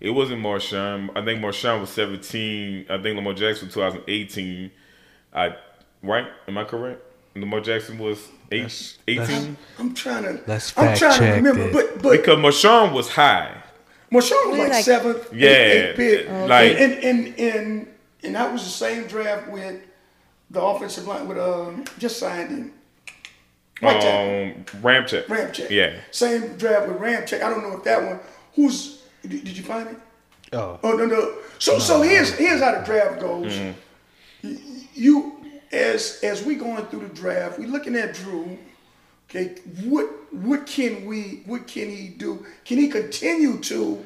It 0.00 0.10
wasn't 0.10 0.42
Marshon. 0.42 1.10
I 1.16 1.24
think 1.24 1.40
Marshon 1.40 1.80
was 1.80 1.88
17. 1.90 2.86
I 2.90 3.00
think 3.00 3.16
Lamar 3.16 3.32
Jackson 3.32 3.66
was 3.68 3.74
2018. 3.74 4.70
I 5.34 5.56
right? 6.02 6.26
Am 6.48 6.58
I 6.58 6.64
correct? 6.64 7.00
Lamar 7.36 7.60
Jackson 7.60 7.98
was 7.98 8.28
eight, 8.52 8.98
18. 9.08 9.56
I'm 9.78 9.94
trying 9.94 10.24
to. 10.24 10.40
Let's 10.46 10.76
I'm 10.76 10.86
fact 10.88 10.98
trying 10.98 11.12
to 11.12 11.18
check 11.18 11.36
remember, 11.36 11.62
it. 11.68 11.72
but 11.72 12.02
but 12.02 12.10
because 12.12 12.38
Marshon 12.38 12.92
was 12.92 13.08
high. 13.10 13.54
Marshon 14.12 14.30
was 14.32 14.46
We're 14.58 14.58
like, 14.64 14.72
like- 14.72 14.84
seventh, 14.84 15.32
Yeah, 15.32 15.48
eighth, 15.48 15.98
eighth 15.98 16.26
pick. 16.26 16.28
like- 16.48 16.76
and, 16.78 16.92
and 16.92 17.26
and 17.26 17.38
and 17.40 17.88
and 18.22 18.34
that 18.34 18.52
was 18.52 18.62
the 18.64 18.70
same 18.70 19.06
draft 19.06 19.48
with 19.50 19.80
the 20.50 20.60
offensive 20.62 21.06
line 21.06 21.26
with 21.26 21.38
um 21.38 21.84
just 21.98 22.18
signed 22.18 22.50
him. 22.50 22.72
Right 23.82 24.00
tackle. 24.00 24.78
Um, 24.78 24.82
Ramczyk. 24.82 25.26
Ramczyk. 25.26 25.70
Yeah. 25.70 25.94
Same 26.10 26.56
draft 26.56 26.88
with 26.88 26.98
Ramczyk. 26.98 27.42
I 27.42 27.50
don't 27.50 27.62
know 27.62 27.76
if 27.76 27.84
that 27.84 28.02
one. 28.02 28.20
Who's 28.54 29.02
did, 29.22 29.44
did 29.44 29.56
you 29.56 29.64
find 29.64 29.88
it? 29.88 29.96
Oh. 30.52 30.78
Oh 30.82 30.92
no 30.92 31.06
no. 31.06 31.36
So 31.58 31.78
so 31.78 32.02
here's 32.02 32.32
here's 32.34 32.60
how 32.60 32.78
the 32.78 32.84
draft 32.84 33.20
goes. 33.20 33.52
Mm-hmm. 33.52 34.48
Y- 34.48 34.58
You 34.94 35.32
as 35.72 36.20
as 36.22 36.44
we 36.44 36.54
going 36.54 36.86
through 36.86 37.08
the 37.08 37.14
draft, 37.14 37.58
we 37.58 37.66
looking 37.66 37.96
at 37.96 38.14
Drew. 38.14 38.58
Okay, 39.28 39.56
what 39.84 40.06
what 40.32 40.66
can 40.66 41.06
we 41.06 41.42
what 41.46 41.66
can 41.66 41.90
he 41.90 42.08
do? 42.08 42.46
Can 42.64 42.78
he 42.78 42.88
continue 42.88 43.58
to, 43.60 44.04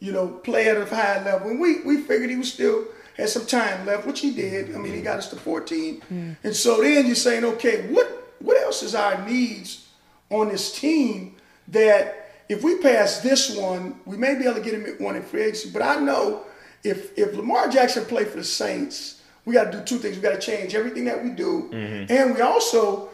you 0.00 0.12
know, 0.12 0.28
play 0.28 0.68
at 0.68 0.78
a 0.78 0.86
high 0.86 1.22
level? 1.22 1.50
And 1.50 1.60
we 1.60 1.82
we 1.82 1.98
figured 1.98 2.30
he 2.30 2.36
was 2.36 2.52
still 2.52 2.84
had 3.16 3.28
some 3.28 3.44
time 3.44 3.84
left, 3.84 4.06
which 4.06 4.20
he 4.20 4.30
did. 4.30 4.74
I 4.74 4.78
mean, 4.78 4.86
he 4.86 4.92
mm-hmm. 4.92 5.04
got 5.04 5.18
us 5.18 5.28
to 5.28 5.36
14. 5.36 6.02
Mm. 6.10 6.36
And 6.42 6.56
so 6.56 6.80
then 6.80 7.06
you're 7.06 7.14
saying, 7.14 7.44
okay, 7.44 7.86
what 7.88 8.21
what 8.42 8.60
else 8.62 8.82
is 8.82 8.94
our 8.94 9.26
needs 9.28 9.88
on 10.30 10.48
this 10.48 10.78
team 10.78 11.36
that 11.68 12.30
if 12.48 12.62
we 12.62 12.78
pass 12.78 13.20
this 13.20 13.56
one, 13.56 14.00
we 14.04 14.16
may 14.16 14.34
be 14.34 14.44
able 14.44 14.54
to 14.54 14.60
get 14.60 14.74
him 14.74 14.84
at 14.86 15.00
one 15.00 15.16
in 15.16 15.22
free 15.22 15.42
agency. 15.42 15.70
But 15.70 15.82
I 15.82 15.96
know 16.00 16.42
if 16.84 17.16
if 17.18 17.34
Lamar 17.34 17.68
Jackson 17.68 18.04
play 18.04 18.24
for 18.24 18.36
the 18.36 18.44
Saints, 18.44 19.22
we 19.44 19.54
got 19.54 19.70
to 19.70 19.78
do 19.78 19.84
two 19.84 19.98
things. 19.98 20.16
We 20.16 20.22
got 20.22 20.40
to 20.40 20.40
change 20.40 20.74
everything 20.74 21.04
that 21.06 21.22
we 21.22 21.30
do, 21.30 21.70
mm-hmm. 21.72 22.12
and 22.12 22.34
we 22.34 22.40
also 22.40 23.10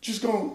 just 0.00 0.22
gonna 0.22 0.52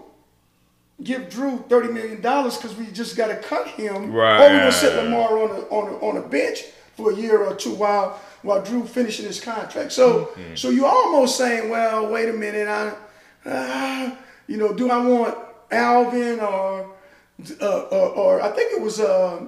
give 1.02 1.28
Drew 1.30 1.58
thirty 1.68 1.92
million 1.92 2.20
dollars 2.20 2.56
because 2.56 2.76
we 2.76 2.86
just 2.86 3.16
got 3.16 3.28
to 3.28 3.36
cut 3.36 3.68
him, 3.68 4.12
Right. 4.12 4.46
or 4.46 4.52
we 4.52 4.58
gonna 4.58 4.72
sit 4.72 4.94
Lamar 4.96 5.38
on 5.38 5.50
a 5.50 5.60
on 5.68 5.92
a, 5.92 5.96
on 5.98 6.16
a 6.16 6.22
bench 6.28 6.64
for 6.96 7.12
a 7.12 7.14
year 7.14 7.42
or 7.42 7.54
two 7.54 7.74
while 7.74 8.20
while 8.42 8.62
Drew 8.62 8.84
finishing 8.86 9.26
his 9.26 9.40
contract. 9.40 9.92
So 9.92 10.26
mm-hmm. 10.26 10.54
so 10.54 10.70
you 10.70 10.86
almost 10.86 11.36
saying, 11.36 11.68
well, 11.68 12.10
wait 12.10 12.28
a 12.28 12.32
minute, 12.32 12.68
I, 12.68 12.94
uh, 13.46 14.14
you 14.46 14.56
know, 14.56 14.72
do 14.72 14.90
I 14.90 15.04
want 15.06 15.36
Alvin 15.70 16.40
or 16.40 16.94
uh, 17.60 17.80
or, 17.90 18.08
or 18.08 18.42
I 18.42 18.50
think 18.50 18.72
it 18.72 18.82
was 18.82 19.00
uh, 19.00 19.44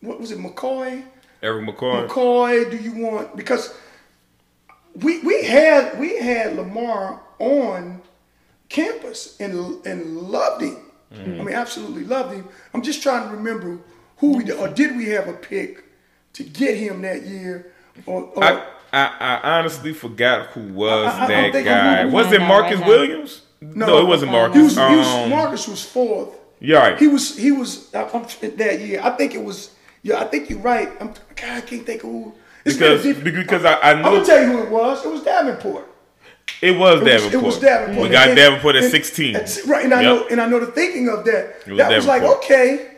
what 0.00 0.20
was 0.20 0.30
it 0.30 0.38
McCoy? 0.38 1.04
Erik 1.42 1.68
McCoy. 1.68 2.08
McCoy, 2.08 2.70
do 2.70 2.76
you 2.76 2.94
want 2.94 3.36
because 3.36 3.74
we 4.94 5.20
we 5.20 5.44
had 5.44 5.98
we 5.98 6.18
had 6.18 6.56
Lamar 6.56 7.20
on 7.38 8.02
campus 8.68 9.36
and 9.40 9.84
and 9.86 10.16
loved 10.16 10.62
him. 10.62 10.76
Mm-hmm. 11.12 11.40
I 11.40 11.44
mean, 11.44 11.54
absolutely 11.54 12.04
loved 12.04 12.34
him. 12.34 12.48
I'm 12.72 12.82
just 12.82 13.02
trying 13.02 13.28
to 13.28 13.36
remember 13.36 13.78
who 14.18 14.36
we 14.36 14.44
did, 14.44 14.56
or 14.56 14.68
did 14.68 14.96
we 14.96 15.06
have 15.06 15.28
a 15.28 15.34
pick 15.34 15.84
to 16.34 16.42
get 16.42 16.76
him 16.76 17.02
that 17.02 17.26
year? 17.26 17.72
Or, 18.06 18.22
or 18.34 18.44
I, 18.44 18.66
I 18.92 19.40
I 19.42 19.58
honestly 19.58 19.92
forgot 19.92 20.48
who 20.48 20.60
was 20.72 21.12
I- 21.14 21.24
I- 21.24 21.50
that 21.50 21.64
guy. 21.64 22.04
Was 22.06 22.30
it 22.32 22.40
Marcus 22.40 22.78
right. 22.78 22.88
Williams? 22.88 23.42
No, 23.60 23.98
it 24.00 24.06
wasn't 24.06 24.32
Marcus. 24.32 24.56
he 24.56 24.62
was, 24.62 24.74
he 24.76 24.96
was 24.96 25.06
Um, 25.06 25.30
Marcus 25.30 25.68
was 25.68 25.82
fourth. 25.84 26.30
Yeah, 26.60 26.78
right. 26.78 26.98
He 26.98 27.06
was 27.08 27.36
he 27.36 27.52
was 27.52 27.92
I- 27.94 28.04
that 28.04 28.80
year. 28.80 29.00
I 29.02 29.10
think 29.10 29.34
it 29.34 29.42
was. 29.42 29.70
Yeah, 30.02 30.20
I 30.20 30.24
think 30.24 30.50
you're 30.50 30.58
right. 30.58 30.90
I'm, 31.00 31.08
God, 31.08 31.18
I 31.58 31.60
can't 31.60 31.86
think 31.86 32.02
of 32.02 32.10
who. 32.10 32.32
It's 32.64 32.76
because 32.76 33.04
because 33.22 33.64
I, 33.64 33.74
I 33.74 33.90
I'm 33.92 34.02
gonna 34.02 34.24
tell 34.24 34.40
you 34.42 34.48
who 34.52 34.62
it 34.64 34.70
was. 34.70 35.04
It 35.04 35.10
was 35.12 35.22
Davenport. 35.22 35.86
it 36.60 36.72
was 36.76 37.00
It 37.00 37.04
was, 37.04 37.04
Davenport. 37.04 37.34
it 37.34 37.46
was 37.46 37.58
Davenport. 37.58 38.02
We 38.02 38.08
got 38.12 38.28
And- 38.28 38.36
Davenport 38.36 38.76
at 38.76 38.82
and- 38.84 38.90
16. 38.90 39.36
and- 39.36 39.58
right, 39.68 39.84
and 39.84 39.94
I 39.94 40.02
Yep. 40.02 40.04
know, 40.14 40.26
and 40.28 40.40
I 40.40 40.46
know 40.46 40.60
the 40.60 40.66
thinking 40.66 41.08
of 41.08 41.24
that. 41.24 41.56
It 41.66 41.70
was 41.70 41.78
that 41.78 41.96
was 41.96 42.06
like, 42.06 42.22
okay, 42.22 42.88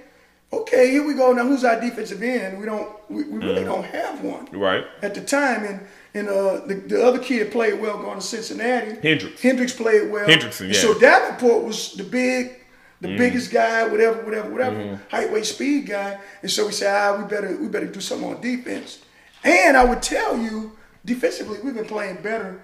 okay, 0.63 0.91
here 0.91 1.07
we 1.07 1.15
go. 1.15 1.33
Now, 1.33 1.45
who's 1.45 1.65
our 1.65 1.81
defensive 1.81 2.23
end? 2.23 2.59
We 2.59 2.67
don't, 2.67 2.89
we, 3.11 3.25
we 3.25 3.39
really 3.39 3.65
don't 3.65 3.85
have 3.85 4.23
one 4.23 4.47
Mm-hmm. 4.47 4.59
Right. 4.59 4.85
at 5.03 5.15
the 5.15 5.21
time. 5.23 5.65
And 5.65 5.81
and 6.17 6.29
uh, 6.29 6.61
the, 6.67 6.75
the 6.75 7.05
other 7.05 7.19
kid 7.19 7.51
played 7.51 7.81
well 7.81 7.99
going 7.99 8.21
to 8.21 8.25
Cincinnati. 8.25 8.95
Hendricks. 9.03 9.43
Hendricks 9.43 9.73
played 9.73 10.11
well. 10.13 10.27
Hendrickson, 10.29 10.69
yeah. 10.73 10.81
So 10.81 10.99
Davenport 10.99 11.65
was 11.65 11.93
the 11.95 12.05
big. 12.05 12.61
The 13.01 13.09
Mm-hmm. 13.09 13.19
biggest 13.19 13.51
guy, 13.51 13.87
whatever, 13.87 14.23
whatever, 14.25 14.49
whatever, 14.51 15.01
height, 15.11 15.31
weight, 15.31 15.45
speed 15.45 15.89
guy, 15.89 16.19
and 16.41 16.51
so 16.51 16.65
we 16.65 16.73
said, 16.73 16.95
ah, 16.97 17.17
we 17.21 17.25
better, 17.29 17.55
we 17.61 17.69
better 17.69 17.87
do 17.87 18.01
something 18.01 18.33
on 18.33 18.41
defense. 18.41 19.01
And 19.43 19.77
I 19.77 19.85
would 19.85 20.01
tell 20.01 20.39
you, 20.39 20.73
defensively, 21.05 21.59
we've 21.63 21.75
been 21.75 21.85
playing 21.85 22.23
better, 22.23 22.63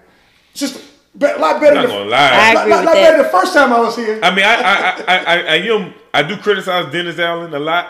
just 0.55 0.81
be- 1.17 1.25
a 1.25 1.37
lot 1.37 1.59
better. 1.61 1.77
I'm 1.77 1.83
not 1.83 1.87
than- 1.87 1.97
gonna 1.97 2.09
lie. 2.09 2.29
I 2.31 2.53
lot, 2.53 2.61
agree 2.63 2.71
lot, 2.71 2.79
with 2.79 2.85
lot 2.87 2.93
that. 2.95 3.11
better 3.11 3.23
the 3.23 3.29
first 3.29 3.53
time 3.53 3.73
I 3.73 3.79
was 3.79 3.95
here. 3.95 4.19
I 4.23 4.35
mean, 4.35 4.45
I 4.45 4.55
I, 4.55 4.61
I, 4.61 5.03
I, 5.07 5.17
I, 5.17 5.41
I, 5.41 5.55
am, 5.57 5.93
I 6.13 6.23
do 6.23 6.37
criticize 6.37 6.91
Dennis 6.91 7.19
Allen 7.19 7.53
a 7.53 7.59
lot, 7.59 7.87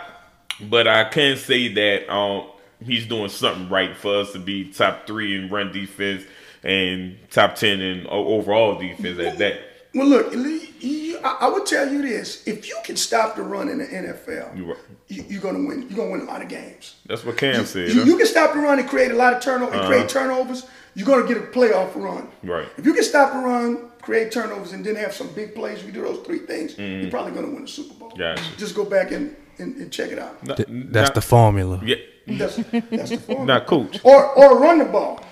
but 0.70 0.88
I 0.88 1.06
can 1.06 1.38
say 1.38 1.74
that 1.74 2.14
um, 2.14 2.48
he's 2.84 3.06
doing 3.06 3.30
something 3.30 3.70
right 3.70 3.96
for 3.96 4.18
us 4.22 4.32
to 4.34 4.40
be 4.40 4.72
top 4.72 5.08
three 5.08 5.36
in 5.38 5.50
run 5.50 5.72
defense 5.72 6.24
and 6.64 7.18
top 7.30 7.56
ten 7.56 7.82
in 7.82 8.06
overall 8.08 8.78
defense 8.80 9.20
at 9.20 9.38
that. 9.40 9.60
well, 9.96 10.08
look, 10.08 10.34
you, 10.34 11.20
I, 11.24 11.38
I 11.42 11.50
would 11.50 11.66
tell 11.66 11.92
you 11.92 12.02
this: 12.02 12.48
if 12.48 12.68
you 12.68 12.78
can 12.84 12.96
stop 12.96 13.36
the 13.36 13.44
run 13.44 13.68
in 13.70 13.80
the 13.80 13.86
NFL, 13.86 14.56
You 14.58 14.66
right. 14.66 14.78
you, 15.08 15.26
you're 15.28 15.42
gonna 15.42 15.60
win. 15.68 15.88
You're 15.90 15.98
gonna 15.98 16.12
win 16.12 16.22
a 16.22 16.26
lot 16.26 16.42
of 16.42 16.48
games. 16.50 16.96
That's 17.08 17.24
what 17.26 17.38
Cam 17.38 17.66
said. 17.66 17.90
You, 17.90 18.02
huh? 18.02 18.06
you 18.06 18.18
can 18.18 18.26
stop 18.28 18.54
the 18.54 18.60
run 18.60 18.80
and 18.80 18.88
create 18.88 19.12
a 19.12 19.16
lot 19.16 19.34
of 19.34 19.42
turnover 19.42 19.74
and 19.74 19.86
create 19.88 20.10
turnovers. 20.10 20.66
You're 20.94 21.08
gonna 21.08 21.28
get 21.28 21.38
a 21.38 21.42
playoff 21.42 21.96
run. 21.96 22.30
Right. 22.44 22.68
If 22.78 22.86
you 22.86 22.94
can 22.94 23.04
stop 23.04 23.34
the 23.34 23.40
run, 23.40 23.92
create 24.02 24.32
turnovers, 24.32 24.74
and 24.74 24.86
then 24.86 24.96
have 24.96 25.14
some 25.14 25.28
big 25.34 25.56
plays, 25.56 25.84
you 25.84 25.92
do 25.92 26.02
those 26.02 26.26
three 26.26 26.40
things, 26.40 26.78
you're 26.78 26.88
mm-hmm. 26.88 27.10
probably 27.10 27.32
gonna 27.32 27.48
win 27.50 27.62
the 27.62 27.68
Super 27.68 27.94
Bowl. 27.94 28.10
Gotcha. 28.10 28.44
Just 28.58 28.76
go 28.76 28.84
back 28.84 29.12
and, 29.12 29.36
and, 29.58 29.76
and 29.78 29.92
check 29.92 30.12
it 30.12 30.20
out. 30.20 30.46
Not- 30.46 30.58
That's 30.58 30.70
not- 30.70 31.16
the 31.16 31.22
formula. 31.22 31.82
yeah, 31.84 31.96
That's, 32.28 32.56
that's 32.58 33.10
the 33.10 33.18
formula. 33.26 33.46
not 33.46 33.68
coach. 33.68 34.00
Or 34.04 34.26
or 34.38 34.60
run 34.60 34.80
the 34.80 34.86
ball. 34.86 35.24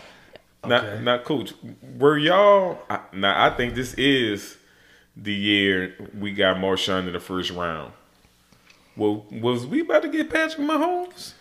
Not 0.66 1.02
not 1.02 1.24
coach. 1.24 1.54
Were 1.98 2.18
y'all? 2.18 2.80
I, 2.90 3.00
now 3.14 3.46
I 3.46 3.56
think 3.56 3.76
this 3.76 3.94
is 3.94 4.58
the 5.16 5.34
year 5.34 5.96
we 6.18 6.32
got 6.32 6.58
Marshon 6.58 7.08
in 7.08 7.14
the 7.14 7.20
first 7.20 7.52
round. 7.52 7.94
Well, 8.96 9.26
was 9.32 9.66
we 9.66 9.82
about 9.82 10.02
to 10.02 10.10
get 10.10 10.30
Patrick 10.30 10.68
Mahomes? 10.68 11.34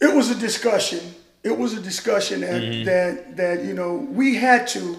It 0.00 0.14
was 0.14 0.30
a 0.30 0.34
discussion. 0.34 1.14
It 1.42 1.56
was 1.56 1.72
a 1.74 1.80
discussion 1.80 2.40
that 2.42 2.62
Mm-hmm. 2.62 2.84
that 2.84 3.36
that 3.36 3.64
you 3.64 3.74
know 3.74 3.94
we 3.94 4.36
had 4.36 4.66
to 4.68 4.96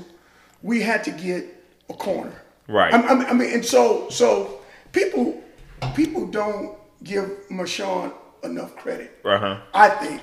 we 0.63 0.81
had 0.81 1.03
to 1.05 1.11
get 1.11 1.45
a 1.89 1.93
corner. 1.93 2.33
Right. 2.67 2.93
I, 2.93 2.97
I 2.97 3.13
mean, 3.15 3.27
I 3.27 3.33
mean, 3.33 3.53
and 3.53 3.65
so 3.65 4.09
so 4.09 4.59
people 4.91 5.41
people 5.95 6.25
don't 6.27 6.77
give 7.03 7.29
Marshon 7.49 8.11
enough 8.43 8.75
credit. 8.75 9.19
Uh 9.25 9.37
huh. 9.37 9.57
I 9.73 9.89
think. 9.89 10.21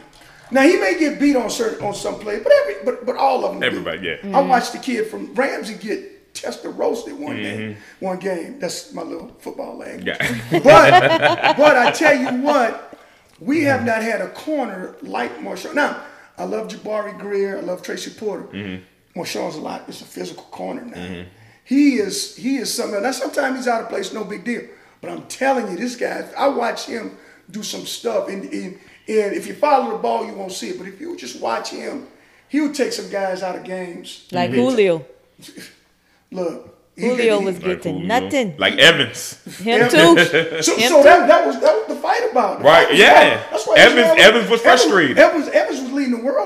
Now 0.51 0.63
he 0.63 0.77
may 0.79 0.99
get 0.99 1.21
beat 1.21 1.37
on 1.37 1.51
certain 1.51 1.85
on 1.85 1.95
some 1.95 2.19
plays, 2.19 2.43
but 2.43 2.53
every 2.61 2.77
but 2.85 3.05
but 3.07 3.17
all 3.17 3.45
of 3.45 3.51
them. 3.53 3.61
do. 3.61 3.67
Everybody, 3.67 3.99
yeah. 4.09 4.37
I 4.39 4.41
watched 4.41 4.73
the 4.73 4.79
kid 4.79 5.07
from 5.09 5.35
Ramsey 5.35 5.75
get 5.75 6.35
tested 6.35 6.75
roasted 6.75 7.19
one 7.19 7.37
day, 7.37 7.57
Mm-hmm. 7.59 8.05
one 8.05 8.19
game. 8.19 8.59
That's 8.59 8.93
my 8.93 9.03
little 9.03 9.29
football 9.39 9.77
language. 9.77 10.07
Yeah. 10.07 10.19
But 10.63 11.57
but 11.57 11.77
I 11.77 11.91
tell 11.91 12.17
you 12.17 12.43
what, 12.43 12.99
we 13.41 13.63
have 13.65 13.85
not 13.85 14.03
had 14.03 14.21
a 14.23 14.29
corner 14.31 14.97
like 15.03 15.39
Marshon. 15.39 15.75
Now 15.75 16.01
I 16.39 16.45
love 16.45 16.69
Jabari 16.69 17.19
Greer. 17.19 17.59
I 17.59 17.61
love 17.61 17.83
Tracy 17.83 18.11
Porter. 18.11 18.45
Mm-hmm. 18.45 18.83
Marshon's 19.17 19.57
a 19.57 19.61
lot. 19.61 19.85
It's 19.89 20.01
a 20.01 20.05
physical 20.05 20.45
corner 20.45 20.85
now. 20.85 21.25
He 21.65 21.97
is 21.97 22.37
he 22.37 22.57
is 22.57 22.73
something. 22.73 23.03
Now 23.03 23.11
sometimes 23.13 23.57
he's 23.59 23.69
out 23.69 23.83
of 23.83 23.89
place, 23.89 24.13
no 24.13 24.25
big 24.25 24.45
deal. 24.45 24.63
But 25.01 25.11
I'm 25.11 25.23
telling 25.27 25.71
you, 25.71 25.77
this 25.77 25.97
guy. 25.97 26.27
I 26.37 26.49
watch 26.49 26.87
him 26.87 27.17
do 27.51 27.63
some 27.63 27.85
stuff, 27.87 28.29
and 28.29 28.45
and, 28.45 28.79
and 29.09 29.35
if 29.35 29.47
you 29.47 29.55
follow 29.55 29.93
the 29.93 29.99
ball, 29.99 30.25
you 30.27 30.35
won't 30.35 30.53
see 30.53 30.71
it. 30.71 30.79
But 30.79 30.89
if 30.89 31.01
you 31.01 31.17
just 31.17 31.41
watch 31.41 31.71
him, 31.71 32.07
he'll 32.49 32.73
take 32.73 32.93
some 32.93 33.11
guys 33.11 33.43
out 33.43 33.57
of 33.57 33.65
games. 33.65 34.27
Like 34.33 34.51
Julio. 34.53 35.05
Look, 36.31 36.77
Julio 36.97 37.39
he- 37.41 37.45
was 37.45 37.55
Like 37.57 37.65
getting 37.83 38.01
who, 38.01 38.07
nothing. 38.07 38.57
Like 38.59 38.75
Evans. 38.79 39.43
Him 39.59 39.89
too. 39.89 40.17
So, 40.63 40.77
Him 40.77 40.89
so 40.89 40.99
too. 40.99 41.03
that, 41.05 41.27
that 41.29 41.47
was 41.47 41.61
that 41.61 41.75
was 41.77 41.87
the 41.89 41.97
fight 42.03 42.31
about. 42.31 42.59
The 42.59 42.65
Right, 42.65 42.89
fight 42.89 42.97
yeah. 42.97 43.23
about- 43.35 43.51
That's 43.51 43.67
why 43.67 43.75
Evans- 43.79 43.99
Israel- 44.11 44.17
Evans 44.29 44.51
was 44.51 44.61
frustrated. 44.61 45.19
Evans, 45.19 45.49
Evans 45.49 45.78
was 45.78 45.78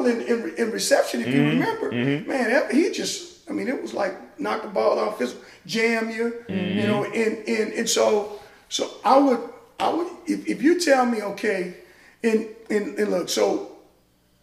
in, 0.01 0.21
in, 0.23 0.55
in 0.57 0.71
reception. 0.71 1.21
If 1.21 1.29
you 1.29 1.43
Mm-hmm, 1.43 1.61
remember, 1.61 2.29
man, 2.29 2.51
Ev- 2.51 2.71
he 2.71 2.91
just. 2.91 3.49
I 3.51 3.53
mean, 3.53 3.69
it 3.69 3.81
was 3.83 3.93
like 3.93 4.39
knock 4.39 4.63
the 4.63 4.69
ball 4.69 4.99
off, 4.99 5.19
physical, 5.19 5.43
jam 5.67 6.11
you, 6.11 6.45
Mm-hmm. 6.49 6.79
you 6.79 6.87
know, 6.87 7.05
and 7.05 7.49
and 7.49 7.73
and 7.75 7.89
so 7.89 8.39
so 8.69 8.91
I 9.05 9.19
would 9.19 9.41
I 9.79 9.93
would 9.93 10.07
if, 10.27 10.47
if 10.49 10.63
you 10.63 10.81
tell 10.81 11.05
me 11.07 11.23
okay, 11.23 11.75
and 12.23 12.49
and 12.71 12.99
and 12.99 13.11
look 13.11 13.29
so. 13.29 13.69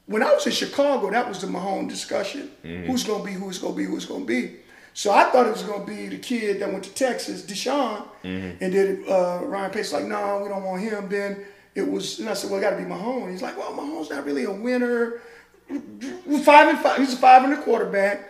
When 0.05 0.23
I 0.23 0.33
was 0.33 0.45
in 0.47 0.51
Chicago, 0.53 1.11
that 1.11 1.27
was 1.29 1.39
the 1.41 1.45
Mahomes 1.47 1.89
discussion. 1.89 2.49
Mm-hmm. 2.63 2.87
Who's 2.89 3.03
gonna 3.03 3.23
be? 3.23 3.31
Who's 3.33 3.59
gonna 3.59 3.75
be? 3.75 3.85
Who's 3.85 4.05
gonna 4.05 4.25
be? 4.25 4.55
So 4.95 5.11
I 5.11 5.25
thought 5.25 5.45
it 5.45 5.51
was 5.51 5.61
gonna 5.63 5.85
be 5.85 6.07
the 6.07 6.17
kid 6.17 6.59
that 6.61 6.71
went 6.71 6.83
to 6.85 6.93
Texas, 6.93 7.43
Deshaun, 7.43 8.07
Mm-hmm. 8.23 8.63
and 8.63 8.73
then 8.73 9.05
uh, 9.07 9.41
Ryan 9.43 9.71
Pace 9.71 9.93
like, 9.93 10.05
no, 10.05 10.39
we 10.43 10.49
don't 10.49 10.63
want 10.63 10.81
him. 10.81 11.07
Then 11.09 11.45
it 11.75 11.87
was, 11.87 12.19
and 12.19 12.27
I 12.27 12.33
said, 12.33 12.49
well, 12.49 12.59
it 12.59 12.63
got 12.63 12.71
to 12.71 12.77
be 12.77 12.83
Mahomes. 12.83 13.31
He's 13.31 13.41
like, 13.43 13.55
well, 13.57 13.71
Mahone's 13.71 14.09
not 14.09 14.25
really 14.25 14.43
a 14.45 14.51
winner. 14.51 15.21
Five 16.43 16.69
and 16.69 16.79
five. 16.79 16.97
He's 16.97 17.13
a 17.13 17.17
five 17.17 17.43
and 17.43 17.53
a 17.53 17.61
quarterback. 17.61 18.29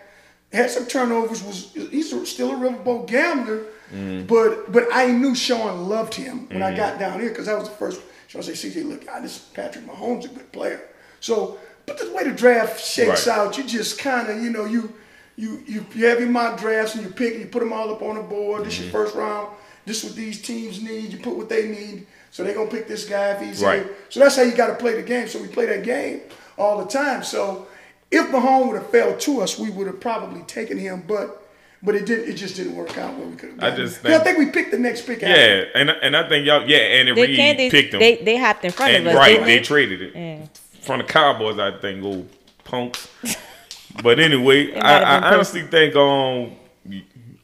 Had 0.52 0.70
some 0.70 0.86
turnovers. 0.86 1.44
Was 1.44 1.72
he's 1.74 2.10
still 2.30 2.52
a 2.52 2.56
riverboat 2.56 3.08
gambler. 3.08 3.64
Mm-hmm. 3.94 4.26
But 4.26 4.72
but 4.72 4.88
I 4.92 5.08
knew 5.12 5.36
Sean 5.36 5.88
loved 5.88 6.14
him 6.16 6.48
when 6.50 6.64
I 6.64 6.76
got 6.76 7.00
down 7.00 7.20
here 7.20 7.30
because 7.30 7.46
that 7.48 7.58
was 7.58 7.70
the 7.70 7.76
first 7.76 8.02
Sean 8.28 8.42
I 8.42 8.46
say, 8.46 8.70
CJ, 8.70 8.88
look, 8.88 9.06
God, 9.06 9.24
this 9.24 9.38
Patrick 9.40 9.86
Mahomes 9.86 10.26
a 10.26 10.28
good 10.28 10.52
player. 10.52 10.82
So, 11.20 11.58
but 11.86 11.98
the 11.98 12.12
way 12.14 12.24
the 12.24 12.32
draft 12.32 12.80
shakes 12.84 13.26
Right. 13.28 13.38
out, 13.38 13.58
you 13.58 13.64
just 13.64 13.98
kind 14.00 14.30
of, 14.30 14.42
you 14.44 14.50
know, 14.52 14.66
you 14.66 14.94
you 15.36 15.64
you 15.68 15.86
you 15.96 16.06
have 16.08 16.20
your 16.20 16.30
mock 16.30 16.60
drafts 16.60 16.96
and 16.96 17.04
you 17.04 17.10
pick 17.12 17.34
and 17.34 17.42
you 17.42 17.48
put 17.48 17.60
them 17.60 17.74
all 17.74 17.92
up 17.92 18.02
on 18.02 18.16
the 18.16 18.22
board. 18.22 18.66
This 18.66 18.76
Mm-hmm. 18.76 18.84
your 18.84 18.92
first 18.92 19.16
round. 19.16 19.50
This 19.86 20.04
what 20.04 20.16
these 20.16 20.42
teams 20.42 20.82
need. 20.84 21.12
You 21.14 21.20
put 21.20 21.36
what 21.36 21.50
they 21.50 21.68
need. 21.68 22.06
So 22.32 22.44
they're 22.44 22.54
gonna 22.54 22.70
pick 22.70 22.88
this 22.88 23.06
guy 23.06 23.32
if 23.32 23.42
he's 23.42 23.62
Right. 23.64 23.84
here. 23.84 23.96
So 24.10 24.20
that's 24.20 24.36
how 24.36 24.44
you 24.44 24.52
got 24.52 24.68
to 24.68 24.76
play 24.76 24.94
the 24.94 25.02
game. 25.04 25.28
So 25.28 25.40
we 25.42 25.48
play 25.48 25.66
that 25.66 25.84
game 25.84 26.22
all 26.60 26.78
the 26.84 26.86
time. 26.92 27.24
So 27.24 27.68
if 28.12 28.28
Mahomes 28.28 28.68
would 28.68 28.76
have 28.82 28.90
fell 28.92 29.18
to 29.18 29.42
us, 29.42 29.58
we 29.58 29.70
would 29.72 29.88
have 29.88 30.00
probably 30.00 30.42
taken 30.44 30.78
him. 30.78 31.04
But 31.08 31.38
but 31.82 31.96
it 31.96 32.06
didn't. 32.06 32.30
It 32.30 32.34
just 32.34 32.56
didn't 32.58 32.76
work 32.76 32.98
out 32.98 33.16
where 33.18 33.26
we 33.28 33.36
could 33.38 33.52
have. 33.52 33.64
I 33.64 33.76
just 33.76 34.04
him. 34.04 34.12
Yeah, 34.12 34.18
I 34.18 34.24
think- 34.24 34.38
think 34.38 34.48
we 34.48 34.52
picked 34.62 34.72
the 34.72 34.80
next 34.80 35.04
pick. 35.08 35.24
after. 35.24 35.30
Yeah, 35.30 35.64
and 35.76 35.90
and 35.90 36.16
I 36.18 36.28
think 36.28 36.46
y'all, 36.46 36.68
yeah, 36.70 36.78
and 36.78 37.08
They 37.18 37.22
Reid 37.22 37.36
can't. 37.38 37.58
They, 37.58 37.70
picked 37.70 37.94
him. 37.94 38.00
they 38.02 38.18
they 38.18 38.38
hopped 38.38 38.66
in 38.66 38.72
front 38.72 38.94
and 38.94 39.08
of 39.08 39.14
us. 39.14 39.18
right, 39.18 39.32
didn't 39.34 39.46
they 39.48 39.60
traded 39.62 40.02
it 40.02 40.14
Yeah. 40.16 40.46
from 40.82 40.98
the 41.00 41.06
Cowboys. 41.06 41.58
I 41.58 41.72
think, 41.80 42.04
old 42.04 42.28
punks. 42.66 43.08
but 44.04 44.20
anyway, 44.20 44.76
I, 44.76 45.00
I 45.20 45.34
honestly 45.34 45.62
think 45.64 45.96
um 45.96 46.52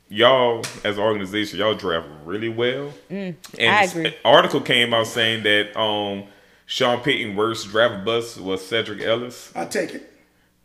y'all 0.09 0.61
as 0.83 0.97
an 0.97 1.03
organization 1.03 1.59
y'all 1.59 1.73
draft 1.73 2.07
really 2.25 2.49
well. 2.49 2.91
and 3.09 3.35
Mm, 3.41 3.69
I 3.69 3.85
this 3.85 3.95
agree. 3.95 4.15
article 4.23 4.61
came 4.61 4.93
out 4.93 5.07
saying 5.07 5.43
that 5.43 5.77
um 5.79 6.25
Sean 6.65 7.01
Payton 7.01 7.35
worst 7.35 7.67
draft 7.69 8.03
bust 8.05 8.39
was 8.39 8.61
Sedrick 8.61 9.01
Ellis. 9.01 9.51
I 9.55 9.65
take 9.65 9.93
it. 9.95 10.11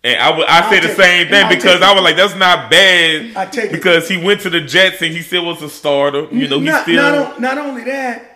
And 0.03 0.19
I 0.19 0.35
would 0.37 0.47
I 0.47 0.71
said 0.71 0.83
the 0.83 0.95
same 0.95 1.27
it. 1.27 1.31
thing 1.31 1.45
I'll 1.45 1.55
because 1.55 1.83
I 1.83 1.93
was 1.93 2.03
like, 2.03 2.17
that's 2.17 2.35
not 2.35 2.71
bad. 2.71 3.37
I 3.37 3.45
take 3.47 3.67
it. 3.67 3.73
because 3.73 4.09
he 4.09 4.17
went 4.17 4.41
to 4.43 4.51
the 4.51 4.63
Jets 4.63 5.03
and 5.03 5.13
he 5.13 5.21
still 5.21 5.45
was 5.45 5.61
a 5.63 5.69
starter. 5.69 6.27
You 6.33 6.49
know, 6.49 6.59
he 6.59 6.65
not, 6.67 6.83
still 6.85 6.97
not, 6.97 7.39
not 7.41 7.59
only 7.59 7.85
that, 7.85 8.27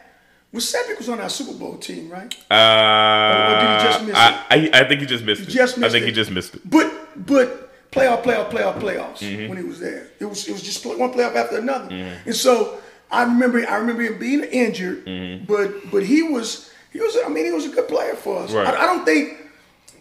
well, 0.53 0.61
Sedrick 0.61 0.99
was 0.99 1.09
on 1.09 1.21
our 1.21 1.31
Super 1.31 1.55
Bowl 1.59 1.79
team, 1.79 2.11
right? 2.11 2.33
Uh, 2.51 2.55
Or 2.55 3.61
did 3.61 3.71
he 3.81 3.85
just 3.89 4.05
miss 4.05 4.15
I, 4.17 4.45
I, 4.51 4.71
I 4.83 4.89
think 4.89 5.01
he 5.01 5.07
just 5.07 5.25
missed 5.25 5.43
it. 5.43 5.49
just 5.49 5.79
I 5.79 5.89
think 5.89 6.03
it. 6.03 6.09
he 6.09 6.13
just 6.13 6.31
missed 6.31 6.55
it. 6.55 6.61
But 6.69 6.93
but 7.27 7.91
playoff, 7.91 8.23
playoff, 8.25 8.51
playoff, 8.51 8.79
playoffs 8.79 9.19
Mm-hmm. 9.21 9.49
when 9.49 9.57
he 9.57 9.65
was 9.65 9.81
there. 9.81 10.09
It 10.21 10.27
was 10.27 10.47
it 10.47 10.53
was 10.53 10.63
just 10.63 10.85
one 10.85 10.99
playoff 10.99 11.35
after 11.35 11.57
another. 11.59 11.95
And 12.27 12.37
so 12.37 12.79
I 13.11 13.23
remember 13.23 13.67
I 13.67 13.77
remember 13.77 14.03
him 14.03 14.19
being 14.19 14.45
injured, 14.45 15.47
but 15.47 15.91
but 15.91 16.03
he 16.05 16.23
was 16.23 16.71
he 16.95 17.01
was 17.01 17.19
I 17.27 17.29
mean 17.29 17.45
he 17.45 17.53
was 17.53 17.67
a 17.67 17.71
good 17.71 17.89
player 17.89 18.15
for 18.15 18.41
us. 18.41 18.53
Right. 18.53 18.67
I, 18.67 18.85
I 18.85 18.87
don't 18.87 19.05
think 19.05 19.37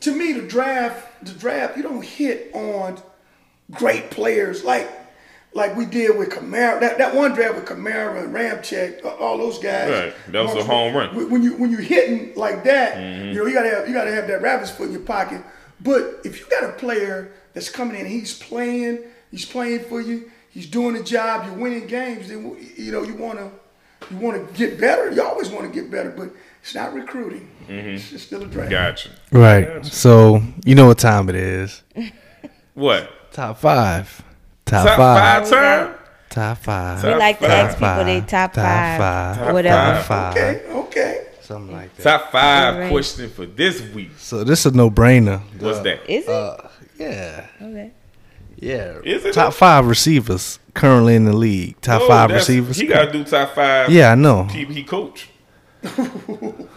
to 0.02 0.16
me 0.16 0.32
the 0.32 0.48
draft 0.48 1.26
the 1.26 1.34
draft 1.34 1.76
you 1.76 1.84
don't 1.84 2.06
hit 2.06 2.52
on 2.54 2.98
great 3.72 4.12
players 4.12 4.64
like 4.64 4.90
like 5.56 5.76
we 5.76 5.86
did 5.86 6.18
with 6.18 6.30
Kamara. 6.30 6.80
That, 6.80 6.98
that 6.98 7.16
one 7.16 7.34
draft 7.34 7.56
with 7.56 7.66
Kamara 7.66 8.24
and 8.24 8.34
Ramczyk, 8.34 9.06
all 9.20 9.38
those 9.38 9.60
guys. 9.60 9.90
Right. 9.92 10.32
That 10.32 10.46
was 10.46 10.56
a 10.56 10.64
home 10.64 10.96
run. 10.96 11.30
When- 11.30 11.44
you 11.44 11.54
when 11.58 11.72
you 11.72 11.78
hitting 11.78 12.34
like 12.36 12.64
that, 12.64 12.96
mm-hmm. 12.96 13.30
you 13.30 13.36
know 13.36 13.46
you 13.46 13.54
gotta 13.54 13.70
have 13.70 13.88
you 13.88 13.94
gotta 13.94 14.12
have 14.12 14.28
that 14.28 14.42
rabbit's 14.42 14.72
foot 14.72 14.88
in 14.88 14.94
your 14.94 15.02
pocket. 15.02 15.42
But 15.82 16.22
if 16.24 16.40
you 16.40 16.46
got 16.50 16.64
a 16.64 16.74
player 16.74 17.32
that's 17.54 17.70
coming 17.70 18.00
in, 18.00 18.06
he's 18.06 18.38
playing, 18.38 19.00
he's 19.32 19.46
playing 19.46 19.82
for 19.86 20.00
you, 20.00 20.32
he's 20.50 20.68
doing 20.68 20.94
the 20.94 21.04
job, 21.04 21.46
you're 21.46 21.56
winning 21.56 21.88
games. 21.88 22.30
Then 22.30 22.58
you 22.78 22.92
know 22.92 23.04
you 23.04 23.16
wanna 23.16 23.52
you 24.10 24.18
wanna 24.18 24.44
get 24.54 24.80
better. 24.80 25.12
You 25.12 25.24
always 25.24 25.50
want 25.50 25.72
to 25.72 25.82
get 25.82 25.92
better, 25.92 26.12
but 26.12 26.30
it's 26.64 26.74
not 26.74 26.94
recruiting. 26.94 27.48
It's 27.68 28.10
just 28.10 28.28
still 28.28 28.42
a 28.44 28.48
draft. 28.48 28.72
Gotcha. 28.72 29.10
Right. 29.32 29.86
So 29.86 30.42
you 30.66 30.74
know 30.76 30.88
what 30.88 30.98
time 30.98 31.30
it 31.30 31.36
is. 31.36 31.84
What? 32.74 33.32
Top 33.32 33.58
five. 33.60 34.24
Top, 34.66 34.86
Top 34.88 34.98
five. 34.98 35.48
five 35.48 35.50
time? 35.50 35.96
Top 36.30 36.58
five. 36.60 37.04
We 37.04 37.10
like 37.16 37.40
to 37.40 37.48
Top 37.48 37.52
ask 37.56 37.78
people 37.78 38.04
they 38.06 38.22
top 38.22 38.54
Top 38.54 38.64
five, 38.66 38.98
five. 39.38 39.54
whatever. 39.54 39.98
Top 40.00 40.06
Five. 40.06 40.38
Okay, 40.38 40.66
okay. 40.72 41.28
Something 41.42 41.76
like 41.76 41.96
that. 41.98 42.04
Top 42.04 42.32
five 42.32 42.74
Alright. 42.76 42.90
question 42.92 43.30
for 43.30 43.46
this 43.46 43.82
week. 43.94 44.12
So 44.18 44.44
this 44.44 44.66
is 44.66 44.74
a 44.74 44.76
no 44.76 44.90
brainer. 44.90 45.42
What's 45.60 45.80
that? 45.82 46.10
Is 46.10 46.24
it? 46.24 46.30
Uh, 46.30 46.58
yeah. 46.98 47.46
okay. 47.62 47.92
Yeah. 48.58 49.00
Is 49.04 49.26
it? 49.26 49.34
Top 49.34 49.54
five 49.54 49.86
receivers 49.86 50.58
currently 50.74 51.16
in 51.16 51.26
the 51.26 51.34
league. 51.36 51.80
Top 51.82 52.02
Oh, 52.04 52.08
five 52.08 52.32
receivers. 52.32 52.78
He 52.78 52.88
got 52.88 53.06
to 53.08 53.12
do 53.12 53.24
top 53.26 53.54
five. 53.54 53.90
yeah, 53.92 54.12
I 54.12 54.16
know. 54.16 54.46
He, 54.46 54.64
he 54.66 54.84
coach. 54.84 55.30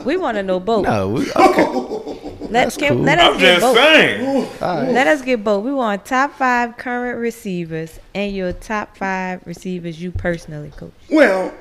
We 0.04 0.16
want 0.16 0.36
to 0.36 0.42
know 0.42 0.60
both. 0.60 0.84
No, 0.84 1.08
we, 1.10 1.30
okay. 1.32 2.36
Let, 2.50 2.72
can, 2.78 2.94
cool. 2.94 3.02
let 3.02 3.18
us 3.18 3.34
I'm 3.34 3.40
get 3.40 3.60
just 3.60 3.62
both. 3.62 3.76
saying. 3.76 4.94
Let 4.94 5.06
us 5.08 5.22
get 5.22 5.42
both. 5.42 5.64
We 5.64 5.72
want 5.72 6.04
top 6.04 6.32
five 6.34 6.76
current 6.76 7.18
receivers 7.18 7.98
and 8.14 8.34
your 8.34 8.52
top 8.52 8.96
five 8.96 9.44
receivers 9.44 10.00
you 10.00 10.12
personally 10.12 10.70
coach. 10.70 10.92
Well, 11.10 11.52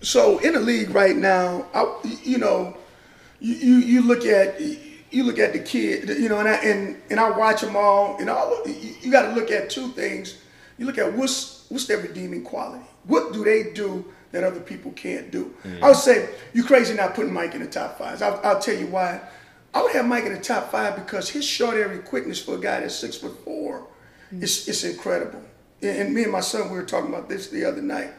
so 0.00 0.38
in 0.38 0.54
the 0.54 0.60
league 0.60 0.90
right 0.90 1.16
now, 1.16 1.66
I, 1.72 1.94
you 2.24 2.38
know, 2.38 2.76
you, 3.38 3.54
you 3.54 3.76
you 3.76 4.02
look 4.02 4.24
at 4.24 4.60
you 4.60 5.22
look 5.24 5.38
at 5.38 5.52
the 5.52 5.60
kid, 5.60 6.08
you 6.08 6.28
know, 6.28 6.40
and 6.40 6.48
I 6.48 6.54
and, 6.56 7.00
and 7.10 7.20
I 7.20 7.30
watch 7.30 7.60
them 7.60 7.76
all, 7.76 8.16
and 8.18 8.28
all 8.28 8.62
you, 8.66 8.94
you 9.02 9.12
got 9.12 9.28
to 9.28 9.34
look 9.34 9.50
at 9.50 9.70
two 9.70 9.88
things. 9.92 10.38
You 10.78 10.86
look 10.86 10.98
at 10.98 11.12
what's 11.12 11.66
what's 11.68 11.86
their 11.86 11.98
redeeming 11.98 12.42
quality. 12.42 12.84
What 13.04 13.32
do 13.32 13.44
they 13.44 13.72
do 13.72 14.04
that 14.32 14.44
other 14.44 14.60
people 14.60 14.92
can't 14.92 15.30
do? 15.30 15.54
I 15.82 15.88
would 15.88 15.96
say 15.96 16.28
you 16.52 16.64
crazy 16.64 16.94
not 16.94 17.14
putting 17.14 17.32
Mike 17.32 17.54
in 17.54 17.62
the 17.62 17.68
top 17.68 17.98
five. 17.98 18.22
I'll, 18.22 18.40
I'll 18.42 18.60
tell 18.60 18.76
you 18.76 18.86
why. 18.86 19.20
I 19.74 19.82
would 19.82 19.92
have 19.92 20.06
Mike 20.06 20.24
in 20.24 20.32
the 20.32 20.40
top 20.40 20.70
five 20.70 20.96
because 20.96 21.28
his 21.28 21.44
short 21.44 21.76
area 21.76 21.98
quickness 21.98 22.42
for 22.42 22.54
a 22.54 22.58
guy 22.58 22.80
that's 22.80 22.94
six 22.94 23.16
foot 23.16 23.44
four, 23.44 23.86
mm. 24.32 24.42
it's 24.42 24.66
it's 24.68 24.84
incredible. 24.84 25.42
And, 25.82 25.98
and 25.98 26.14
me 26.14 26.22
and 26.22 26.32
my 26.32 26.40
son 26.40 26.70
we 26.70 26.76
were 26.76 26.84
talking 26.84 27.10
about 27.10 27.28
this 27.28 27.48
the 27.48 27.64
other 27.64 27.82
night. 27.82 28.10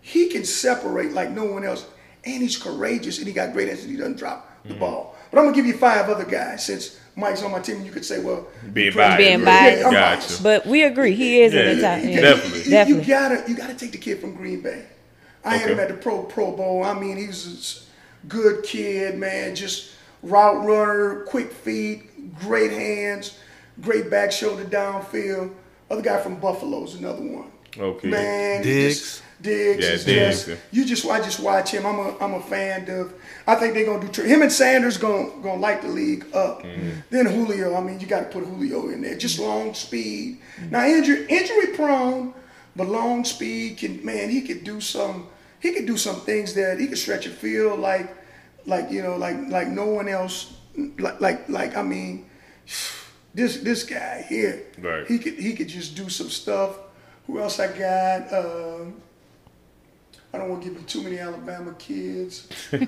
He 0.00 0.28
can 0.28 0.44
separate 0.44 1.12
like 1.12 1.30
no 1.30 1.44
one 1.44 1.64
else, 1.64 1.86
and 2.24 2.42
he's 2.42 2.56
courageous, 2.56 3.18
and 3.18 3.26
he 3.26 3.32
got 3.32 3.52
great 3.52 3.68
hands, 3.68 3.82
and 3.82 3.90
he 3.90 3.96
doesn't 3.96 4.16
drop 4.16 4.62
the 4.64 4.70
mm-hmm. 4.70 4.80
ball. 4.80 5.16
But 5.30 5.38
I'm 5.38 5.44
gonna 5.46 5.56
give 5.56 5.66
you 5.66 5.76
five 5.76 6.08
other 6.08 6.24
guys 6.24 6.66
since 6.66 6.98
Mike's 7.16 7.42
on 7.42 7.50
my 7.50 7.60
team. 7.60 7.84
You 7.84 7.90
could 7.90 8.04
say, 8.04 8.22
well, 8.22 8.46
Being 8.72 8.86
you 8.86 8.94
biased. 8.94 9.18
Being 9.18 9.38
Yeah, 9.40 9.44
biased. 9.44 9.86
I'm 9.86 9.92
Gotcha. 9.92 10.16
biased. 10.16 10.42
But 10.42 10.66
we 10.66 10.82
agree 10.82 11.14
he 11.14 11.42
is 11.42 11.52
in 11.52 11.58
Yeah, 11.58 11.74
the 11.74 11.80
top. 11.80 11.98
yeah, 12.02 12.10
yeah. 12.10 12.20
definitely. 12.20 12.58
You, 12.58 12.64
you 12.64 12.70
Definitely. 12.70 13.04
gotta 13.04 13.50
you 13.50 13.56
gotta 13.56 13.74
take 13.74 13.92
the 13.92 13.98
kid 13.98 14.20
from 14.20 14.34
Green 14.34 14.60
Bay. 14.60 14.86
I 15.44 15.56
had 15.56 15.70
him 15.70 15.80
at 15.80 15.88
the 15.88 15.94
Pro 15.94 16.22
Pro 16.22 16.52
Bowl. 16.52 16.84
I 16.84 16.98
mean, 16.98 17.16
he's 17.16 17.86
a 18.22 18.26
good 18.26 18.62
kid, 18.64 19.18
man. 19.18 19.54
Just 19.54 19.90
route 20.22 20.64
runner, 20.64 21.24
quick 21.24 21.52
feet, 21.52 22.38
great 22.38 22.70
hands, 22.70 23.38
great 23.80 24.10
back 24.10 24.32
shoulder 24.32 24.64
downfield. 24.64 25.52
Other 25.90 26.02
guy 26.02 26.20
from 26.20 26.36
Buffalo's 26.36 26.94
another 26.94 27.22
one. 27.22 27.50
Okay. 27.78 28.08
Man, 28.08 28.62
he 28.62 28.70
Diggs. 28.70 28.98
just- 29.00 29.22
Diggs 29.42 29.84
Yeah, 29.84 29.92
is 29.94 30.04
Diggs. 30.04 30.44
just 30.44 30.60
you 30.70 30.84
just 30.84 31.04
I 31.06 31.20
just 31.20 31.40
watch 31.40 31.72
him. 31.72 31.84
I'm 31.84 31.98
a 31.98 32.16
I'm 32.20 32.34
a 32.34 32.40
fan 32.40 32.88
of. 32.88 33.12
I 33.46 33.56
think 33.56 33.74
they're 33.74 33.84
gonna 33.84 34.00
do 34.00 34.08
tr- 34.08 34.22
him 34.22 34.40
and 34.40 34.52
Sanders 34.52 34.96
gonna 34.98 35.30
gonna 35.42 35.60
light 35.60 35.82
the 35.82 35.88
league 35.88 36.24
up. 36.32 36.62
Mm-hmm. 36.62 36.90
Then 37.10 37.26
Julio. 37.26 37.74
I 37.74 37.80
mean, 37.80 37.98
you 37.98 38.06
got 38.06 38.20
to 38.20 38.26
put 38.26 38.44
Julio 38.46 38.88
in 38.90 39.02
there. 39.02 39.16
Just 39.16 39.40
mm-hmm. 39.40 39.48
long 39.48 39.74
speed. 39.74 40.38
Now 40.70 40.86
injury 40.86 41.26
injury 41.28 41.74
prone, 41.74 42.34
but 42.76 42.88
long 42.88 43.24
speed 43.24 43.78
can 43.78 44.04
man. 44.04 44.30
He 44.30 44.42
could 44.42 44.64
do 44.64 44.80
some. 44.80 45.28
He 45.60 45.72
could 45.72 45.86
do 45.86 45.96
some 45.96 46.16
things 46.20 46.54
that 46.54 46.80
he 46.80 46.86
could 46.88 46.98
stretch 46.98 47.26
a 47.26 47.30
field 47.30 47.80
like 47.80 48.08
like 48.66 48.90
you 48.90 49.02
know 49.02 49.16
like 49.16 49.36
like 49.48 49.68
no 49.68 49.86
one 49.86 50.08
else. 50.08 50.54
Like 50.98 51.20
like 51.20 51.48
like 51.48 51.76
I 51.76 51.82
mean. 51.82 52.26
This 53.34 53.56
this 53.64 53.82
guy 53.84 54.26
here, 54.28 54.60
Right. 54.76 55.06
he 55.06 55.18
could 55.18 55.38
he 55.40 55.54
could 55.54 55.68
just 55.68 55.96
do 55.96 56.10
some 56.10 56.28
stuff. 56.28 56.76
Who 57.26 57.40
else 57.40 57.58
I 57.58 57.68
got? 57.72 58.28
Um, 58.30 59.00
I 60.34 60.36
don't 60.36 60.50
want 60.50 60.62
to 60.62 60.68
give 60.68 60.78
you 60.78 60.84
too 60.84 61.00
many 61.02 61.16
Alabama 61.18 61.72
kids. 61.78 62.46
uh, 62.72 62.78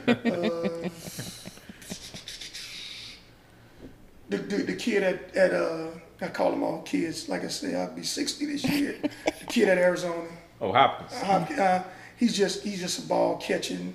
the, 4.28 4.36
the, 4.38 4.56
the 4.68 4.76
kid 4.76 5.02
at, 5.02 5.34
at 5.36 5.52
uh, 5.54 5.86
I 6.20 6.28
call 6.28 6.50
them 6.50 6.62
all 6.62 6.82
kids. 6.82 7.28
Like 7.28 7.44
I 7.44 7.48
say, 7.48 7.74
I'll 7.74 7.90
be 7.94 8.02
60 8.02 8.46
this 8.46 8.64
year. 8.64 8.96
the 9.02 9.46
kid 9.46 9.68
at 9.68 9.78
Arizona. 9.78 10.28
Oh, 10.60 10.72
Hopkins. 10.72 11.12
Uh, 11.22 11.62
uh, 11.62 11.82
he's 12.16 12.36
just 12.36 12.62
he's 12.62 12.80
just 12.80 13.04
a 13.04 13.08
ball 13.08 13.36
catching. 13.38 13.94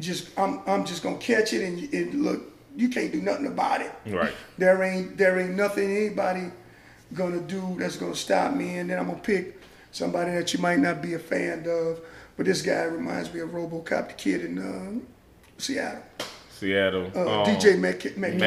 Just 0.00 0.36
I'm 0.38 0.60
I'm 0.66 0.84
just 0.84 1.02
gonna 1.02 1.18
catch 1.18 1.52
it 1.52 1.62
and, 1.64 1.92
and 1.94 2.24
look, 2.24 2.42
you 2.76 2.88
can't 2.88 3.12
do 3.12 3.20
nothing 3.20 3.46
about 3.46 3.80
it. 3.80 3.92
Right. 4.06 4.32
There 4.58 4.82
ain't 4.82 5.16
there 5.16 5.38
ain't 5.38 5.54
nothing 5.54 5.96
anybody 5.96 6.50
gonna 7.14 7.40
do 7.40 7.76
that's 7.78 7.96
gonna 7.96 8.14
stop 8.14 8.54
me. 8.54 8.78
And 8.78 8.90
then 8.90 8.98
I'm 8.98 9.06
gonna 9.06 9.18
pick 9.20 9.60
somebody 9.92 10.32
that 10.32 10.52
you 10.52 10.60
might 10.60 10.78
not 10.78 11.00
be 11.02 11.14
a 11.14 11.18
fan 11.18 11.66
of, 11.68 12.00
but 12.36 12.46
this 12.46 12.62
guy 12.62 12.82
reminds 12.84 13.32
me 13.32 13.40
of 13.40 13.50
RoboCop, 13.50 14.08
the 14.08 14.14
kid 14.14 14.44
in 14.44 14.58
uh, 14.58 15.00
Seattle, 15.58 16.02
Seattle. 16.66 17.10
uh, 17.14 17.40
Um, 17.42 17.46
DJ 17.46 17.76
Metcalf. 17.78 18.16
Metcalf. 18.16 18.40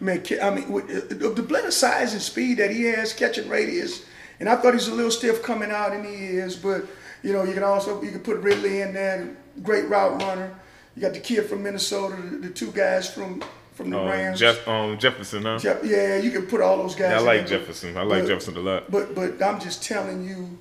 Metcalf? 0.00 0.30
Yeah. 0.38 0.46
I 0.46 0.50
mean, 0.54 0.68
with, 0.72 0.84
uh, 1.22 1.28
the 1.34 1.42
blend 1.42 1.66
of 1.66 1.72
size 1.74 2.12
and 2.12 2.20
speed 2.22 2.58
that 2.58 2.70
he 2.70 2.84
has, 2.84 3.12
catching 3.12 3.48
radius, 3.48 4.04
and 4.40 4.48
I 4.48 4.56
thought 4.56 4.74
he's 4.74 4.88
a 4.88 4.94
little 4.94 5.10
stiff 5.12 5.42
coming 5.42 5.70
out, 5.70 5.92
and 5.92 6.04
he 6.04 6.12
is. 6.14 6.56
But 6.56 6.84
you 7.22 7.32
know, 7.32 7.44
you 7.44 7.54
can 7.54 7.62
also 7.62 8.02
you 8.02 8.10
can 8.10 8.20
put 8.20 8.38
Ridley 8.38 8.80
in 8.82 8.92
there, 8.94 9.28
great 9.62 9.88
route 9.88 10.20
runner. 10.22 10.50
You 10.96 11.02
got 11.02 11.12
the 11.14 11.20
kid 11.20 11.44
from 11.46 11.62
Minnesota, 11.62 12.16
the, 12.16 12.48
the 12.48 12.50
two 12.50 12.70
guys 12.72 13.12
from 13.12 13.42
from 13.74 13.90
the 13.90 13.98
um, 14.00 14.06
Rams. 14.08 14.40
Jeff, 14.40 14.66
um, 14.66 14.98
Jefferson, 14.98 15.42
huh? 15.42 15.58
Jeff- 15.58 15.84
yeah, 15.84 16.16
you 16.16 16.30
can 16.30 16.46
put 16.46 16.60
all 16.60 16.78
those 16.78 16.94
guys. 16.94 17.10
Yeah, 17.12 17.18
I 17.18 17.20
like 17.20 17.46
there. 17.46 17.58
Jefferson. 17.58 17.96
I 17.96 18.02
like 18.02 18.22
But- 18.22 18.28
Jefferson 18.28 18.56
a 18.56 18.60
lot. 18.60 18.90
But 18.90 19.14
but 19.14 19.40
I'm 19.42 19.60
just 19.60 19.82
telling 19.84 20.24
you, 20.26 20.58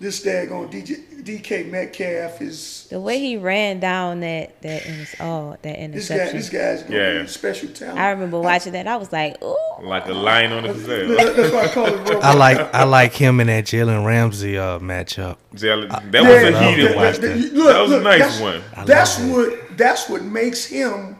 this 0.00 0.24
daggone 0.24 0.70
DJ, 0.72 0.96
DK 1.22 1.70
Metcalf 1.70 2.40
is 2.40 2.86
The 2.90 2.98
way 2.98 3.18
he 3.18 3.36
ran 3.36 3.80
down 3.80 4.20
that 4.20 4.60
that 4.62 4.86
inter- 4.86 5.16
oh 5.24 5.50
that 5.62 5.92
this 5.92 6.08
guy. 6.08 6.14
interception. 6.14 6.36
This 6.38 6.48
guy's 6.48 6.82
gonna 6.84 6.96
Yeah. 6.96 7.22
be 7.22 7.28
special 7.28 7.68
talent. 7.68 7.98
I 7.98 8.10
remember 8.10 8.40
watching 8.40 8.72
that. 8.72 8.86
I 8.86 8.96
was 8.96 9.12
like, 9.12 9.42
ooh. 9.42 9.54
Like 9.82 10.06
a 10.08 10.12
lion 10.14 10.52
on 10.52 10.62
the 10.64 10.72
gazelle. 10.72 11.08
That's 11.34 11.52
why 11.52 11.62
I 11.64 11.68
call 11.68 11.86
it. 11.86 11.96
Robot. 12.08 12.24
I 12.24 12.34
like 12.34 12.74
I 12.74 12.84
like 12.84 13.12
him 13.12 13.40
in 13.40 13.46
that 13.48 13.64
Jalen 13.64 14.04
Ramsey 14.06 14.56
uh, 14.58 14.78
matchup. 14.78 15.36
Jalen- 15.54 16.10
That 16.10 16.22
Yeah, 16.22 16.28
was 16.28 16.54
a 16.54 16.70
heated 16.70 16.86
that- 16.92 16.96
one. 16.96 17.12
that- 17.12 17.20
that- 17.20 17.54
That 17.64 17.80
was 17.82 17.92
a 17.92 18.00
nice 18.00 18.20
that's, 18.20 18.40
one. 18.40 18.62
That's 18.86 19.20
love 19.20 19.30
what 19.30 19.76
that's 19.78 20.08
what 20.08 20.22
makes 20.22 20.64
him 20.64 21.16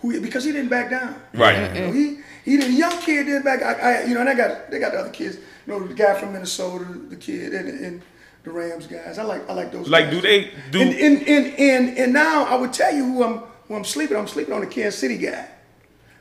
who 0.00 0.18
because 0.20 0.44
he 0.44 0.52
didn't 0.52 0.68
back 0.70 0.90
down. 0.90 1.14
Right. 1.34 1.74
You 1.74 1.80
know, 1.82 1.92
he 1.92 2.16
he 2.44 2.56
the 2.56 2.70
young 2.72 2.98
kid 2.98 3.26
didn't 3.26 3.44
back. 3.44 3.62
I, 3.62 4.00
I 4.00 4.04
you 4.04 4.14
know, 4.14 4.20
and 4.20 4.28
I 4.30 4.34
got 4.34 4.70
they 4.70 4.78
got 4.78 4.92
the 4.92 4.98
other 5.00 5.10
kids. 5.10 5.36
You 5.66 5.74
know, 5.74 5.86
the 5.86 5.94
guy 5.94 6.18
from 6.18 6.32
Minnesota, 6.32 6.86
the 7.08 7.14
kid, 7.16 7.52
and, 7.54 7.68
and 7.68 8.02
the 8.44 8.50
Rams 8.50 8.86
guys. 8.86 9.18
I 9.18 9.22
like 9.22 9.48
I 9.48 9.52
like 9.54 9.72
those. 9.72 9.88
Like, 9.88 10.06
guys. 10.06 10.14
do 10.14 10.20
they 10.20 10.50
do? 10.70 10.80
And 10.80 10.94
and, 10.94 11.28
and 11.28 11.46
and 11.58 11.98
and 11.98 12.12
now 12.12 12.44
I 12.44 12.54
would 12.56 12.72
tell 12.72 12.94
you 12.94 13.04
who 13.04 13.24
I'm 13.24 13.38
who 13.68 13.74
I'm 13.76 13.84
sleeping. 13.84 14.16
I'm 14.16 14.28
sleeping 14.28 14.54
on 14.54 14.60
the 14.60 14.66
Kansas 14.66 14.98
City 14.98 15.18
guy. 15.18 15.48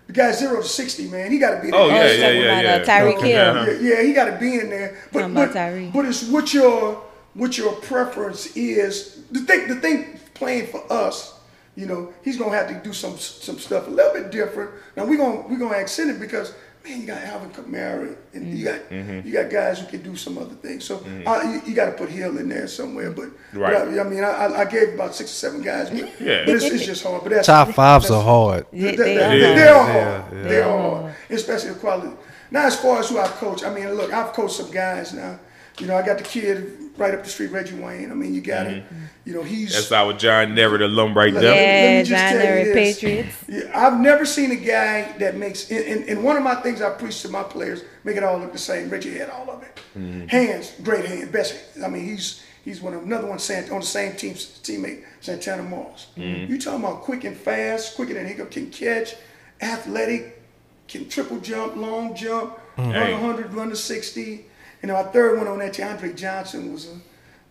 The 0.07 0.13
guy 0.13 0.31
zero 0.33 0.61
to 0.61 0.67
sixty, 0.67 1.07
man. 1.07 1.31
He 1.31 1.39
got 1.39 1.55
to 1.55 1.61
be. 1.61 1.71
Oh, 1.73 1.87
there. 1.87 2.17
yeah, 2.17 2.29
yeah, 2.29 2.39
yeah, 2.39 2.61
yeah. 2.61 2.69
uh, 2.75 2.85
Tyreek 2.85 3.17
Okay, 3.17 3.31
Hill. 3.31 3.41
uh-huh. 3.49 3.71
Yeah, 3.71 3.79
yeah, 3.95 4.03
he 4.03 4.13
got 4.13 4.25
to 4.25 4.37
be 4.37 4.59
in 4.59 4.69
there. 4.69 4.97
But 5.11 5.19
Talking 5.21 5.35
about 5.35 5.47
but, 5.47 5.53
Tyree. 5.53 5.91
but 5.93 6.05
it's 6.05 6.27
what 6.29 6.53
your 6.53 7.01
what 7.33 7.57
your 7.57 7.73
preference 7.73 8.55
is. 8.55 9.23
The 9.31 9.39
thing 9.41 9.67
the 9.67 9.75
thing 9.75 10.19
playing 10.33 10.67
for 10.67 10.83
us, 10.91 11.39
you 11.75 11.85
know, 11.85 12.13
he's 12.23 12.37
gonna 12.37 12.55
have 12.55 12.67
to 12.69 12.75
do 12.83 12.93
some 12.93 13.17
some 13.17 13.57
stuff 13.57 13.87
a 13.87 13.89
little 13.89 14.13
bit 14.13 14.31
different. 14.31 14.71
Now 14.97 15.05
we're 15.05 15.17
gonna 15.17 15.47
we're 15.47 15.59
gonna 15.59 15.77
accent 15.77 16.09
it 16.11 16.19
because 16.19 16.53
man, 16.83 17.01
you 17.01 17.07
got 17.07 17.21
Alvin 17.23 17.49
Kamara 17.51 18.15
and 18.33 18.57
you 18.57 18.65
got 18.65 18.79
Mm-hmm. 18.89 19.27
you 19.27 19.33
got 19.33 19.49
guys 19.49 19.79
who 19.79 19.87
can 19.87 20.01
do 20.01 20.15
some 20.15 20.37
other 20.37 20.55
things. 20.55 20.83
So 20.85 20.97
uh, 21.25 21.41
you, 21.43 21.61
you 21.69 21.75
got 21.75 21.85
to 21.85 21.91
put 21.93 22.09
Hill 22.09 22.37
in 22.37 22.49
there 22.49 22.67
somewhere. 22.67 23.11
But, 23.11 23.29
Right. 23.53 23.73
but 23.73 23.87
I, 23.89 23.99
I 23.99 24.03
mean, 24.03 24.23
I, 24.23 24.29
I- 24.31 24.59
I 24.61 24.65
gave 24.65 24.93
about 24.93 25.13
six 25.15 25.29
or 25.31 25.35
seven 25.35 25.61
guys, 25.61 25.89
but, 25.89 25.99
Yeah. 26.19 26.45
but 26.45 26.55
it's, 26.55 26.65
it's 26.65 26.85
just 26.85 27.03
hard. 27.03 27.23
But 27.23 27.31
that's 27.33 27.47
Top 27.47 27.69
fives 27.73 28.05
that's- 28.09 28.11
are 28.11 28.23
hard. 28.23 28.65
They- 28.71 28.79
they, 28.79 28.95
they 28.95 29.03
they, 29.15 29.23
are. 29.23 29.29
they, 29.29 29.39
Yeah. 29.39 29.55
they're 29.55 29.73
hard. 29.73 29.93
Yeah, 30.33 30.41
yeah. 30.41 30.47
They're 30.47 30.63
hard, 30.63 31.15
especially 31.29 31.69
the 31.73 31.79
quality. 31.79 32.15
Now, 32.51 32.65
as 32.67 32.79
far 32.79 32.99
as 32.99 33.09
who 33.09 33.17
I've 33.17 33.31
coached, 33.35 33.63
I 33.65 33.73
mean, 33.73 33.89
look, 33.93 34.11
I've 34.13 34.33
coached 34.33 34.55
some 34.55 34.71
guys 34.71 35.13
now. 35.13 35.39
You 35.79 35.87
know, 35.87 35.95
I 35.95 36.05
got 36.05 36.17
the 36.17 36.23
kid 36.25 36.77
right 36.97 37.13
up 37.13 37.23
the 37.23 37.29
street, 37.29 37.51
Reggie 37.51 37.75
Wayne. 37.75 38.11
I 38.11 38.13
mean, 38.13 38.33
you 38.33 38.41
got 38.41 38.67
him. 38.67 38.83
You 39.23 39.33
know, 39.35 39.43
he's. 39.43 39.73
That's 39.73 39.91
our 39.91 40.13
John 40.13 40.55
Ehret 40.55 40.81
alum 40.81 41.15
right 41.15 41.31
Let- 41.33 41.41
there. 41.41 41.51
let 41.51 41.57
me 41.59 41.63
Yeah, 41.97 42.01
just 42.03 42.09
John 42.09 42.19
tell 42.19 42.33
you 42.35 42.41
Derrick 42.41 42.73
this. 42.73 42.99
Patriots. 42.99 43.35
Yeah, 43.47 43.71
I've 43.87 43.99
never 43.99 44.25
seen 44.25 44.51
a 44.51 44.55
guy 44.55 45.15
that 45.19 45.35
makes, 45.37 45.69
and, 45.69 45.85
and, 45.85 46.09
and 46.09 46.23
one 46.23 46.37
of 46.37 46.43
my 46.43 46.55
things 46.55 46.81
I 46.81 46.89
preach 46.89 47.21
to 47.21 47.29
my 47.29 47.43
players, 47.43 47.83
make 48.03 48.17
it 48.17 48.23
all 48.23 48.39
look 48.39 48.51
the 48.51 48.57
same. 48.57 48.89
Reggie 48.89 49.15
had 49.17 49.29
all 49.29 49.49
of 49.51 49.61
it. 49.61 49.79
Mm-hmm. 49.97 50.27
Hands, 50.27 50.73
great 50.83 51.05
hands, 51.05 51.29
best 51.31 51.53
hands. 51.53 51.83
I 51.85 51.89
mean, 51.89 52.03
he's 52.05 52.43
he's 52.65 52.81
one 52.81 52.93
of 52.95 53.03
another 53.03 53.27
one 53.27 53.37
Sant- 53.39 53.71
on 53.71 53.81
the 53.81 53.85
same 53.85 54.15
team 54.15 54.33
teammate, 54.33 55.03
Santana 55.19 55.63
Moss. 55.63 56.07
Mm-hmm. 56.17 56.51
You 56.51 56.59
talking 56.59 56.83
about 56.83 57.01
quick 57.01 57.23
and 57.23 57.37
fast, 57.37 57.95
quicker 57.95 58.15
than 58.15 58.27
he 58.27 58.33
can 58.33 58.71
catch, 58.71 59.15
athletic, 59.61 60.41
can 60.87 61.07
triple 61.07 61.39
jump, 61.39 61.75
long 61.75 62.15
jump, 62.15 62.57
mm-hmm. 62.77 62.91
run 62.91 63.11
100, 63.11 63.53
run 63.53 63.69
to 63.69 63.75
60. 63.75 64.45
And 64.81 64.89
our 64.91 65.03
third 65.11 65.37
one 65.37 65.47
on 65.47 65.59
that, 65.59 65.79
Andre 65.79 66.13
Johnson 66.13 66.73
was 66.73 66.87
a, 66.87 66.95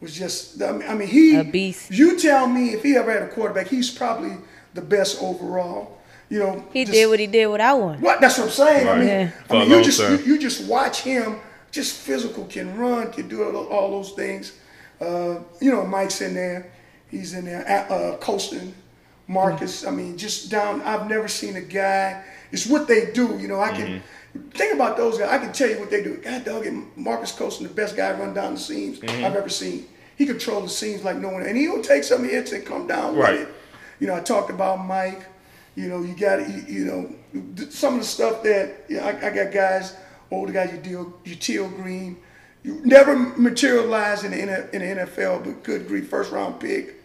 was 0.01 0.15
just. 0.15 0.61
I 0.63 0.73
mean, 0.73 0.89
I 0.89 0.95
mean, 0.95 1.09
he 1.09 1.37
A 1.37 1.45
beast. 1.45 1.91
You 1.91 2.19
tell 2.19 2.47
me 2.47 2.71
if 2.71 2.83
he 2.83 2.97
ever 2.97 3.11
had 3.13 3.23
a 3.23 3.29
quarterback, 3.29 3.69
he's 3.69 3.91
probably 3.91 4.33
the 4.75 4.81
best 4.83 5.23
overall. 5.23 5.99
You 6.29 6.39
know, 6.39 6.65
He 6.73 6.85
just- 6.85 6.93
did 6.95 7.09
what 7.09 7.19
he 7.19 7.27
did 7.27 7.47
without 7.49 7.81
one. 7.81 8.01
what? 8.01 8.21
That's 8.21 8.39
what 8.39 8.45
I'm 8.45 8.51
saying. 8.51 8.89
I 8.89 8.99
mean, 8.99 9.09
Yeah. 9.09 9.31
For 9.49 9.55
I 9.55 9.57
a 9.57 9.61
mean, 9.61 9.69
you 9.71 9.75
long 9.77 9.85
just 9.85 10.01
you, 10.01 10.17
you 10.35 10.39
just 10.39 10.65
watch 10.69 11.01
him, 11.03 11.41
just 11.73 11.97
physical, 11.97 12.45
can 12.45 12.77
run, 12.79 13.11
can 13.13 13.27
do 13.29 13.43
all, 13.43 13.67
all 13.67 13.91
those 13.91 14.13
things. 14.13 14.53
Uh, 15.01 15.41
you 15.61 15.73
know, 15.73 15.85
Mike's 15.85 16.21
in 16.21 16.35
there. 16.35 16.71
He's 17.11 17.35
in 17.35 17.45
there. 17.47 17.65
Uh, 17.69 17.93
uh, 17.95 18.17
Colston, 18.19 18.73
Marques. 19.27 19.85
I 19.85 19.91
mean, 19.91 20.17
just 20.17 20.51
down. 20.51 20.83
I've 20.83 21.09
never 21.09 21.27
seen 21.27 21.57
a 21.57 21.61
guy. 21.63 22.23
It's 22.53 22.67
what 22.67 22.87
they 22.87 23.11
do. 23.13 23.37
You 23.39 23.49
know, 23.49 23.61
I 23.61 23.71
can 23.73 23.87
Mm-hmm. 23.87 23.99
Think 24.53 24.75
about 24.75 24.97
those 24.97 25.19
guys. 25.19 25.29
I 25.31 25.39
can 25.39 25.53
tell 25.53 25.69
you 25.69 25.79
what 25.81 25.91
they 25.91 26.03
do. 26.03 26.17
God 26.17 26.45
dog 26.45 26.67
it, 26.67 26.73
Marques 26.97 27.33
Colston, 27.33 27.67
the 27.67 27.73
best 27.75 27.97
guy 27.97 28.13
run 28.13 28.33
down 28.35 28.55
the 28.55 28.61
seams 28.61 29.01
Mm-hmm. 29.01 29.25
I've 29.25 29.35
ever 29.35 29.49
seen. 29.49 29.87
He 30.17 30.27
controls 30.27 30.65
the 30.65 30.69
seams 30.71 31.03
like 31.03 31.17
no 31.17 31.31
one, 31.31 31.43
and 31.43 31.57
he'll 31.57 31.83
take 31.83 32.05
some 32.05 32.25
hits 32.25 32.53
and 32.53 32.65
come 32.65 32.87
down 32.87 33.17
Right. 33.17 33.41
with 33.41 33.49
it. 33.49 33.55
You 33.99 34.07
know, 34.07 34.15
I 34.17 34.21
talked 34.21 34.51
about 34.51 34.85
Mike. 34.85 35.25
You 35.77 35.89
know, 35.89 36.03
you 36.03 36.15
got 36.15 36.47
you, 36.49 36.65
you 36.69 36.85
know 36.85 37.15
some 37.71 37.95
of 37.95 38.01
the 38.01 38.07
stuff 38.07 38.43
that 38.43 38.85
you 38.89 38.97
know, 38.99 39.05
I, 39.05 39.11
I 39.29 39.31
got 39.31 39.53
guys, 39.53 39.97
older 40.31 40.53
guys. 40.53 40.73
You 40.73 40.79
deal, 40.79 41.13
Yatil 41.25 41.75
Green. 41.77 42.17
You 42.63 42.81
never 42.85 43.17
materialized 43.17 44.25
in 44.25 44.33
the, 44.33 44.71
in 44.77 44.97
the 44.97 45.03
NFL, 45.07 45.45
but 45.45 45.63
good 45.63 45.89
grief, 45.89 46.09
first 46.09 46.31
round 46.31 46.61
pick. 46.61 46.97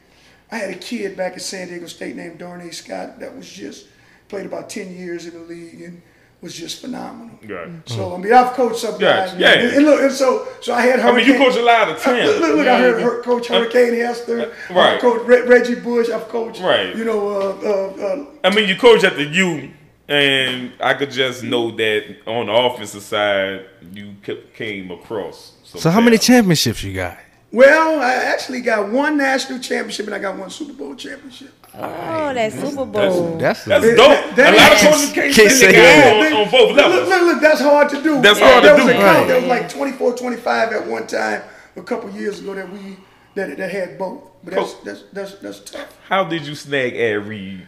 I 0.52 0.58
had 0.58 0.70
a 0.70 0.76
kid 0.76 1.16
back 1.16 1.34
at 1.34 1.42
San 1.42 1.70
Diego 1.70 1.88
State 1.88 2.16
named 2.16 2.40
Darnay 2.40 2.72
Scott 2.72 3.20
that 3.22 3.36
was 3.36 3.50
just 3.50 3.88
played 4.28 4.46
about 4.46 4.70
ten 4.70 4.94
years 4.96 5.26
in 5.26 5.34
the 5.34 5.40
league 5.40 5.82
and 5.82 6.02
was 6.46 6.56
just 6.56 6.80
phenomenal. 6.82 7.38
Right. 7.48 7.70
So 7.90 8.16
I 8.16 8.18
mean, 8.18 8.32
I've 8.32 8.54
coached 8.54 8.80
some 8.80 8.94
Yeah, 9.02 9.26
guys. 9.28 9.36
yeah. 9.38 9.54
And, 9.54 9.76
and 9.78 9.86
look, 9.86 10.00
and 10.02 10.12
so 10.12 10.48
so 10.62 10.74
I 10.74 10.82
had 10.82 11.00
I 11.02 11.12
mean, 11.16 11.26
you 11.28 11.36
coach 11.38 11.56
a 11.58 11.62
lot 11.62 11.90
of 11.90 12.00
talent. 12.02 12.26
Look, 12.28 12.40
look, 12.42 12.56
look, 12.58 12.68
I 12.68 12.80
heard 12.80 13.02
her, 13.02 13.22
Coach 13.24 13.48
Hurricane 13.48 13.94
Hester. 13.96 14.38
right. 14.70 14.96
I've 14.96 15.02
coached 15.02 15.26
Re- 15.26 15.42
Reggie 15.54 15.76
Bush. 15.88 16.10
I've 16.10 16.28
coached, 16.30 16.62
Right. 16.62 16.96
you 16.96 17.04
know, 17.04 17.22
uh, 17.28 17.70
uh, 17.72 18.06
uh, 18.08 18.26
I 18.44 18.50
mean, 18.56 18.70
you 18.70 18.76
coach 18.78 19.04
at 19.04 19.16
the 19.18 19.26
U, 19.26 19.72
and 20.08 20.72
I 20.80 20.94
could 20.94 21.12
just 21.12 21.44
know 21.44 21.72
that 21.72 22.02
on 22.28 22.46
the 22.48 22.54
offensive 22.54 23.04
side, 23.04 23.66
you 23.94 24.16
came 24.56 24.92
across. 24.92 25.54
some 25.64 25.82
So 25.82 25.90
how 25.90 26.02
many 26.02 26.18
championships 26.18 26.84
you 26.84 26.94
got? 26.94 27.18
well, 27.52 28.02
I 28.02 28.14
actually 28.34 28.62
got 28.62 28.92
one 28.92 29.18
national 29.18 29.60
championship 29.60 30.06
and 30.08 30.16
I 30.16 30.20
got 30.20 30.38
one 30.38 30.50
Super 30.50 30.74
Bowl 30.74 30.94
championship. 30.96 31.54
Oh, 31.78 32.34
that 32.34 32.54
Super 32.54 32.86
Bowl. 32.86 33.38
That's 33.38 33.64
That's 33.66 33.86
That- 33.86 33.98
dope. 33.98 34.36
that 34.36 34.54
a 34.54 34.58
lot 34.58 34.72
of 34.72 34.78
is- 34.78 34.84
coaches 34.84 35.12
can't, 35.14 35.34
Can't 35.36 35.52
say 35.52 35.72
say 35.72 35.72
that. 35.74 36.26
on, 36.34 36.34
on 36.46 36.50
both 36.52 36.76
levels. 36.76 37.10
look, 37.10 37.22
look, 37.22 37.42
that's 37.42 37.62
hard 37.62 37.90
to 37.90 38.02
do. 38.02 38.22
That's 38.22 38.40
Yeah, 38.40 38.50
hard 38.52 38.64
to 38.64 38.68
there 38.68 38.76
was 38.76 38.84
do. 38.86 38.90
A 38.92 38.94
count, 38.94 39.18
Right. 39.18 39.28
There 39.28 39.40
was 39.42 39.50
like 39.50 39.70
24, 39.70 40.14
25 40.18 40.72
at 40.74 40.88
one 40.88 41.08
time 41.08 41.42
a 41.76 41.82
couple 41.82 42.10
years 42.12 42.40
ago 42.40 42.54
that 42.56 42.72
we 42.72 42.98
that, 43.36 43.58
that 43.58 43.70
had 43.70 43.98
both. 43.98 44.24
But 44.44 44.54
that's, 44.54 44.74
Coach. 44.74 44.84
that's 44.86 45.04
that's 45.12 45.34
that's 45.40 45.60
tough. 45.72 45.98
How 46.08 46.24
did 46.24 46.46
you 46.48 46.56
snag 46.56 46.96
Ed 46.96 47.28
Reed? 47.28 47.68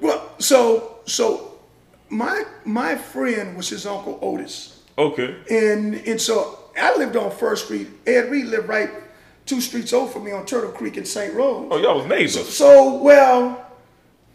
Well, 0.00 0.30
so 0.38 0.98
so 1.06 1.54
my 2.08 2.44
my 2.64 2.94
friend 2.94 3.56
was 3.56 3.68
his 3.70 3.86
uncle 3.86 4.18
Otis. 4.22 4.80
Okay. 4.98 5.34
And 5.50 5.94
and 6.06 6.20
so 6.20 6.58
I 6.80 6.96
lived 6.96 7.16
on 7.16 7.30
First 7.30 7.64
Street. 7.64 7.88
Ed 8.06 8.30
Reed 8.30 8.46
lived 8.46 8.68
right 8.68 8.90
two 9.46 9.60
streets 9.60 9.92
over 9.92 10.12
from 10.12 10.24
me 10.24 10.32
on 10.32 10.44
Turtle 10.44 10.72
Creek 10.72 10.96
in 10.96 11.04
St. 11.04 11.32
Rose. 11.32 11.68
Oh, 11.70 11.78
y'all 11.78 11.98
was 11.98 12.06
neighbors. 12.06 12.48
So, 12.54 12.96
well, 12.96 13.64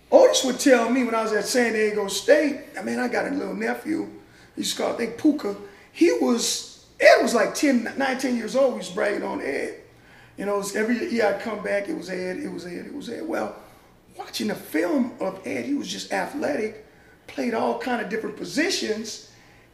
Otis 0.10 0.44
would 0.46 0.60
tell 0.60 0.90
me 0.90 1.04
when 1.04 1.14
I 1.14 1.22
was 1.24 1.34
at 1.34 1.46
San 1.46 1.74
Diego 1.74 2.08
State, 2.08 2.62
I 2.80 2.82
mean, 2.82 2.98
I 3.00 3.08
got 3.08 3.28
a 3.28 3.30
little 3.30 3.54
nephew, 3.54 4.10
He's 4.56 4.74
called, 4.74 4.96
I 4.96 4.98
think, 4.98 5.18
Puka. 5.18 5.56
He 5.92 6.12
was, 6.12 6.86
Ed 7.00 7.22
was 7.22 7.34
like 7.34 7.56
10, 7.56 7.94
19 7.98 8.36
years 8.36 8.56
old. 8.56 8.74
He 8.74 8.78
was 8.80 8.90
bragging 8.90 9.24
on 9.24 9.42
Ed. 9.42 9.80
You 10.38 10.46
know, 10.46 10.64
every 10.76 11.10
year 11.10 11.26
I'd 11.26 11.42
come 11.42 11.64
back, 11.64 11.88
it 11.90 11.98
was 11.98 12.10
Ed, 12.10 12.38
it 12.38 12.52
was 12.52 12.66
Ed, 12.66 12.86
it 12.86 12.94
was 12.94 13.10
Ed. 13.10 13.26
Well, 13.28 13.56
watching 14.18 14.48
the 14.48 14.56
film 14.56 15.14
of 15.20 15.46
Ed, 15.46 15.66
he 15.66 15.74
was 15.74 15.88
just 15.88 16.12
athletic, 16.12 16.86
played 17.28 17.54
all 17.54 17.80
kind 17.80 18.02
of 18.02 18.10
different 18.10 18.38
positions, 18.38 19.32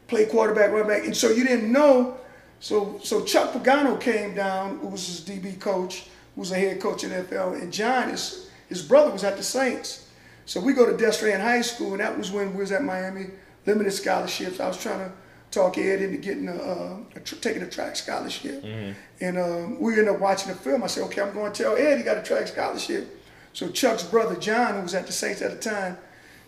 played 0.07 0.29
quarterback, 0.29 0.71
running 0.71 0.87
back, 0.87 1.05
and 1.05 1.15
so 1.15 1.29
you 1.29 1.43
didn't 1.43 1.71
know. 1.71 2.17
So 2.59 2.99
so 3.03 3.23
Chuck 3.23 3.53
Pagano 3.53 3.99
came 3.99 4.35
down, 4.35 4.79
who 4.79 4.87
was 4.87 5.05
his 5.07 5.21
DB 5.21 5.59
coach, 5.59 6.07
who 6.35 6.41
was 6.41 6.51
a 6.51 6.55
head 6.55 6.79
coach 6.81 7.03
in 7.03 7.11
the 7.11 7.17
NFL, 7.17 7.61
and 7.61 7.71
John, 7.71 8.09
his, 8.09 8.49
his 8.69 8.81
brother, 8.81 9.11
was 9.11 9.23
at 9.23 9.37
the 9.37 9.43
Saints. 9.43 10.07
So 10.45 10.59
we 10.61 10.73
go 10.73 10.85
to 10.85 11.03
Destrehan 11.03 11.41
High 11.41 11.61
School, 11.61 11.91
and 11.91 11.99
that 11.99 12.17
was 12.17 12.31
when 12.31 12.53
we 12.53 12.61
was 12.61 12.71
at 12.71 12.83
Miami, 12.83 13.27
limited 13.65 13.91
scholarships. 13.91 14.59
I 14.59 14.67
was 14.67 14.81
trying 14.81 14.99
to 14.99 15.11
talk 15.51 15.77
Ed 15.77 16.01
into 16.01 16.17
getting 16.17 16.47
a, 16.47 16.55
uh, 16.55 16.97
a 17.15 17.19
tr- 17.19 17.35
taking 17.35 17.61
a 17.63 17.69
track 17.69 17.95
scholarship, 17.95 18.63
and 19.21 19.37
um, 19.37 19.79
we 19.79 19.93
ended 19.93 20.09
up 20.09 20.19
watching 20.19 20.49
the 20.49 20.55
film. 20.57 20.83
I 20.83 20.87
said, 20.87 21.03
okay, 21.05 21.21
I'm 21.21 21.33
going 21.33 21.51
to 21.51 21.63
tell 21.63 21.75
Ed 21.75 21.97
he 21.97 22.03
got 22.03 22.17
a 22.17 22.23
track 22.23 22.47
scholarship. 22.47 23.13
So 23.53 23.69
Chuck's 23.69 24.03
brother 24.03 24.35
John, 24.35 24.75
who 24.75 24.81
was 24.81 24.93
at 24.93 25.05
the 25.07 25.13
Saints 25.13 25.41
at 25.41 25.51
the 25.51 25.69
time, 25.69 25.97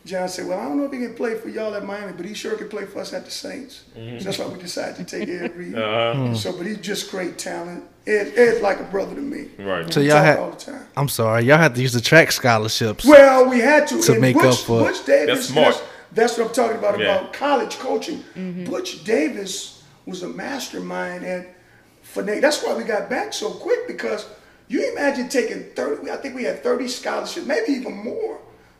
John 0.05 0.29
said, 0.29 0.47
"Well, 0.47 0.59
I 0.59 0.63
don't 0.63 0.77
know 0.77 0.85
if 0.85 0.91
he 0.91 0.99
can 0.99 1.13
play 1.13 1.35
for 1.35 1.49
y'all 1.49 1.75
at 1.75 1.85
Miami, 1.85 2.13
but 2.13 2.25
he 2.25 2.33
sure 2.33 2.55
can 2.55 2.69
play 2.69 2.85
for 2.85 2.99
us 2.99 3.13
at 3.13 3.25
the 3.25 3.31
Saints." 3.31 3.83
So 3.93 4.17
that's 4.23 4.39
why 4.39 4.47
we 4.47 4.57
decided 4.59 4.95
to 4.95 5.03
take 5.19 5.27
Ed 5.29 5.55
Reed. 5.55 5.75
Uh-huh. 5.77 6.13
Hmm. 6.27 6.35
So, 6.35 6.53
but 6.53 6.65
he's 6.65 6.77
just 6.77 7.11
great 7.11 7.37
talent. 7.37 7.83
Ed, 8.07 8.33
Ed's 8.35 8.61
like 8.61 8.79
a 8.79 8.83
brother 8.85 9.13
to 9.15 9.21
me. 9.21 9.49
Right. 9.59 9.91
So 9.93 9.99
We 9.99 10.07
y'all 10.07 10.15
talk 10.17 10.25
had. 10.25 10.39
all 10.39 10.49
the 10.51 10.55
time. 10.57 10.87
I'm 10.97 11.09
sorry, 11.09 11.43
y'all 11.43 11.57
had 11.57 11.75
to 11.75 11.81
use 11.81 11.93
the 11.93 12.01
track 12.01 12.31
scholarships. 12.31 13.05
Well, 13.05 13.49
we 13.49 13.59
had 13.59 13.87
to 13.89 14.01
To 14.01 14.11
And 14.13 14.21
make 14.21 14.35
Butch, 14.35 14.45
up 14.45 14.55
for- 14.59 14.79
Butch 14.85 15.05
Davis. 15.05 15.35
That's 15.35 15.47
smart. 15.49 15.75
That's, 15.75 15.83
that's 16.13 16.37
what 16.37 16.47
I'm 16.47 16.53
talking 16.53 16.77
about 16.77 16.97
Yeah. 16.99 17.17
about 17.19 17.33
college 17.33 17.77
coaching. 17.77 18.23
Mm-hmm. 18.35 18.63
Butch 18.65 19.03
Davis 19.03 19.83
was 20.07 20.23
a 20.23 20.27
mastermind 20.29 21.23
at 21.25 21.55
Fanatics. 22.01 22.41
That's 22.41 22.63
why 22.63 22.73
we 22.75 22.83
got 22.83 23.09
back 23.09 23.31
so 23.33 23.51
quick 23.51 23.85
because 23.87 24.25
you 24.69 24.91
imagine 24.91 25.29
taking 25.29 25.65
30. 25.75 26.09
I 26.09 26.17
think 26.17 26.33
we 26.35 26.43
had 26.43 26.63
30 26.63 26.87
scholarships, 26.87 27.45
maybe 27.45 27.73
even 27.73 27.93
more 27.95 28.39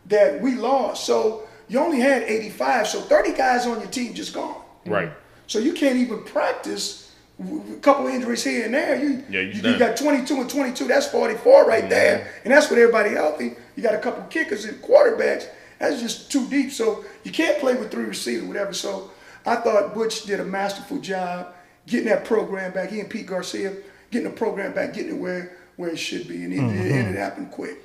that 0.10 0.41
we 0.41 0.55
lost. 0.55 1.05
So 1.05 1.47
you 1.68 1.80
only 1.80 1.99
had 1.99 2.24
85. 2.24 2.88
So 2.88 3.01
30 3.01 3.34
guys 3.34 3.66
on 3.66 3.80
your 3.80 3.89
team 3.89 4.14
just 4.14 4.34
gone. 4.34 4.62
Right. 4.86 5.12
So 5.47 5.60
you 5.60 5.74
can't 5.74 5.97
even 5.97 6.24
practice 6.24 7.10
a 7.39 7.76
couple 7.82 8.07
injuries 8.07 8.43
here 8.43 8.66
and 8.66 8.74
there, 8.74 9.01
you 9.01 9.24
Yeah, 9.30 9.41
you 9.41 9.72
you, 9.72 9.80
got 9.80 9.95
22 9.95 10.41
and 10.41 10.49
22. 10.49 10.88
That's 10.88 11.07
44 11.07 11.66
right 11.66 11.89
there, 11.89 12.34
and 12.43 12.53
that's 12.53 12.70
with 12.70 12.80
everybody 12.80 13.12
healthy. 13.12 13.53
You 13.76 13.84
got 13.84 13.95
a 13.95 13.99
couple 13.99 14.24
kickers 14.24 14.66
and 14.66 14.82
quarterbacks. 14.82 15.47
That's 15.80 16.01
just 16.01 16.30
too 16.32 16.45
deep. 16.49 16.72
So 16.72 17.05
you 17.24 17.32
can't 17.32 17.57
play 17.60 17.76
with 17.76 17.91
three 17.91 18.03
receivers, 18.03 18.45
whatever. 18.45 18.74
So 18.74 19.12
I 19.45 19.55
thought 19.55 19.93
Butch 19.93 20.24
did 20.24 20.41
a 20.41 20.43
masterful 20.43 20.97
job 20.97 21.53
getting 21.88 22.10
that 22.10 22.26
program 22.26 22.74
back. 22.74 22.89
He 22.89 22.99
and 22.99 23.10
Pete 23.10 23.26
Garcia 23.26 23.74
getting 24.12 24.30
the 24.30 24.36
program 24.36 24.74
back, 24.74 24.93
getting 24.93 25.16
it 25.16 25.20
where 25.20 25.57
where 25.78 25.91
it 25.91 25.97
should 25.97 26.28
be, 26.28 26.43
and 26.43 26.51
it, 26.53 26.57
it, 26.57 26.62
and 26.62 26.80
it 26.80 26.91
mm-hmm. 26.91 27.16
happened 27.16 27.51
quick. 27.51 27.78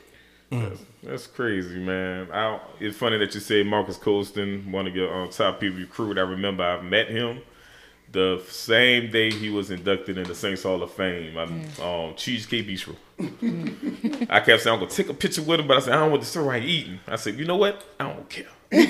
That's 1.03 1.27
crazy, 1.27 1.79
man. 1.79 2.29
I, 2.33 2.59
it's 2.81 2.97
funny 2.97 3.19
that 3.19 3.35
you 3.35 3.41
say 3.41 3.63
Marques 3.63 3.97
Colston, 3.99 4.71
one 4.73 4.87
of 4.87 4.95
your 4.97 5.13
um, 5.15 5.31
top 5.31 5.61
people 5.61 5.79
recruit. 5.79 6.19
I 6.19 6.23
remember 6.23 6.63
I 6.65 6.81
met 6.81 7.09
him 7.09 7.41
the 8.13 8.41
same 8.49 9.11
day 9.11 9.31
he 9.31 9.51
was 9.51 9.71
inducted 9.71 10.17
in 10.19 10.25
the 10.25 10.35
Saints 10.35 10.63
Hall 10.63 10.83
of 10.83 10.93
Fame. 10.93 11.37
I'm 11.37 11.65
um, 11.85 12.15
Cheesecake 12.17 12.67
Bistro. 12.67 12.97
I 14.31 14.41
kept 14.41 14.63
saying 14.63 14.75
I'm 14.75 14.81
gonna 14.81 14.91
take 14.91 15.09
a 15.09 15.15
picture 15.15 15.43
with 15.43 15.61
him, 15.61 15.67
but 15.67 15.77
I 15.77 15.81
said 15.81 15.93
I 15.95 15.97
don't 15.97 16.11
want 16.11 16.23
to 16.23 16.29
start 16.29 16.47
right 16.47 16.63
eating. 16.63 17.01
I 17.09 17.17
said, 17.17 17.39
you 17.39 17.45
know 17.45 17.57
what? 17.57 17.85
I 17.99 18.05
don't 18.13 18.29
care. 18.29 18.47
I'm 18.73 18.87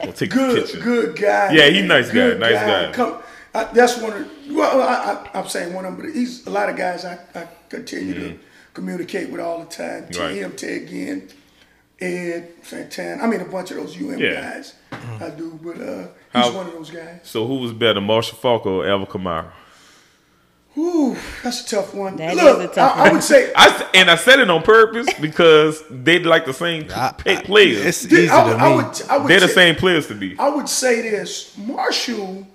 gonna 0.00 0.12
take 0.12 0.32
a 0.32 0.34
Good, 0.34 0.64
picture. 0.66 0.80
good 0.80 1.16
guy. 1.16 1.52
Yeah, 1.52 1.66
he's 1.68 1.80
man. 1.80 1.88
nice 1.88 2.10
guy, 2.10 2.34
nice 2.34 2.52
guy. 2.54 2.92
Come, 2.92 3.22
I, 3.54 3.64
that's 3.64 3.98
one 4.00 4.12
of 4.12 4.30
well, 4.50 4.82
I, 4.82 5.28
I, 5.34 5.38
I'm 5.40 5.48
saying 5.48 5.72
one 5.74 5.84
of 5.86 5.96
them, 5.96 6.06
but 6.06 6.14
he's 6.14 6.46
a 6.46 6.50
lot 6.50 6.68
of 6.68 6.76
guys 6.76 7.04
I, 7.04 7.18
I 7.34 7.48
continue 7.68 8.14
to 8.14 8.38
communicate 8.76 9.30
with 9.30 9.40
all 9.40 9.58
the 9.60 9.66
time. 9.66 10.04
Mm-hmm. 10.04 10.20
Right. 10.22 10.34
Tim, 10.34 10.52
Ted 10.56 10.88
Ginn, 10.88 11.28
Ed, 12.00 12.62
Santan. 12.62 13.22
I 13.22 13.26
mean, 13.26 13.40
a 13.40 13.44
bunch 13.46 13.70
of 13.72 13.78
those 13.78 13.96
UM 13.96 14.18
Yeah. 14.18 14.40
guys. 14.40 14.74
I 15.20 15.30
do, 15.30 15.58
but 15.62 15.80
uh, 15.80 16.06
How- 16.32 16.44
he's 16.44 16.54
one 16.54 16.66
of 16.68 16.72
those 16.74 16.90
guys. 16.90 17.20
So 17.24 17.46
who 17.46 17.56
was 17.56 17.72
better, 17.72 18.00
Marshall 18.00 18.38
Faulk 18.38 18.66
or 18.66 18.86
Alvin 18.86 19.06
Kamara? 19.06 19.50
Ooh, 20.78 21.16
that's 21.42 21.62
a 21.62 21.76
tough 21.76 21.94
one. 21.94 22.16
That 22.16 22.34
is 22.36 22.42
Look, 22.42 22.70
a 22.70 22.74
tough 22.74 22.98
I, 22.98 23.08
I 23.08 23.12
would 23.12 23.22
say 23.22 23.50
I 23.56 23.68
s- 23.68 23.82
and 23.94 24.10
I 24.10 24.16
said 24.16 24.40
it 24.40 24.50
on 24.50 24.62
purpose 24.62 25.06
because 25.18 25.82
they 25.90 26.18
like 26.18 26.44
the 26.44 26.52
same 26.52 26.86
I- 26.94 27.12
p- 27.16 27.30
I- 27.30 27.40
players. 27.42 27.82
It's 27.82 28.02
Dude, 28.02 28.24
easy 28.24 28.30
I, 28.30 28.44
to 28.50 28.56
I 28.56 28.68
me. 28.68 28.76
would, 28.76 29.02
I 29.08 29.16
would 29.16 29.28
They're 29.30 29.40
the 29.40 29.48
same 29.48 29.74
players 29.76 30.06
to 30.08 30.14
be. 30.14 30.38
I 30.38 30.50
would 30.50 30.68
say 30.68 31.00
this: 31.08 31.56
Marshall 31.56 32.46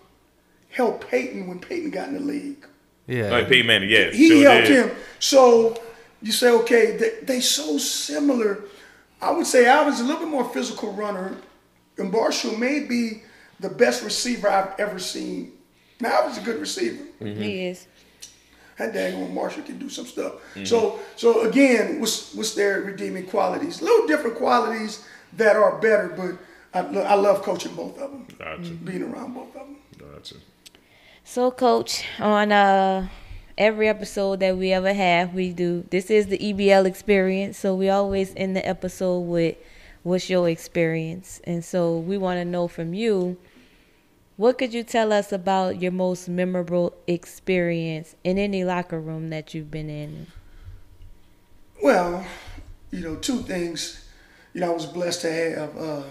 helped 0.70 1.08
Peyton 1.10 1.48
when 1.48 1.58
Peyton 1.60 1.90
got 1.90 2.10
in 2.10 2.14
the 2.14 2.20
league. 2.20 2.64
yeah. 3.08 3.32
Like 3.32 3.48
Peyton 3.50 3.66
Manning, 3.66 3.90
yeah. 3.90 4.12
he 4.12 4.28
sure 4.44 4.52
helped 4.52 4.68
did. 4.68 4.86
him. 4.90 4.96
So 5.18 5.82
you 6.22 6.32
say, 6.32 6.50
okay, 6.50 6.98
they, 6.98 7.10
they 7.24 7.40
so 7.40 7.78
similar. 7.78 8.64
I 9.22 9.32
would 9.32 9.46
say 9.48 9.66
Alvin's 9.66 10.00
a 10.00 10.04
little 10.04 10.22
bit 10.22 10.30
more 10.30 10.48
physical 10.50 10.94
runner, 10.94 11.38
and 11.98 12.12
Marshall 12.12 12.58
may 12.58 12.82
be 12.82 13.24
the 13.60 13.70
best 13.70 14.04
receiver 14.04 14.50
I've 14.50 14.80
ever 14.80 15.00
seen. 15.00 15.54
Now 16.00 16.22
Alvin's 16.22 16.38
a 16.40 16.42
good 16.42 16.60
receiver. 16.60 17.04
He 17.20 17.66
is. 17.68 17.88
That 18.78 18.94
dang 18.94 19.22
on 19.22 19.34
Marshall 19.34 19.62
can 19.62 19.78
do 19.78 19.90
some 19.90 20.08
stuff. 20.08 20.34
So 20.64 21.00
so 21.16 21.48
again, 21.48 22.00
what's 22.00 22.34
what's 22.34 22.56
their 22.56 22.82
redeeming 22.82 23.28
qualities? 23.28 23.80
Little 23.82 24.08
different 24.08 24.38
qualities 24.38 25.06
that 25.34 25.56
are 25.56 25.78
better, 25.80 26.10
but 26.10 26.38
I, 26.74 26.80
I 27.02 27.14
love 27.16 27.44
coaching 27.44 27.76
both 27.76 28.00
of 28.00 28.12
them, 28.12 28.26
Gotcha. 28.40 28.72
being 28.72 29.04
around 29.04 29.34
both 29.34 29.56
of 29.56 29.68
them. 29.68 29.76
Gotcha. 30.00 30.36
So, 31.24 31.52
Coach, 31.52 32.04
on 32.20 32.52
uh, 32.52 33.08
every 33.58 33.88
episode 33.88 34.40
that 34.40 34.58
we 34.58 34.72
ever 34.72 34.94
have, 34.94 35.34
we 35.34 35.52
do 35.52 35.86
this 35.90 36.10
is 36.10 36.28
the 36.28 36.38
EBL 36.38 36.86
experience. 36.86 37.58
So 37.58 37.76
we 37.76 37.90
always 37.90 38.34
end 38.36 38.56
the 38.56 38.68
episode 38.68 39.20
with 39.20 39.56
what's 40.04 40.30
your 40.30 40.50
experience, 40.50 41.42
and 41.44 41.64
so 41.64 41.98
we 41.98 42.18
want 42.18 42.40
to 42.40 42.46
know 42.46 42.68
from 42.68 42.94
you. 42.94 43.38
What 44.38 44.58
could 44.58 44.74
you 44.74 44.84
tell 44.84 45.14
us 45.14 45.32
about 45.32 45.82
your 45.82 45.92
most 45.92 46.28
memorable 46.28 46.96
experience 47.06 48.16
in 48.24 48.38
any 48.40 48.64
locker 48.64 49.00
room 49.00 49.30
that 49.30 49.54
you've 49.54 49.70
been 49.70 49.90
in? 49.90 50.28
Well, 51.84 52.26
you 52.90 53.02
know, 53.02 53.16
two 53.18 53.44
things. 53.44 54.10
You 54.54 54.62
know, 54.62 54.72
I 54.72 54.74
was 54.74 54.86
blessed 54.86 55.22
to 55.22 55.32
have. 55.32 55.78
Uh, 55.78 56.04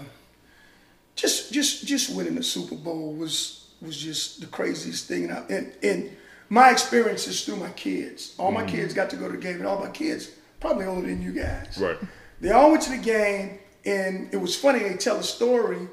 just, 1.15 1.51
just, 1.51 1.85
just 1.85 2.15
winning 2.15 2.35
the 2.35 2.43
Super 2.43 2.75
Bowl 2.75 3.13
was 3.13 3.61
was 3.81 3.97
just 3.97 4.41
the 4.41 4.47
craziest 4.47 5.07
thing. 5.07 5.25
And, 5.25 5.33
I, 5.33 5.39
and, 5.49 5.73
and 5.83 6.17
my 6.51 6.69
experience 6.69 7.27
is 7.27 7.45
through 7.45 7.55
my 7.55 7.69
kids. 7.69 8.35
All 8.37 8.51
my 8.51 8.63
mm-hmm. 8.63 8.75
kids 8.75 8.93
got 8.93 9.09
to 9.11 9.15
go 9.15 9.27
to 9.27 9.37
the 9.37 9.41
game, 9.41 9.55
and 9.55 9.65
all 9.65 9.79
my 9.79 9.89
kids 9.89 10.31
probably 10.59 10.85
older 10.85 11.07
than 11.07 11.21
you 11.21 11.31
guys. 11.31 11.77
Right. 11.79 11.97
They 12.41 12.51
all 12.51 12.71
went 12.71 12.83
to 12.83 12.89
the 12.91 12.97
game, 12.97 13.59
and 13.85 14.27
it 14.33 14.37
was 14.37 14.53
funny. 14.53 14.79
They 14.79 14.95
tell 14.95 15.15
a 15.15 15.23
story. 15.23 15.87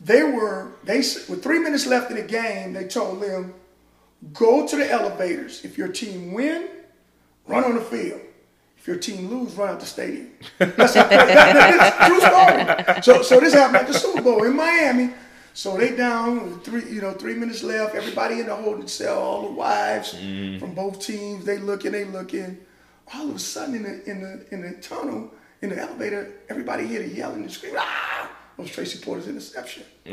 They 0.00 0.22
were 0.22 0.72
they 0.84 0.98
with 0.98 1.42
three 1.42 1.60
minutes 1.60 1.86
left 1.86 2.10
in 2.10 2.18
the 2.18 2.22
game. 2.22 2.74
They 2.74 2.86
told 2.86 3.22
them, 3.22 3.54
"Go 4.34 4.66
to 4.66 4.76
the 4.76 4.90
elevators. 4.90 5.64
If 5.64 5.78
your 5.78 5.88
team 5.88 6.34
win, 6.34 6.68
run 7.46 7.64
on 7.64 7.74
the 7.74 7.80
field. 7.80 8.20
If 8.76 8.86
your 8.86 8.98
team 8.98 9.30
lose, 9.30 9.54
run 9.54 9.70
out 9.70 9.80
the 9.80 9.86
stadium." 9.86 10.30
That's, 10.58 10.76
that- 10.92 11.08
that 11.08 12.00
is 12.02 12.06
true 12.06 12.20
story. 12.20 13.02
So, 13.02 13.22
so 13.22 13.40
this 13.40 13.54
happened 13.54 13.78
at 13.78 13.86
the 13.86 13.94
Super 13.94 14.20
Bowl 14.20 14.44
in 14.44 14.54
Miami. 14.54 15.14
So 15.56 15.76
they 15.76 15.94
down 15.96 16.60
three, 16.60 16.82
you 16.90 17.00
know, 17.00 17.12
three 17.12 17.34
minutes 17.34 17.62
left. 17.62 17.94
Everybody 17.94 18.40
in 18.40 18.46
the 18.46 18.54
holding 18.56 18.88
cell, 18.88 19.18
all 19.20 19.42
the 19.48 19.52
wives 19.54 20.10
from 20.58 20.74
both 20.74 20.98
teams. 21.00 21.44
They 21.44 21.58
looking, 21.58 21.92
they 21.92 22.04
looking. 22.04 22.58
All 23.14 23.28
of 23.30 23.36
a 23.36 23.38
sudden, 23.38 23.76
in 23.76 23.82
the 23.84 24.10
in 24.10 24.20
the 24.22 24.46
in 24.52 24.62
the 24.62 24.72
tunnel, 24.82 25.30
in 25.62 25.70
the 25.70 25.78
elevator, 25.80 26.32
everybody 26.48 26.86
hear 26.86 27.02
the 27.02 27.08
yelling 27.08 27.42
and 27.42 27.52
screaming. 27.52 27.78
Ah! 27.80 28.30
It 28.58 28.62
was 28.62 28.70
Tracy 28.70 28.98
Porter's 29.04 29.26
interception. 29.26 29.82
Um, 30.06 30.12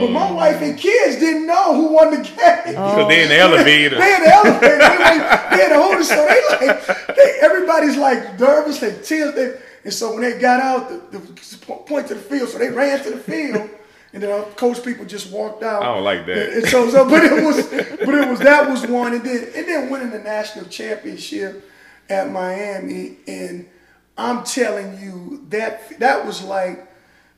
But 0.00 0.10
my 0.10 0.30
wife 0.32 0.60
and 0.62 0.78
kids 0.78 1.16
didn't 1.18 1.46
know 1.46 1.74
who 1.74 1.92
won 1.92 2.10
the 2.12 2.16
game. 2.16 2.34
Because 2.66 3.08
they 3.08 3.22
in 3.22 3.28
the 3.28 3.38
elevator. 3.38 3.96
They 3.98 4.14
in 4.16 4.22
the 4.22 4.34
elevator. 4.34 4.78
They, 4.78 4.98
like, 4.98 5.50
they 5.50 5.64
in 5.64 5.70
the 5.70 5.82
holding 5.82 6.02
cell. 6.04 6.26
They 6.26 6.66
like, 6.66 6.86
they, 7.16 7.38
everybody's 7.42 7.96
like 7.98 8.38
nervous. 8.40 8.78
They 8.80 8.92
tears. 9.02 9.34
They, 9.34 9.58
and 9.84 9.92
so 9.92 10.12
when 10.14 10.22
they 10.22 10.38
got 10.38 10.60
out, 10.60 10.88
the, 11.12 11.18
the 11.18 11.66
point 11.66 12.08
to 12.08 12.14
the 12.14 12.20
field. 12.20 12.48
So 12.48 12.58
they 12.58 12.70
ran 12.70 13.02
to 13.04 13.10
the 13.10 13.18
field, 13.18 13.68
and 14.14 14.22
then 14.22 14.30
our 14.30 14.44
coach 14.52 14.82
people 14.84 15.04
just 15.04 15.32
walked 15.32 15.64
out. 15.64 15.82
I 15.82 15.86
don't 15.92 16.04
like 16.04 16.24
that. 16.26 16.36
It 16.36 16.68
shows 16.68 16.94
up, 16.94 17.08
but 17.08 17.24
it 17.24 17.44
was, 17.44 17.66
but 17.66 18.14
it 18.14 18.28
was 18.28 18.38
that 18.38 18.70
was 18.70 18.86
one, 18.86 19.12
and 19.12 19.24
then 19.24 19.50
and 19.56 19.68
then 19.68 19.90
winning 19.90 20.10
the 20.10 20.20
national 20.20 20.66
championship 20.66 21.68
at 22.08 22.30
Miami, 22.30 23.16
and 23.26 23.68
I'm 24.16 24.44
telling 24.44 25.00
you 25.02 25.44
that 25.48 25.98
that 25.98 26.24
was 26.24 26.44
like, 26.44 26.88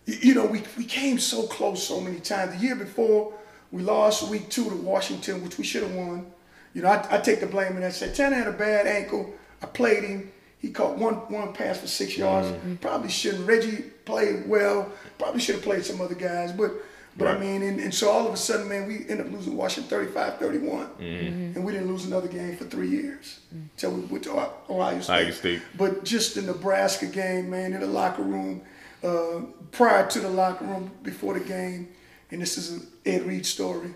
you 0.05 0.35
know, 0.35 0.45
we 0.45 0.63
we 0.77 0.85
came 0.85 1.19
so 1.19 1.45
close 1.47 1.83
so 1.83 1.99
many 1.99 2.21
times. 2.21 2.55
The 2.55 2.67
year 2.67 2.77
before, 2.77 3.33
we 3.73 3.83
lost 3.83 4.29
week 4.29 4.51
two 4.51 4.69
to 4.69 4.77
Washington, 4.77 5.43
which 5.43 5.57
we 5.57 5.65
should 5.65 5.83
have 5.83 5.95
won. 5.95 6.27
You 6.75 6.83
know, 6.83 6.89
I, 6.91 7.17
I 7.17 7.19
take 7.19 7.41
the 7.41 7.47
blame, 7.47 7.77
and 7.77 7.87
I 7.87 7.89
said 7.89 8.15
Tanner 8.15 8.37
had 8.37 8.49
a 8.49 8.53
bad 8.53 8.87
ankle. 8.87 9.33
I 9.63 9.67
played 9.67 10.05
him. 10.05 10.31
He 10.59 10.71
caught 10.71 10.99
one 10.99 11.15
one 11.15 11.55
pass 11.55 11.79
for 11.79 11.87
six 11.87 12.19
yards. 12.19 12.49
Mm-hmm. 12.49 12.75
Probably 12.77 13.09
shouldn't. 13.09 13.49
Reggie 13.49 13.85
played 14.07 14.49
well. 14.49 14.91
Probably 15.19 15.41
should 15.41 15.57
have 15.57 15.65
played 15.65 15.85
some 15.85 16.01
other 16.01 16.15
guys, 16.15 16.53
but. 16.53 16.73
But 17.19 17.29
I 17.29 17.39
mean, 17.39 17.63
and, 17.63 17.81
and 17.81 17.95
so 17.95 18.11
all 18.11 18.27
of 18.29 18.35
a 18.35 18.37
sudden, 18.37 18.69
man, 18.69 18.87
we 18.87 19.09
end 19.09 19.23
up 19.23 19.33
losing 19.33 19.57
Washington 19.57 19.89
35 19.89 20.37
31. 20.39 20.87
And 21.01 21.65
we 21.65 21.73
didn't 21.73 21.89
lose 21.89 22.05
another 22.05 22.29
game 22.29 22.55
for 22.59 22.65
three 22.65 22.91
years 22.91 23.41
until 23.51 23.93
we 23.93 24.01
went 24.03 24.25
to 24.25 24.33
Ohio- 24.33 25.01
State. 25.01 25.15
Ohio 25.15 25.31
State. 25.31 25.63
But 25.79 26.05
just 26.05 26.35
the 26.35 26.43
Nebraska 26.43 27.07
game, 27.07 27.49
man, 27.49 27.73
in 27.73 27.81
the 27.81 27.87
locker 27.87 28.21
room, 28.21 28.61
uh, 29.03 29.41
prior 29.73 30.07
to 30.11 30.21
the 30.21 30.29
locker 30.29 30.67
room, 30.67 30.91
before 31.03 31.33
the 31.33 31.41
game, 31.41 31.89
and 32.31 32.43
this 32.43 32.59
is 32.59 32.73
an 32.73 32.87
Ed 33.07 33.23
Reed 33.23 33.47
story. 33.47 33.95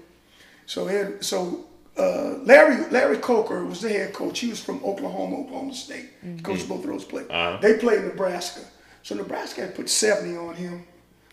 So 0.65 0.87
Ed, 0.87 1.23
so 1.23 1.67
uh, 1.99 2.39
Larry 2.45 2.89
Larry 2.91 3.19
Coker 3.19 3.67
was 3.67 3.83
the 3.83 3.91
head 3.91 4.15
coach. 4.15 4.39
He 4.39 4.49
was 4.49 4.65
from 4.65 4.83
Oklahoma, 4.83 5.41
Oklahoma 5.43 5.75
State. 5.75 6.09
Coached 6.43 6.67
both 6.71 6.85
of 6.85 6.91
those 6.91 7.05
players. 7.05 7.29
Uh-huh. 7.29 7.59
They 7.61 7.77
played 7.77 8.03
Nebraska. 8.05 8.61
So 9.03 9.15
Nebraska 9.15 9.63
had 9.63 9.75
put 9.75 9.89
70 9.89 10.37
on 10.37 10.55
him. 10.55 10.85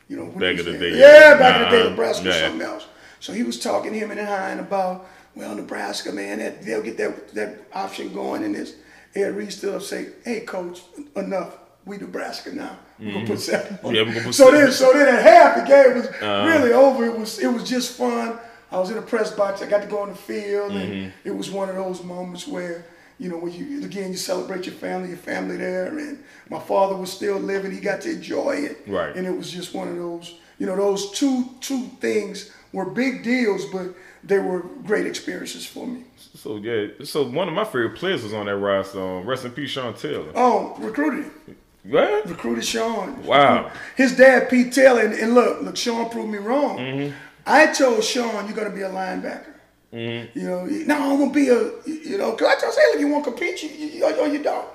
You 0.09 0.17
know, 0.17 0.25
Back 0.27 0.57
in 0.59 0.65
the 0.65 0.77
day, 0.77 0.97
Yeah, 0.97 1.31
yeah. 1.31 1.37
back 1.37 1.55
in 1.65 1.71
the 1.71 1.83
day. 1.83 1.89
Nebraska 1.89 2.25
was 2.27 2.35
something 2.35 2.61
else. 2.61 2.87
So 3.19 3.33
he 3.33 3.43
was 3.43 3.59
talking 3.59 3.93
him 3.93 4.09
and 4.11 4.19
Hine 4.19 4.59
about, 4.59 5.05
well, 5.35 5.53
Nebraska, 5.55 6.11
man, 6.13 6.39
that, 6.39 6.61
they'll 6.63 6.81
get 6.81 6.97
that 6.97 7.33
that 7.33 7.65
option 7.73 8.13
going 8.13 8.43
in 8.43 8.53
this. 8.53 8.75
Ed 9.15 9.35
Reed 9.35 9.51
stood 9.51 9.73
up 9.75 9.81
say, 9.81 10.09
hey, 10.23 10.41
coach, 10.41 10.81
enough. 11.15 11.57
We 11.85 11.97
Nebraska 11.97 12.53
now. 12.53 12.77
We're 12.99 13.13
gonna 13.13 13.25
put 13.27 13.39
seven. 13.39 13.79
on 13.83 13.93
Mm-hmm. 13.93 13.95
Yeah, 13.95 14.01
we're 14.03 14.13
gonna 14.13 14.25
put 14.25 14.35
so 14.35 14.45
seven. 14.45 14.59
then, 14.61 14.71
so 14.71 14.93
then 14.93 15.15
at 15.15 15.23
half 15.23 15.55
the 15.57 15.63
game 15.65 15.95
was 15.97 16.07
Uh-huh. 16.07 16.45
really 16.47 16.73
over. 16.73 17.05
It 17.05 17.17
was 17.17 17.39
it 17.39 17.47
was 17.47 17.63
just 17.69 17.91
fun. 17.97 18.37
I 18.71 18.77
was 18.79 18.89
in 18.89 18.95
the 18.97 19.01
press 19.01 19.31
box. 19.31 19.61
I 19.61 19.67
got 19.67 19.81
to 19.81 19.87
go 19.87 19.99
on 19.99 20.09
the 20.09 20.15
field, 20.15 20.71
Mm-hmm. 20.71 20.91
and 20.91 21.13
it 21.23 21.35
was 21.35 21.49
one 21.49 21.69
of 21.69 21.75
those 21.75 22.03
moments 22.03 22.45
where 22.47 22.85
you 23.19 23.29
know 23.29 23.37
when 23.37 23.51
you 23.53 23.83
again 23.83 24.11
you 24.11 24.17
celebrate 24.17 24.65
your 24.65 24.75
family, 24.75 25.09
your 25.09 25.17
family 25.17 25.57
there, 25.57 25.97
and 25.97 26.23
my 26.49 26.59
father 26.59 26.95
was 26.95 27.11
still 27.11 27.37
living. 27.37 27.71
He 27.71 27.79
got 27.79 28.01
to 28.01 28.11
enjoy 28.11 28.51
it, 28.57 28.83
Right. 28.87 29.15
And 29.15 29.25
it 29.25 29.35
was 29.35 29.51
just 29.51 29.73
one 29.73 29.87
of 29.87 29.95
those. 29.95 30.35
You 30.59 30.65
know, 30.65 30.75
those 30.75 31.11
two 31.11 31.49
two 31.61 31.87
things 31.99 32.51
were 32.73 32.85
big 32.85 33.23
deals, 33.23 33.65
but 33.65 33.93
they 34.23 34.39
were 34.39 34.61
great 34.85 35.05
experiences 35.05 35.65
for 35.65 35.85
me. 35.87 36.03
So 36.35 36.57
yeah, 36.57 36.87
so 37.03 37.27
one 37.27 37.47
of 37.47 37.53
my 37.53 37.63
favorite 37.63 37.95
players 37.95 38.23
was 38.23 38.33
on 38.33 38.45
that 38.47 38.57
roster. 38.57 39.01
Um, 39.01 39.25
rest 39.25 39.45
in 39.45 39.51
peace, 39.51 39.71
Sean 39.71 39.93
Taylor. 39.93 40.31
Oh, 40.35 40.75
recruited 40.79 41.25
him. 41.25 41.55
What? 41.83 42.27
recruited 42.29 42.65
Sean. 42.65 43.23
Wow. 43.23 43.71
His 43.95 44.17
dad, 44.17 44.49
Pete 44.49 44.73
Taylor, 44.73 45.01
and, 45.01 45.13
and 45.13 45.33
look, 45.33 45.61
look, 45.61 45.77
Sean 45.77 46.09
proved 46.09 46.29
me 46.29 46.37
wrong. 46.37 46.77
Mm-hmm. 46.77 47.15
I 47.45 47.67
told 47.67 48.03
Sean, 48.03 48.45
you're 48.45 48.55
going 48.55 48.69
to 48.69 48.75
be 48.75 48.81
a 48.81 48.89
linebacker. 48.89 49.53
Mm-hmm. 49.93 50.37
You 50.39 50.45
know, 50.45 50.65
now 50.65 51.11
I'm 51.11 51.19
gonna 51.19 51.31
be 51.31 51.49
a, 51.49 51.71
you 51.85 52.17
know, 52.17 52.31
because 52.31 52.55
I 52.57 52.59
just 52.61 52.75
say, 52.77 52.81
look, 52.91 52.99
you 52.99 53.07
want 53.07 53.23
to 53.25 53.31
compete, 53.31 53.63
you, 53.63 53.69
you, 53.69 54.05
or 54.05 54.27
you 54.27 54.43
don't. 54.43 54.67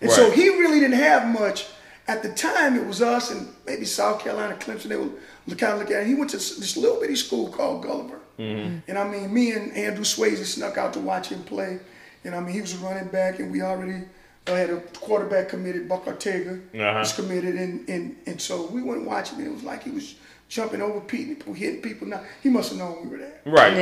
And 0.00 0.10
so 0.10 0.30
he 0.30 0.48
really 0.48 0.80
didn't 0.80 0.98
have 0.98 1.26
much. 1.28 1.66
At 2.06 2.22
the 2.22 2.28
time, 2.34 2.76
it 2.76 2.86
was 2.86 3.00
us 3.00 3.30
and 3.30 3.48
maybe 3.66 3.86
South 3.86 4.20
Carolina, 4.22 4.54
Clemson. 4.56 4.88
They 4.88 4.96
were 4.96 5.08
kind 5.56 5.72
of 5.74 5.78
looking 5.80 5.96
at. 5.96 6.02
it. 6.02 6.06
He 6.08 6.14
went 6.14 6.30
to 6.30 6.36
this 6.36 6.76
little 6.76 7.00
bitty 7.00 7.16
school 7.16 7.48
called 7.48 7.82
Gulliver, 7.82 8.20
and 8.38 8.82
I 8.98 9.08
mean, 9.08 9.32
me 9.32 9.52
and 9.52 9.72
Andreu 9.72 10.00
Swasey 10.00 10.44
snuck 10.44 10.76
out 10.76 10.92
to 10.94 11.00
watch 11.00 11.28
him 11.28 11.42
play. 11.44 11.78
And 12.24 12.34
I 12.34 12.40
mean, 12.40 12.54
he 12.54 12.60
was 12.60 12.74
a 12.74 12.78
running 12.78 13.08
back, 13.08 13.38
and 13.38 13.50
we 13.52 13.62
already 13.62 14.04
uh, 14.46 14.54
had 14.54 14.70
a 14.70 14.80
quarterback 15.00 15.48
committed, 15.50 15.88
Buck 15.88 16.06
Ortega 16.06 16.54
Uh-huh. 16.74 16.98
was 16.98 17.12
committed, 17.14 17.54
and, 17.54 17.88
and 17.88 18.16
and 18.26 18.40
so 18.40 18.66
we 18.66 18.82
went 18.82 18.98
and 18.98 19.06
watched 19.06 19.32
him. 19.32 19.46
It 19.46 19.52
was 19.52 19.62
like 19.62 19.82
he 19.84 19.90
was 19.90 20.14
jumping 20.48 20.80
over 20.82 21.00
people, 21.00 21.52
hitting 21.54 21.80
people. 21.82 22.06
Now 22.06 22.22
he 22.42 22.48
must 22.50 22.70
have 22.70 22.78
known 22.78 23.02
we 23.04 23.08
were 23.10 23.18
there. 23.18 23.40
Right. 23.44 23.74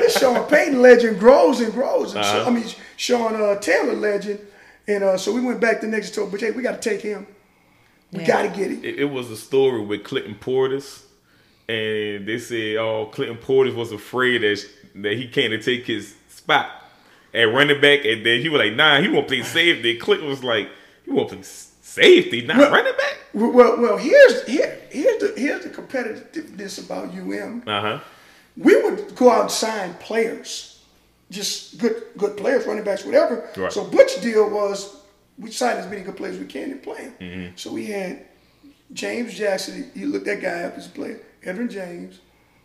This 0.00 0.18
Sean 0.18 0.48
Payton 0.48 0.80
legend 0.80 1.18
grows 1.18 1.60
and 1.60 1.72
grows. 1.72 2.14
And 2.14 2.24
Uh-huh. 2.24 2.44
I 2.46 2.50
mean, 2.50 2.64
Sean 2.96 3.34
uh, 3.40 3.56
Taylor 3.60 3.94
legend. 3.94 4.40
And 4.86 5.04
uh, 5.04 5.16
so 5.18 5.32
we 5.32 5.40
went 5.40 5.60
back 5.60 5.80
the 5.80 5.86
next 5.86 6.14
tour, 6.14 6.26
but 6.26 6.40
hey, 6.40 6.50
we 6.50 6.62
got 6.62 6.80
to 6.80 6.90
take 6.90 7.02
him. 7.02 7.26
We 8.12 8.20
Yeah. 8.20 8.26
got 8.26 8.42
to 8.42 8.48
get 8.48 8.70
him. 8.70 8.82
It, 8.84 9.00
it 9.00 9.04
was 9.04 9.30
a 9.30 9.36
story 9.36 9.82
with 9.82 10.02
Clinton 10.04 10.34
Portis, 10.40 11.02
and 11.68 12.26
they 12.26 12.38
said, 12.38 12.76
"Oh, 12.78 13.06
Clinton 13.12 13.36
Portis 13.36 13.74
was 13.74 13.92
afraid 13.92 14.38
that 14.42 14.64
that 15.02 15.12
he 15.18 15.28
came 15.28 15.50
to 15.50 15.60
take 15.62 15.86
his 15.86 16.14
spot 16.30 16.70
at 17.34 17.52
running 17.52 17.80
back," 17.82 18.06
and 18.06 18.24
then 18.24 18.40
he 18.40 18.48
was 18.48 18.60
like, 18.60 18.72
"Nah, 18.74 19.00
he 19.02 19.08
won't 19.08 19.28
play 19.28 19.42
safety." 19.42 19.96
Clinton 19.98 20.26
was 20.26 20.42
like, 20.42 20.70
"He 21.04 21.10
won't 21.10 21.28
play 21.28 21.40
s- 21.40 21.67
safety, 22.02 22.42
not 22.42 22.56
Well- 22.58 22.70
running 22.72 22.92
back." 22.96 23.16
Well, 23.34 23.76
well, 23.80 23.96
here's 23.98 24.46
here 24.46 24.78
here's 24.90 25.20
the 25.20 25.32
here's 25.36 25.62
the 25.64 25.70
competitiveness 25.70 26.78
about 26.84 27.12
UM. 27.14 27.62
Uh 27.66 27.80
huh. 27.80 28.00
We 28.56 28.80
would 28.82 29.14
go 29.14 29.30
out 29.30 29.42
and 29.42 29.50
sign 29.50 29.94
players, 30.00 30.80
just 31.30 31.78
good 31.78 32.02
good 32.16 32.36
players, 32.36 32.66
running 32.66 32.84
backs, 32.84 33.04
whatever. 33.04 33.48
Right. 33.56 33.72
So 33.72 33.84
Butch 33.84 34.20
deal 34.22 34.48
was 34.50 34.96
we 35.38 35.50
signed 35.52 35.78
as 35.78 35.86
many 35.86 36.02
good 36.02 36.16
players 36.16 36.34
as 36.36 36.40
we 36.40 36.46
can 36.46 36.70
and 36.72 36.82
play 36.82 36.98
'em. 37.04 37.14
Mm-hmm. 37.20 37.56
So 37.56 37.70
we 37.72 37.86
had 37.86 38.24
James 38.92 39.34
Jackson. 39.34 39.90
You 39.94 40.08
look 40.08 40.24
that 40.24 40.40
guy 40.40 40.62
up 40.64 40.76
as 40.76 40.86
a 40.86 40.90
player. 40.90 41.20
Edgerrin 41.44 41.70
James, 41.70 42.18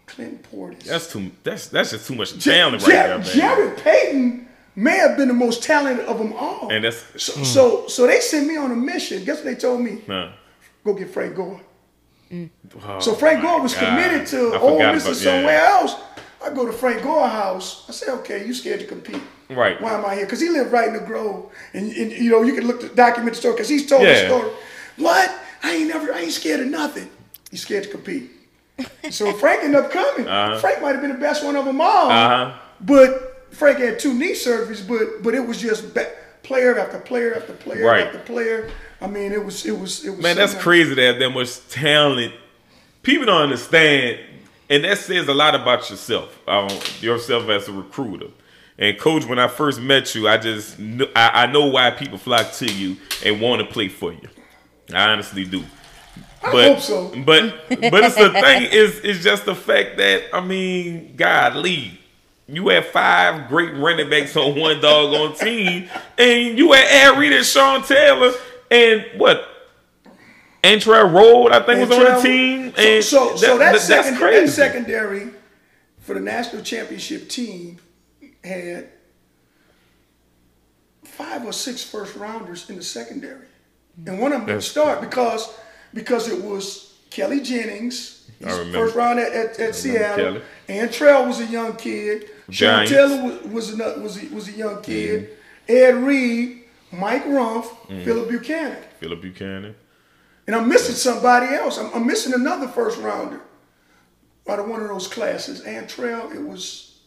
Clinton 0.07 0.39
Portis. 0.51 0.83
That's 0.85 1.11
too. 1.11 1.29
That's 1.43 1.67
that's 1.67 1.91
just 1.91 2.07
too 2.07 2.15
much 2.15 2.41
talent 2.43 2.81
right 2.83 2.93
Ja- 2.93 3.07
there, 3.07 3.17
man. 3.19 3.27
Jarrett 3.27 3.77
Payton 3.83 4.47
may 4.75 4.97
have 4.97 5.17
been 5.17 5.27
the 5.27 5.33
most 5.33 5.63
talented 5.63 6.05
of 6.05 6.17
them 6.17 6.33
all. 6.33 6.71
And 6.71 6.83
that's 6.83 7.03
so, 7.21 7.43
so 7.43 7.87
so 7.87 8.07
they 8.07 8.19
sent 8.19 8.47
me 8.47 8.57
on 8.57 8.71
a 8.71 8.75
mission. 8.75 9.23
Guess 9.23 9.37
what 9.37 9.45
they 9.45 9.55
told 9.55 9.81
me? 9.81 10.01
uh, 10.09 10.31
Go 10.83 10.93
get 10.93 11.09
Frank 11.09 11.35
Gore. 11.35 11.61
oh 12.33 12.99
So 12.99 13.13
Frank 13.13 13.41
Gore 13.41 13.61
was 13.61 13.73
God. 13.73 13.81
committed 13.85 14.27
to 14.27 14.59
Ole 14.59 14.79
Miss 14.93 15.05
or 15.05 15.11
about- 15.11 15.17
yeah. 15.21 15.31
somewhere 15.31 15.65
else. 15.65 15.95
I 16.43 16.49
go 16.53 16.65
to 16.65 16.73
Frank 16.73 17.03
Gore 17.03 17.27
house. 17.27 17.85
I 17.87 17.93
say, 17.93 18.11
okay, 18.11 18.45
you 18.45 18.53
scared 18.53 18.81
to 18.81 18.85
compete. 18.85 19.21
Right. 19.49 19.79
Why 19.81 19.93
am 19.93 20.05
I 20.05 20.15
here? 20.15 20.25
Because 20.25 20.41
he 20.41 20.49
lived 20.49 20.73
right 20.73 20.87
in 20.89 20.93
the 20.93 20.99
Grove. 20.99 21.49
And, 21.73 21.89
and, 21.91 22.11
you 22.11 22.29
know, 22.31 22.41
you 22.41 22.53
can 22.53 22.67
look 22.67 22.81
the 22.81 22.89
document 22.89 23.35
the 23.35 23.39
story 23.39 23.53
because 23.53 23.69
he's 23.69 23.87
told 23.87 24.05
the 24.05 24.15
story. 24.25 24.51
What? 24.97 25.33
I 25.63 25.75
ain't 25.75 25.87
never, 25.87 26.13
I 26.13 26.19
ain't 26.21 26.33
scared 26.33 26.59
of 26.59 26.67
nothing. 26.67 27.09
He's 27.49 27.61
scared 27.61 27.83
to 27.85 27.89
compete. 27.89 28.29
so 29.09 29.31
Frank 29.33 29.63
ended 29.63 29.79
up 29.85 29.91
coming. 29.91 30.27
Uh-huh. 30.27 30.59
Frank 30.59 30.81
might 30.81 30.91
have 30.93 31.01
been 31.01 31.13
the 31.13 31.17
best 31.17 31.45
one 31.45 31.55
of 31.55 31.63
them 31.63 31.79
all. 31.79 32.09
Uh-huh. 32.11 32.57
But 32.81 33.32
Frank 33.53 33.79
had 33.79 33.99
two 33.99 34.13
knee 34.13 34.33
surgeries, 34.33 34.87
but 34.87 35.23
but 35.23 35.33
it 35.35 35.45
was 35.45 35.59
just 35.61 35.85
player 36.43 36.77
after 36.77 36.99
player 36.99 37.35
after 37.35 37.53
player 37.53 37.85
Right. 37.85 38.07
after 38.07 38.19
player. 38.19 38.69
I 39.01 39.07
mean, 39.07 39.31
it 39.31 39.43
was 39.43 39.65
it 39.65 39.77
was 39.77 40.03
it 40.05 40.11
was. 40.11 40.19
Man, 40.19 40.35
that's 40.35 40.53
crazy 40.55 40.95
to 40.95 41.01
have 41.01 41.19
that 41.19 41.29
much 41.29 41.67
talent. 41.69 42.33
People 43.01 43.25
don't 43.25 43.41
understand, 43.43 44.19
and 44.69 44.83
that 44.85 44.97
says 44.97 45.27
a 45.27 45.33
lot 45.33 45.55
about 45.55 45.89
yourself, 45.89 46.37
um, 46.47 46.69
yourself 47.01 47.49
as 47.49 47.67
a 47.67 47.71
recruiter. 47.73 48.27
And 48.77 48.97
coach, 48.97 49.25
when 49.25 49.37
I 49.39 49.47
first 49.49 49.79
met 49.81 50.15
you, 50.15 50.27
I 50.27 50.37
just 50.37 50.77
kn- 50.77 51.09
I, 51.15 51.43
I 51.43 51.45
know 51.51 51.65
why 51.65 51.91
people 51.91 52.17
flock 52.17 52.51
to 52.53 52.65
you 52.65 52.97
and 53.23 53.39
want 53.41 53.61
to 53.61 53.67
play 53.67 53.87
for 53.89 54.11
you. 54.13 54.27
I 54.93 55.09
honestly 55.09 55.45
do. 55.45 55.63
But 56.41 56.73
hope 56.73 56.79
so. 56.79 57.07
but 57.25 57.53
but 57.69 58.03
it's 58.03 58.15
the 58.15 58.29
thing 58.31 58.63
is 58.71 58.99
it's 59.03 59.23
just 59.23 59.45
the 59.45 59.55
fact 59.55 59.97
that 59.97 60.23
I 60.33 60.41
mean, 60.41 61.13
God, 61.15 61.55
Lee, 61.55 61.99
you 62.47 62.67
had 62.69 62.85
five 62.85 63.47
great 63.47 63.73
running 63.75 64.09
backs 64.09 64.35
on 64.35 64.59
one 64.59 64.79
doggone 64.81 65.35
team, 65.35 65.89
and 66.17 66.57
you 66.57 66.71
had 66.73 66.85
Ed 67.13 67.19
Reed 67.19 67.33
and 67.33 67.45
Sean 67.45 67.83
Taylor, 67.83 68.31
and 68.69 69.05
what? 69.17 69.49
Antrel 70.63 71.11
Rolle, 71.13 71.51
I 71.53 71.59
think, 71.61 71.89
was 71.89 71.97
on 71.97 72.03
the 72.05 72.21
team. 72.21 72.73
And 72.77 73.03
so, 73.03 73.35
so 73.35 73.57
that, 73.57 73.73
that's 73.73 73.83
second, 73.83 74.13
that 74.13 74.19
crazy. 74.19 74.47
secondary 74.51 75.29
for 75.99 76.13
the 76.13 76.21
national 76.21 76.61
championship 76.63 77.27
team 77.27 77.77
had 78.43 78.89
five 81.03 81.45
or 81.45 81.53
six 81.53 81.83
first 81.83 82.15
rounders 82.15 82.69
in 82.69 82.75
the 82.77 82.81
secondary, 82.83 83.45
and 84.05 84.19
one 84.19 84.31
of 84.31 84.39
them 84.39 84.47
didn't 84.47 84.59
That's- 84.61 84.67
start 84.67 85.01
because 85.01 85.53
because 85.93 86.27
it 86.29 86.41
was 86.43 86.93
Kelly 87.09 87.41
Jennings, 87.41 88.29
I 88.43 88.47
he's 88.49 88.57
remember. 88.59 88.79
first 88.79 88.95
round 88.95 89.19
at, 89.19 89.31
at, 89.31 89.59
at 89.59 89.75
Seattle. 89.75 90.15
Kelly. 90.17 90.41
Antrel 90.69 91.27
was 91.27 91.39
a 91.39 91.45
young 91.45 91.75
kid. 91.75 92.29
Sean. 92.49 92.85
Taylor 92.85 93.23
was 93.23 93.41
was, 93.51 93.69
another, 93.73 94.01
was, 94.01 94.21
a, 94.23 94.27
was 94.33 94.47
a 94.49 94.51
young 94.51 94.81
kid. 94.81 95.29
Ed 95.67 95.95
Reed, 95.95 96.63
Mike 96.91 97.23
Rumph, 97.25 97.65
Mm. 97.87 98.03
Phillip 98.03 98.29
Buchanan. 98.29 98.77
Phillip 98.99 99.21
Buchanan. 99.21 99.75
And 100.47 100.55
I'm 100.55 100.67
missing 100.67 100.95
somebody 100.95 101.53
else. 101.55 101.77
I'm, 101.77 101.93
I'm 101.93 102.05
missing 102.05 102.33
another 102.33 102.67
first 102.67 102.99
rounder 102.99 103.39
out 104.49 104.59
of 104.59 104.67
one 104.67 104.81
of 104.81 104.89
those 104.89 105.07
classes. 105.07 105.61
Antrel, 105.61 106.33
it 106.35 106.41
was. 106.41 106.99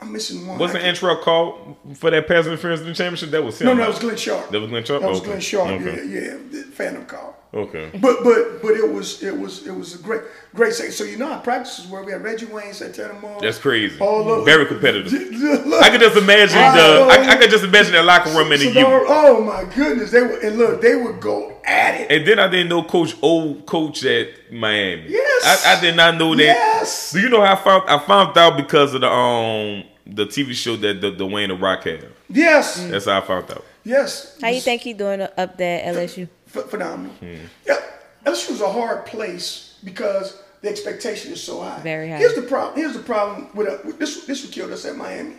I'm 0.00 0.12
missing 0.12 0.46
one. 0.46 0.58
Wasn't 0.58 0.82
Antrel 0.82 1.20
called 1.22 1.76
for 1.94 2.10
that 2.10 2.26
pass 2.26 2.46
interference 2.46 2.80
in 2.80 2.86
the 2.88 2.94
championship? 2.94 3.30
That 3.30 3.44
was 3.44 3.60
him. 3.60 3.66
No, 3.66 3.72
no, 3.74 3.80
that 3.82 3.88
was 3.88 3.98
Glenn 3.98 4.16
Sharpe. 4.16 4.50
That 4.50 4.60
was 4.60 4.70
Glenn 4.70 4.84
Sharpe? 4.84 5.00
That 5.02 5.08
was 5.10 5.18
Okay. 5.20 5.26
Glenn 5.28 5.40
Sharpe. 5.40 5.68
Okay. 5.80 6.04
Yeah, 6.06 6.20
yeah, 6.20 6.36
the 6.50 6.62
Phantom 6.72 7.04
call. 7.06 7.36
Okay. 7.52 7.90
But 8.00 8.22
but 8.22 8.62
but 8.62 8.72
it 8.72 8.92
was 8.92 9.22
it 9.24 9.36
was 9.36 9.66
it 9.66 9.72
was 9.74 9.96
a 9.96 9.98
great 9.98 10.22
great 10.54 10.72
second. 10.72 10.92
So 10.92 11.02
you 11.02 11.18
know 11.18 11.32
our 11.32 11.40
practices 11.40 11.86
where 11.88 12.02
we 12.04 12.12
had 12.12 12.22
Reggie 12.22 12.46
Wayne, 12.46 12.72
Santana 12.72 13.14
Moore. 13.14 13.38
That's 13.40 13.58
crazy. 13.58 13.98
all 13.98 14.22
those- 14.24 14.44
Very 14.44 14.66
competitive. 14.66 15.12
I 15.82 15.90
could 15.90 16.00
just 16.00 16.16
imagine 16.16 16.58
the. 16.58 17.08
I, 17.10 17.26
I 17.32 17.36
could 17.36 17.50
just 17.50 17.64
imagine 17.64 17.92
that 17.94 18.04
locker 18.04 18.30
room 18.30 18.52
in 18.52 18.60
the 18.60 18.72
so 18.72 18.78
U. 18.78 19.04
Oh 19.08 19.42
my 19.42 19.64
goodness, 19.74 20.12
they 20.12 20.22
would 20.22 20.42
and 20.44 20.58
look, 20.58 20.80
they 20.80 20.94
would 20.94 21.20
go 21.20 21.58
at 21.64 22.00
it. 22.00 22.10
And 22.12 22.24
then 22.26 22.38
I 22.38 22.46
didn't 22.46 22.68
know 22.68 22.84
Coach 22.84 23.16
old 23.20 23.66
coach 23.66 24.04
at 24.04 24.52
Miami. 24.52 25.06
Yes. 25.08 25.66
I, 25.66 25.76
I 25.76 25.80
did 25.80 25.96
not 25.96 26.16
know 26.18 26.36
that. 26.36 26.42
Yes. 26.44 27.10
Do 27.12 27.18
you 27.20 27.28
know 27.30 27.44
how 27.44 27.54
I 27.54 27.56
found 27.56 27.88
I 27.90 27.98
found 27.98 28.38
out 28.38 28.56
because 28.56 28.94
of 28.94 29.00
the 29.00 29.10
um 29.10 29.82
the 30.06 30.26
TV 30.26 30.52
show 30.54 30.76
that 30.76 31.00
the, 31.00 31.10
the 31.10 31.26
Wayne 31.26 31.48
the 31.48 31.56
Rock 31.56 31.82
had. 31.84 32.06
Yes, 32.28 32.80
That's 32.88 33.06
how 33.06 33.18
I 33.18 33.20
found 33.22 33.50
out. 33.50 33.64
yes. 33.84 34.36
How 34.40 34.48
you 34.48 34.60
think 34.60 34.82
he 34.82 34.92
doing 34.92 35.20
up 35.20 35.56
there 35.56 35.84
at 35.84 35.94
LSU? 35.96 36.28
Ph- 36.52 36.66
phenomenal. 36.66 37.12
Hmm. 37.14 37.34
Yeah, 37.66 37.80
LSU 38.24 38.50
is 38.50 38.60
a 38.60 38.70
hard 38.70 39.06
place 39.06 39.78
because 39.84 40.42
the 40.62 40.68
expectation 40.68 41.32
is 41.32 41.42
so 41.42 41.60
high. 41.62 41.80
Very 41.80 42.08
high. 42.10 42.18
Here's 42.18 42.34
the 42.34 42.42
problem. 42.42 42.76
Here's 42.78 42.92
the 42.94 43.02
problem 43.02 43.48
with, 43.54 43.68
uh, 43.68 43.78
with 43.84 43.98
this. 43.98 44.24
This 44.26 44.44
what 44.44 44.52
killed 44.52 44.72
us 44.72 44.84
at 44.84 44.96
Miami. 44.96 45.36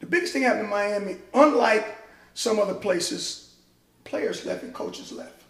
The 0.00 0.06
biggest 0.06 0.32
thing 0.32 0.42
happened 0.42 0.64
in 0.64 0.70
Miami, 0.70 1.16
unlike 1.32 1.96
some 2.34 2.58
other 2.58 2.74
places, 2.74 3.54
players 4.04 4.44
left 4.44 4.62
and 4.64 4.74
coaches 4.74 5.12
left. 5.12 5.42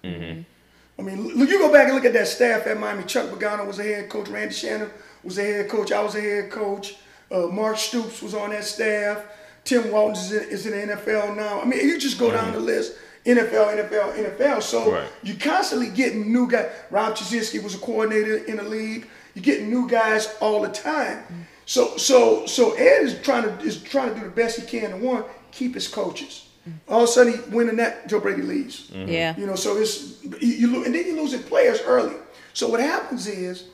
I 0.98 1.02
mean, 1.02 1.26
look, 1.36 1.48
you 1.48 1.58
go 1.58 1.72
back 1.72 1.86
and 1.86 1.94
look 1.94 2.04
at 2.04 2.12
that 2.12 2.28
staff 2.28 2.66
at 2.66 2.78
Miami. 2.78 3.04
Chuck 3.04 3.28
Pagano 3.30 3.66
was 3.66 3.78
a 3.78 3.82
head 3.82 4.10
coach. 4.10 4.28
Randy 4.28 4.54
Shannon 4.54 4.90
was 5.24 5.38
a 5.38 5.42
head 5.42 5.68
coach. 5.70 5.90
I 5.90 6.02
was 6.02 6.14
a 6.14 6.20
head 6.20 6.50
coach. 6.50 6.96
Uh, 7.30 7.46
Mark 7.46 7.78
Stoops 7.78 8.20
was 8.20 8.34
on 8.34 8.50
that 8.50 8.64
staff. 8.64 9.24
Tim 9.64 9.90
Walton 9.90 10.16
is 10.16 10.32
in, 10.32 10.42
is 10.50 10.66
in 10.66 10.88
the 10.88 10.94
NFL 10.94 11.34
now. 11.36 11.60
I 11.60 11.64
mean, 11.64 11.80
you 11.80 11.98
just 11.98 12.18
go 12.18 12.30
down 12.30 12.52
the 12.52 12.60
list. 12.60 12.92
NFL, 13.24 13.88
NFL, 13.88 14.12
NFL. 14.16 14.62
So 14.62 14.92
Right. 14.92 15.08
you 15.22 15.34
constantly 15.34 15.88
getting 15.90 16.32
new 16.32 16.48
guys. 16.48 16.70
Rob 16.90 17.14
Chudzinski 17.16 17.62
was 17.62 17.74
a 17.74 17.78
coordinator 17.78 18.36
in 18.36 18.56
the 18.56 18.64
league. 18.64 19.06
You're 19.34 19.44
getting 19.44 19.70
new 19.70 19.88
guys 19.88 20.34
all 20.40 20.60
the 20.62 20.68
time. 20.68 21.46
So 21.66 21.96
so 21.96 22.46
so 22.46 22.72
Ed 22.74 23.02
is 23.02 23.20
trying 23.22 23.44
to 23.44 23.64
is 23.64 23.82
trying 23.82 24.12
to 24.12 24.20
do 24.20 24.26
the 24.26 24.30
best 24.32 24.60
he 24.60 24.66
can 24.66 24.90
to 24.90 24.96
one 24.96 25.24
keep 25.52 25.74
his 25.74 25.86
coaches. 25.86 26.48
Mm-hmm. 26.68 26.92
All 26.92 27.02
of 27.02 27.08
a 27.08 27.12
sudden, 27.12 27.32
he 27.32 27.38
winning 27.50 27.76
that, 27.76 28.08
Joe 28.08 28.20
Brady 28.20 28.42
leaves. 28.42 28.90
Mm-hmm. 28.90 29.08
Yeah. 29.08 29.36
You 29.36 29.46
know, 29.46 29.54
so 29.56 29.76
it's 29.76 30.22
you, 30.40 30.68
you 30.68 30.84
and 30.84 30.94
then 30.94 31.06
you 31.06 31.20
losing 31.20 31.42
players 31.42 31.80
early. 31.82 32.14
So 32.54 32.68
what 32.68 32.80
happens 32.80 33.26
is, 33.26 33.64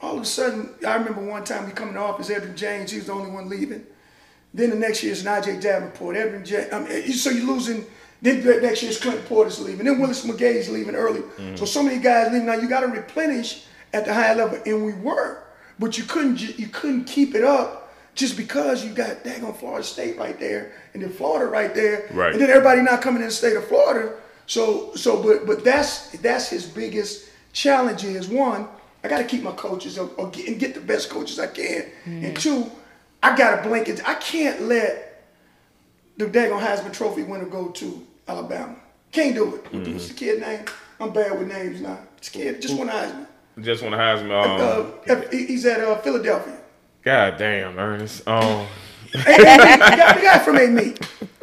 all 0.00 0.16
of 0.16 0.22
a 0.22 0.26
sudden, 0.26 0.70
I 0.86 0.94
remember 0.94 1.22
one 1.24 1.44
time 1.44 1.66
we 1.66 1.72
come 1.72 1.88
in 1.88 1.94
the 1.94 2.00
office, 2.00 2.28
Edgerrin 2.28 2.56
James, 2.56 2.90
he 2.90 2.98
was 2.98 3.06
the 3.06 3.12
only 3.12 3.30
one 3.30 3.48
leaving. 3.48 3.84
Then 4.52 4.70
the 4.70 4.76
next 4.76 5.02
year 5.02 5.12
is 5.12 5.24
Najeh 5.24 5.60
Davenport, 5.60 6.16
Edgerrin 6.16 6.44
James. 6.44 6.72
I 6.72 6.80
mean, 6.80 7.12
so 7.12 7.30
you're 7.30 7.46
losing. 7.46 7.86
Then 8.22 8.44
next 8.62 8.82
year 8.82 8.90
is 8.90 9.00
Clinton 9.00 9.24
Portis 9.24 9.64
leaving. 9.64 9.86
Then 9.86 9.98
Willis 10.00 10.26
McGahee's 10.26 10.68
leaving 10.68 10.94
early. 10.94 11.20
Mm-hmm. 11.20 11.56
So 11.56 11.64
so 11.64 11.82
many 11.82 11.98
guys 11.98 12.30
leaving. 12.32 12.46
Now 12.46 12.54
you 12.54 12.68
got 12.68 12.80
to 12.80 12.88
replenish 12.88 13.64
at 13.92 14.04
the 14.04 14.12
higher 14.14 14.34
level, 14.34 14.60
and 14.66 14.84
we 14.84 14.92
were, 14.92 15.42
but 15.78 15.96
you 15.98 16.04
couldn't 16.04 16.58
you 16.58 16.68
couldn't 16.68 17.04
keep 17.04 17.34
it 17.34 17.44
up 17.44 17.92
just 18.14 18.36
because 18.36 18.84
you 18.84 18.92
got 18.92 19.24
daggone 19.24 19.56
Florida 19.56 19.82
State 19.84 20.18
right 20.18 20.38
there, 20.38 20.72
and 20.94 21.02
then 21.02 21.10
Florida 21.10 21.50
right 21.50 21.74
there, 21.74 22.08
Right. 22.12 22.32
and 22.32 22.40
then 22.40 22.50
everybody 22.50 22.82
not 22.82 23.00
coming 23.02 23.22
in 23.22 23.28
the 23.28 23.34
state 23.34 23.56
of 23.56 23.66
Florida. 23.66 24.14
So 24.46 24.94
so 24.94 25.22
but 25.22 25.46
but 25.46 25.64
that's 25.64 26.10
that's 26.18 26.48
his 26.48 26.66
biggest 26.66 27.28
challenge 27.52 28.04
is 28.04 28.28
one 28.28 28.68
I 29.02 29.08
got 29.08 29.18
to 29.18 29.24
keep 29.24 29.42
my 29.42 29.52
coaches 29.52 29.98
or, 29.98 30.10
or 30.18 30.28
get, 30.28 30.46
and 30.48 30.58
get 30.60 30.74
the 30.74 30.80
best 30.80 31.08
coaches 31.10 31.38
I 31.38 31.46
can. 31.46 31.82
Mm-hmm. 32.04 32.24
And 32.26 32.36
two, 32.36 32.70
I 33.22 33.36
got 33.36 33.62
to 33.62 33.68
blanket. 33.68 34.06
I 34.06 34.14
can't 34.14 34.62
let 34.62 35.24
the 36.16 36.26
daggone 36.26 36.60
Heisman 36.60 36.92
Trophy 36.92 37.22
winner 37.22 37.46
go 37.46 37.68
to 37.68 38.06
Alabama. 38.30 38.76
Can't 39.12 39.34
do 39.34 39.56
it. 39.56 39.88
What's 39.92 40.08
the 40.08 40.14
kid 40.14 40.40
name? 40.40 40.64
I'm 41.00 41.12
bad 41.12 41.36
with 41.38 41.48
names 41.48 41.80
now. 41.80 41.98
This 42.18 42.28
kid 42.28 42.62
just 42.62 42.76
won 42.78 42.88
a 42.88 42.92
Heisman. 42.92 43.26
Just 43.60 43.82
want 43.82 43.92
to 43.94 43.98
Heisman. 43.98 44.30
Um, 44.30 44.92
Uh, 45.08 45.12
F- 45.12 45.32
he's 45.32 45.66
at 45.66 45.80
uh, 45.80 45.96
Philadelphia. 45.98 46.56
God 47.02 47.36
damn, 47.38 47.78
Ernest. 47.78 48.26
Um, 48.28 48.66
Hey, 49.12 49.18
hey, 49.22 49.42
hey, 49.42 49.76
the, 49.76 49.96
guy, 49.96 50.12
the 50.14 50.20
guy 50.22 50.38
from 50.38 50.56
A 50.58 50.94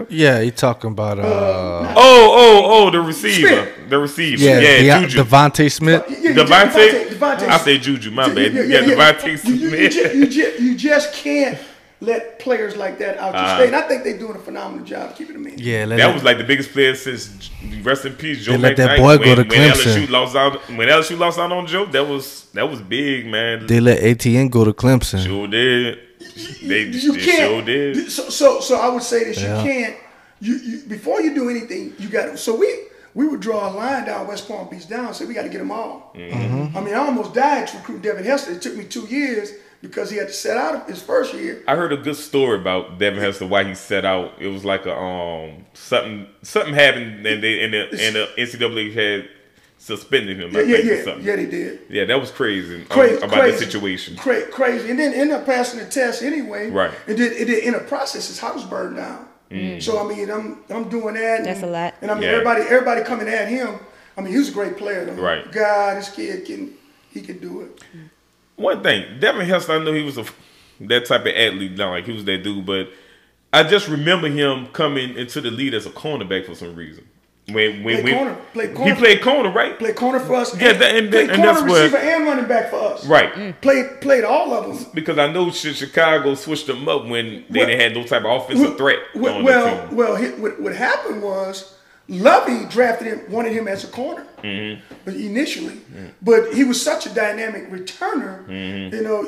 Yeah, 0.07 0.39
he 0.41 0.51
talking 0.51 0.91
about 0.91 1.19
uh, 1.19 1.23
oh, 1.25 1.93
oh, 1.97 2.61
oh, 2.87 2.89
the 2.91 3.01
receiver, 3.01 3.47
Smith. 3.49 3.89
the 3.89 3.99
receiver. 3.99 4.41
yeah, 4.41 4.59
Yeah, 4.79 4.99
De- 5.01 5.07
Juju. 5.07 5.23
DeVonta 5.25 5.69
Smith. 5.69 6.05
Yeah, 6.07 6.31
DeVonta. 6.31 7.07
DeVonta. 7.09 7.47
I 7.49 7.57
say 7.57 7.77
Juju. 7.77 8.11
My 8.11 8.33
bad. 8.33 8.53
Yeah, 8.53 8.83
DeVonta 8.83 9.25
You, 9.45 9.53
you, 9.53 9.67
you, 9.67 9.67
Smith. 9.89 9.91
just, 9.91 10.15
you, 10.15 10.27
just, 10.27 10.59
you 10.61 10.77
just 10.77 11.13
can't 11.13 11.59
let 11.99 12.37
players 12.39 12.75
like 12.75 12.99
that 12.99 13.17
out 13.17 13.33
your 13.33 13.41
Uh-huh. 13.43 13.55
state. 13.57 13.67
And 13.67 13.75
I 13.75 13.81
think 13.87 14.03
they're 14.03 14.17
doing 14.19 14.35
a 14.35 14.39
phenomenal 14.39 14.85
job 14.85 15.15
keeping 15.15 15.33
them 15.33 15.47
in. 15.47 15.57
Yeah, 15.57 15.85
let 15.85 15.97
That 15.97 16.09
it- 16.09 16.13
was 16.13 16.23
like 16.23 16.37
the 16.37 16.43
biggest 16.43 16.71
player 16.71 16.93
since 16.95 17.49
rest 17.81 18.05
in 18.05 18.13
peace 18.13 18.45
Joe 18.45 18.51
They 18.53 18.57
let 18.59 18.77
that 18.77 18.91
McKnight. 18.91 18.97
boy 18.97 19.17
go 19.17 19.23
when, 19.23 19.35
to 19.37 19.41
when 19.43 19.71
Clemson. 19.71 19.95
LSU 20.05 20.09
lost 20.09 20.35
out 20.35 20.69
when 20.77 20.87
LSU 20.89 21.17
lost 21.17 21.39
out 21.39 21.51
on 21.51 21.65
Joe. 21.65 21.85
That 21.85 22.07
was 22.07 22.45
that 22.53 22.69
was 22.69 22.81
big, 22.81 23.25
man. 23.27 23.65
they 23.67 23.79
let 23.79 23.99
ATN 24.01 24.49
go 24.49 24.63
to 24.63 24.73
Clemson. 24.73 25.23
sure 25.25 25.47
did. 25.47 25.99
They, 26.63 26.81
you 26.83 27.13
they 27.13 27.25
can't. 27.25 27.49
sure 27.51 27.61
did. 27.63 28.11
So, 28.11 28.29
so, 28.29 28.59
so 28.59 28.75
I 28.79 28.89
would 28.89 29.03
say 29.03 29.23
this: 29.23 29.41
Yeah. 29.41 29.61
you 29.63 29.69
can't. 29.69 29.95
You, 30.39 30.55
you 30.55 30.77
before 30.87 31.21
you 31.21 31.33
do 31.33 31.49
anything, 31.49 31.93
you 31.97 32.09
got 32.09 32.25
to. 32.25 32.37
So 32.37 32.55
we 32.55 32.67
we 33.15 33.27
would 33.27 33.39
draw 33.39 33.69
a 33.69 33.73
line 33.73 34.05
down 34.05 34.27
West 34.27 34.47
Palm 34.47 34.69
Beach 34.69 34.87
down. 34.87 35.07
and 35.07 35.15
Say 35.15 35.25
we 35.25 35.33
got 35.33 35.43
to 35.43 35.49
get 35.49 35.57
them 35.59 35.71
all. 35.71 36.13
Mm-hmm. 36.15 36.77
I 36.77 36.81
mean, 36.81 36.93
I 36.93 36.97
almost 36.99 37.33
died 37.33 37.67
to 37.69 37.77
recruit 37.77 38.03
Devin 38.03 38.23
Hester. 38.23 38.51
It 38.51 38.61
took 38.61 38.75
me 38.75 38.83
two 38.83 39.07
years 39.07 39.51
because 39.81 40.09
he 40.09 40.17
had 40.17 40.27
to 40.27 40.33
set 40.33 40.57
out 40.57 40.89
his 40.89 41.01
first 41.01 41.33
year. 41.33 41.63
I 41.67 41.75
heard 41.75 41.93
a 41.93 41.97
good 41.97 42.15
story 42.15 42.59
about 42.59 42.97
Devin 42.99 43.19
Hester 43.19 43.45
why 43.47 43.63
he 43.63 43.75
set 43.75 44.05
out. 44.05 44.33
It 44.39 44.47
was 44.47 44.65
like 44.65 44.85
a 44.85 44.95
um 44.95 45.65
something 45.73 46.27
something 46.41 46.73
happened 46.73 47.25
and 47.25 47.43
they 47.43 47.63
and 47.63 47.73
the 47.73 47.83
and 47.99 48.15
the 48.15 48.29
NCAA 48.37 48.93
had 48.93 49.29
suspended 49.77 50.39
him. 50.39 50.55
I 50.55 50.61
Yeah, 50.61 50.65
yeah, 50.65 50.77
or 50.77 50.95
yeah, 50.97 51.03
something. 51.03 51.23
yeah. 51.25 51.35
They 51.35 51.45
did. 51.45 51.79
Yeah, 51.89 52.05
that 52.05 52.19
was 52.19 52.31
crazy, 52.31 52.75
um, 52.75 52.85
Crazy 52.85 53.17
about 53.17 53.31
crazy, 53.31 53.57
the 53.57 53.65
situation. 53.71 54.15
Cra- 54.17 54.47
crazy, 54.47 54.89
and 54.89 54.99
then 54.99 55.13
end 55.13 55.31
up 55.31 55.45
passing 55.45 55.79
the 55.79 55.85
test 55.85 56.23
anyway. 56.23 56.69
Right. 56.69 56.91
And 57.07 57.17
then, 57.17 57.31
and 57.39 57.47
then 57.49 57.59
in 57.63 57.73
the 57.73 57.79
process, 57.79 58.27
his 58.27 58.39
house 58.39 58.63
burned 58.65 58.95
down. 58.97 59.25
So 59.79 60.03
I 60.03 60.13
mean, 60.13 60.29
I'm 60.29 60.63
I'm 60.69 60.89
doing 60.89 61.13
that. 61.13 61.43
That's 61.45 61.61
and, 61.61 61.69
a 61.69 61.71
lot. 61.71 61.93
And 62.01 62.11
I 62.11 62.15
mean, 62.15 62.23
Yeah. 62.23 62.31
everybody 62.31 62.63
everybody 62.63 63.03
coming 63.03 63.29
at 63.29 63.47
him. 63.47 63.79
I 64.17 64.21
mean, 64.21 64.33
he 64.33 64.39
was 64.39 64.49
a 64.49 64.51
great 64.51 64.75
player. 64.77 65.05
Though. 65.05 65.13
Right. 65.13 65.49
God, 65.51 65.97
this 65.97 66.09
kid 66.09 66.43
can 66.45 66.73
he 67.11 67.21
can 67.21 67.37
do 67.37 67.61
it. 67.61 67.81
One 68.57 68.83
thing, 68.83 69.19
Devin 69.19 69.45
Hester, 69.47 69.73
I 69.73 69.83
know 69.83 69.93
he 69.93 70.01
was 70.03 70.17
a 70.17 70.25
that 70.81 71.05
type 71.05 71.21
of 71.21 71.27
athlete, 71.27 71.77
not 71.77 71.91
like 71.91 72.05
he 72.05 72.11
was 72.11 72.25
that 72.25 72.43
dude, 72.43 72.65
but 72.65 72.89
I 73.53 73.63
just 73.63 73.87
remember 73.87 74.27
him 74.27 74.67
coming 74.67 75.15
into 75.15 75.41
the 75.41 75.49
lead 75.49 75.73
as 75.73 75.85
a 75.85 75.89
cornerback 75.89 76.45
for 76.45 76.53
some 76.55 76.75
reason. 76.75 77.07
When 77.49 77.81
when, 77.83 78.01
Played 78.01 78.03
when 78.03 78.13
corner. 78.15 78.35
Played 78.53 78.75
corner. 78.75 78.93
he 78.93 78.99
played 78.99 79.21
corner, 79.21 79.51
right? 79.51 79.79
Played 79.79 79.95
corner 79.95 80.19
for 80.19 80.35
us. 80.35 80.59
Yeah, 80.59 80.73
that- 80.73 80.95
and- 80.97 81.09
played 81.09 81.29
and 81.29 81.37
corner 81.37 81.53
that's 81.53 81.61
what- 81.69 81.81
receiver 81.83 81.97
and 81.97 82.25
running 82.25 82.45
back 82.47 82.69
for 82.69 82.75
us. 82.75 83.05
Right. 83.07 83.31
Mm. 83.33 83.61
Played 83.61 84.01
played 84.01 84.23
all 84.25 84.53
of 84.53 84.77
them. 84.77 84.91
Because 84.93 85.17
I 85.17 85.31
know 85.31 85.49
Chicago 85.51 86.35
switched 86.35 86.67
them 86.67 86.89
up 86.89 87.05
when 87.05 87.45
they 87.49 87.59
didn't 87.65 87.79
have 87.79 87.93
no 87.93 88.03
type 88.03 88.25
of 88.25 88.41
offensive 88.41 88.75
threat 88.77 88.99
Well, 89.15 89.35
on 89.35 89.43
well, 89.45 89.87
team. 89.87 89.95
well, 89.95 90.17
what, 90.41 90.59
what 90.61 90.75
happened 90.75 91.21
was 91.23 91.73
Lovie 92.09 92.65
drafted 92.69 93.07
him, 93.07 93.31
wanted 93.31 93.51
him 93.53 93.67
as 93.67 93.83
a 93.83 93.87
corner 93.87 94.23
Mm-hmm. 94.43 95.09
initially, 95.09 95.81
but 96.21 96.53
he 96.53 96.63
was 96.63 96.79
such 96.79 97.07
a 97.07 97.09
dynamic 97.09 97.71
returner. 97.71 98.47
Mm-hmm. 98.47 98.95
You 98.95 99.01
know, 99.01 99.23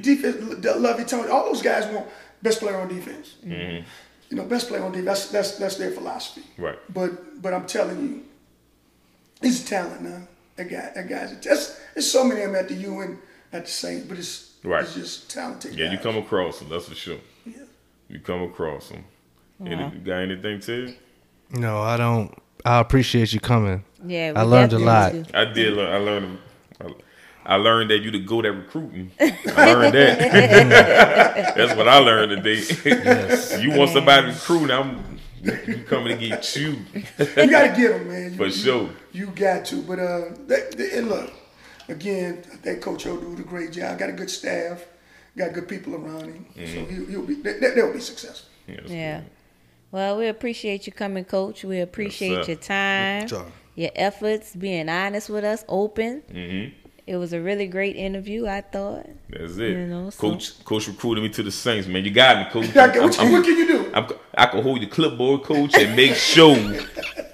defense. 0.00 0.64
Lovie, 0.80 1.04
Tony, 1.04 1.28
all 1.28 1.44
those 1.44 1.60
guys 1.60 1.86
want 1.92 2.06
best 2.42 2.60
player 2.60 2.76
on 2.76 2.88
defense. 2.88 3.34
Mm-hmm. 3.44 3.84
You 4.30 4.36
know, 4.36 4.44
best 4.44 4.68
player 4.68 4.82
on 4.82 4.92
defense. 4.92 5.04
That's 5.06 5.30
that's 5.30 5.58
that's 5.58 5.76
their 5.76 5.90
philosophy. 5.90 6.42
Right. 6.56 6.78
But 6.92 7.42
but 7.42 7.52
I'm 7.52 7.66
telling 7.66 8.00
you, 8.00 8.22
he's 9.42 9.62
a 9.64 9.66
talent 9.66 10.00
now. 10.00 10.26
That 10.56 10.70
guy, 10.70 10.90
that 10.94 11.08
guy's 11.08 11.32
a 11.32 11.36
there's, 11.36 11.78
there's 11.94 12.10
so 12.10 12.24
many 12.24 12.40
of 12.40 12.50
them 12.52 12.56
at 12.56 12.68
the 12.68 12.74
UN 12.74 13.18
at 13.52 13.66
the 13.66 13.70
Saints, 13.70 14.06
but 14.08 14.18
it's 14.18 14.54
Right. 14.64 14.82
it's 14.82 14.94
just 14.94 15.30
talented. 15.30 15.74
Yeah, 15.78 15.92
you 15.92 15.98
come 15.98 16.16
across 16.16 16.58
them, 16.58 16.68
that's 16.70 16.88
for 16.88 16.94
sure. 16.94 17.18
Yeah. 17.46 17.58
You 18.08 18.18
come 18.18 18.42
across 18.42 18.88
them. 18.88 19.04
Any, 19.64 19.84
you 19.94 20.00
got 20.00 20.18
anything 20.20 20.58
to? 20.60 20.94
No, 21.50 21.80
I 21.82 21.96
don't. 21.96 22.34
I 22.64 22.78
appreciate 22.80 23.32
you 23.32 23.40
coming. 23.40 23.84
Yeah, 24.04 24.32
I 24.36 24.42
learned 24.42 24.72
a 24.72 24.78
lot. 24.78 25.12
do. 25.12 25.24
I 25.34 25.44
did. 25.46 25.74
Learn, 25.74 25.92
I 25.94 25.98
learned. 25.98 26.38
I 27.46 27.54
learned 27.56 27.90
that 27.90 28.00
you 28.00 28.10
to 28.10 28.18
go 28.18 28.42
that 28.42 28.52
recruiting. 28.52 29.10
I 29.20 29.72
learned 29.72 29.94
that. 29.94 30.18
That's 31.56 31.74
what 31.76 31.88
I 31.88 31.98
learned 31.98 32.42
today. 32.42 33.60
you 33.62 33.70
want 33.78 33.90
somebody 33.90 34.26
to 34.26 34.32
recruit? 34.34 34.70
I'm 34.70 35.18
you 35.66 35.78
coming 35.84 36.18
to 36.18 36.28
get 36.28 36.56
you 36.56 36.76
You 36.92 37.02
got 37.50 37.74
to 37.74 37.74
get 37.80 37.92
them, 37.92 38.08
man. 38.08 38.32
You, 38.32 38.36
for 38.36 38.50
sure. 38.50 38.90
You 39.12 39.26
got 39.28 39.64
to, 39.66 39.82
but 39.82 39.98
uh, 39.98 40.24
they, 40.46 40.68
they, 40.76 40.98
and 40.98 41.08
look, 41.08 41.32
again, 41.88 42.42
that 42.64 42.82
Coach 42.82 43.06
O 43.06 43.16
do 43.16 43.32
a 43.32 43.44
great 43.46 43.72
job. 43.72 43.98
Got 43.98 44.10
a 44.10 44.12
good 44.12 44.28
staff, 44.30 44.84
got 45.36 45.52
good 45.54 45.68
people 45.68 45.94
around 45.94 46.24
him, 46.24 46.46
so 46.54 46.60
Mm-hmm. 46.60 46.94
he'll, 46.94 47.06
he'll 47.06 47.26
be 47.26 47.34
they, 47.36 47.58
they- 47.60 47.70
they'll 47.74 47.92
be 47.94 48.00
successful. 48.00 48.50
Yes. 48.66 48.80
Yeah. 48.88 49.20
Well, 49.90 50.18
we 50.18 50.26
appreciate 50.28 50.86
you 50.86 50.92
coming, 50.92 51.24
Coach. 51.24 51.64
We 51.64 51.80
appreciate 51.80 52.44
sir. 52.44 52.52
your 52.52 52.60
time, 52.60 53.26
Sure. 53.28 53.46
your 53.74 53.90
efforts, 53.94 54.54
being 54.54 54.88
honest 54.88 55.30
with 55.30 55.44
us, 55.44 55.64
open. 55.68 56.22
Mhm. 56.32 56.72
It 57.06 57.16
was 57.16 57.32
a 57.32 57.40
really 57.40 57.66
great 57.66 57.96
interview, 57.96 58.46
I 58.46 58.60
thought. 58.60 59.06
That's 59.30 59.56
it. 59.56 59.70
You 59.70 59.86
know, 59.86 60.10
so- 60.10 60.20
coach, 60.20 60.62
coach 60.64 60.88
recruited 60.88 61.24
me 61.24 61.30
to 61.30 61.42
the 61.42 61.50
Saints, 61.50 61.88
man. 61.88 62.04
You 62.04 62.10
got 62.10 62.36
me, 62.38 62.44
coach. 62.52 62.66
What, 62.74 62.96
I'm- 62.96 63.02
I'm- 63.18 63.32
what 63.32 63.44
can 63.44 63.56
you 63.56 63.66
do? 63.66 63.90
I'm, 63.94 64.06
I 64.36 64.44
can 64.46 64.62
hold 64.62 64.82
your 64.82 64.90
clipboard, 64.90 65.42
coach, 65.44 65.74
and 65.78 65.96
make 65.96 66.14
sure 66.16 66.54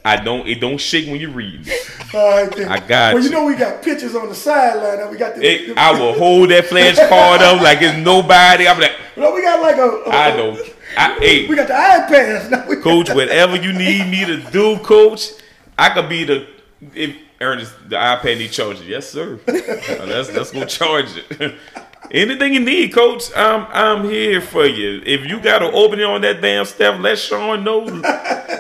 I 0.05 0.15
don't 0.17 0.47
it 0.47 0.61
don't 0.61 0.79
shake 0.79 1.09
when 1.09 1.19
you 1.21 1.31
read. 1.31 1.69
All 2.15 2.31
right, 2.45 2.55
then. 2.55 2.69
I 2.69 2.79
got 2.79 3.15
Well, 3.15 3.23
you 3.25 3.31
you. 3.31 3.35
know 3.35 3.47
we 3.47 3.57
got 3.57 3.83
pictures 3.83 4.15
on 4.15 4.29
the 4.29 4.35
sideline, 4.37 5.01
and 5.01 5.11
we 5.11 5.17
got 5.17 5.35
the. 5.35 5.45
It, 5.45 5.77
I 5.77 5.91
will 5.99 6.13
hold 6.17 6.51
that 6.51 6.67
flash 6.67 6.97
card 7.09 7.43
up 7.43 7.61
like 7.61 7.83
it's 7.83 7.97
nobody. 7.99 8.69
I'm 8.69 8.79
like, 8.79 8.93
No, 9.17 9.35
we 9.35 9.43
got 9.43 9.61
like 9.61 9.77
a. 9.77 9.89
a 10.07 10.11
I 10.11 10.37
don't. 10.37 10.57
I, 10.97 11.17
hey, 11.19 11.47
We 11.47 11.57
got 11.57 11.69
the 11.69 11.75
iPads 11.75 12.51
now. 12.51 12.67
We 12.69 12.77
coach, 12.83 13.11
whatever 13.11 13.57
you 13.57 13.73
need 13.73 14.11
me 14.11 14.25
to 14.25 14.39
do, 14.51 14.79
coach, 14.79 15.31
I 15.79 15.91
could 15.91 16.09
be 16.09 16.25
the 16.25 16.47
if 16.95 17.17
Ernest 17.41 17.75
the 17.89 17.97
iPad 17.97 18.39
need 18.39 18.53
charger. 18.53 18.85
Yes, 18.85 19.09
sir. 19.09 19.41
Let's 19.47 20.33
let's 20.33 20.51
go 20.51 20.65
charge 20.65 21.09
it. 21.17 21.55
Anything 22.11 22.55
you 22.55 22.61
need, 22.61 22.93
coach, 22.93 23.35
I'm 23.35 23.67
I'm 23.71 24.05
here 24.05 24.41
for 24.41 24.67
you. 24.67 25.03
If 25.05 25.27
you 25.27 25.41
got 25.41 25.63
an 25.63 25.71
opening 25.75 26.05
on 26.05 26.21
that 26.21 26.41
damn 26.41 26.65
stuff, 26.65 27.01
let 27.01 27.19
Sean 27.19 27.65
know. 27.65 27.81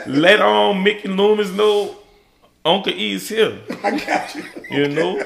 let 0.06 0.40
um 0.40 0.82
Mickey 0.82 1.08
Loomis 1.08 1.50
know. 1.52 1.96
Uncle 2.64 2.92
E's 2.92 3.28
here. 3.28 3.58
I 3.84 3.90
got 3.98 4.34
you. 4.34 4.44
You 4.70 4.88
know, 4.88 5.18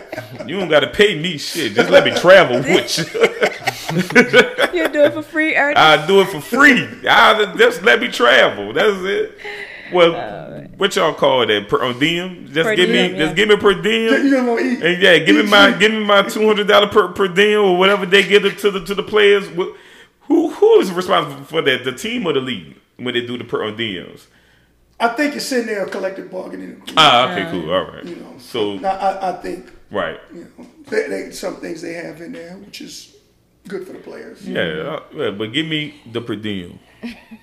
you 0.46 0.58
don't 0.58 0.68
got 0.68 0.80
to 0.80 0.88
pay 0.90 1.18
me 1.20 1.38
shit. 1.38 1.74
Just 1.74 1.88
let 1.90 2.04
me 2.04 2.10
travel 2.14 2.58
with 2.58 2.98
you. 2.98 3.04
You 3.88 4.86
do 4.88 5.02
it 5.04 5.14
for 5.14 5.22
free, 5.22 5.56
Ernest. 5.56 5.78
I 5.78 6.06
do 6.06 6.20
it 6.20 6.28
for 6.28 6.42
free. 6.42 6.86
I 7.08 7.54
just 7.56 7.82
let 7.82 8.00
me 8.00 8.08
travel. 8.08 8.74
That's 8.74 8.98
it. 9.00 9.38
Well, 9.92 10.68
what 10.76 10.94
y'all 10.94 11.14
call 11.14 11.46
that? 11.46 11.68
Per 11.70 11.92
diem? 11.94 12.46
Just 12.52 12.66
Per 12.68 12.76
give 12.76 12.88
diem, 12.90 13.12
me, 13.12 13.18
yeah. 13.18 13.24
just 13.24 13.36
give 13.36 13.48
me 13.48 13.56
per 13.56 13.70
You 13.72 13.82
diem. 13.82 14.28
just 14.30 14.46
want 14.46 14.60
to 14.60 14.66
eat. 14.66 14.82
And 14.82 15.02
yeah, 15.02 15.18
give 15.18 15.36
me 15.36 15.42
my, 15.50 15.72
give 15.72 15.90
me 15.90 16.04
my 16.04 16.20
two 16.22 16.46
hundred 16.46 16.68
dollar 16.68 16.88
per 16.88 17.08
per 17.08 17.28
diem 17.28 17.60
or 17.60 17.78
whatever 17.78 18.04
they 18.04 18.22
give 18.28 18.44
it 18.44 18.58
to 18.58 18.70
the 18.70 18.84
to 18.84 18.94
the 18.94 19.02
players. 19.02 19.48
Who 19.48 20.50
who 20.50 20.80
is 20.80 20.92
responsible 20.92 21.44
for 21.44 21.62
that? 21.62 21.84
The 21.84 21.92
team 21.92 22.26
or 22.26 22.34
the 22.34 22.40
league 22.40 22.76
when 22.98 23.14
they 23.14 23.22
do 23.24 23.38
the 23.38 23.44
per 23.44 23.60
diems? 23.72 24.26
I 25.00 25.08
think 25.08 25.36
it's 25.36 25.50
in 25.52 25.66
there, 25.66 25.86
collective 25.86 26.30
bargaining 26.30 26.70
agreement. 26.72 26.94
Ah, 26.96 27.30
okay, 27.32 27.50
cool, 27.50 27.70
all 27.72 27.84
right. 27.92 28.04
you 28.04 28.16
know, 28.16 28.34
So 28.38 28.78
I, 28.78 28.88
I, 28.88 29.30
I 29.30 29.32
think 29.40 29.70
right, 29.90 30.18
you 30.34 30.50
know 30.58 30.66
they, 30.88 31.06
they, 31.08 31.30
some 31.30 31.56
things 31.56 31.82
they 31.82 31.94
have 31.94 32.20
in 32.20 32.32
there, 32.32 32.56
which 32.56 32.80
is 32.80 33.16
good 33.68 33.86
for 33.86 33.92
the 33.92 34.00
players. 34.00 34.46
yeah, 34.46 34.60
uh, 34.60 35.02
yeah, 35.14 35.30
but 35.30 35.52
give 35.52 35.66
me 35.66 35.94
the 36.10 36.20
per 36.20 36.34
diem. 36.36 36.78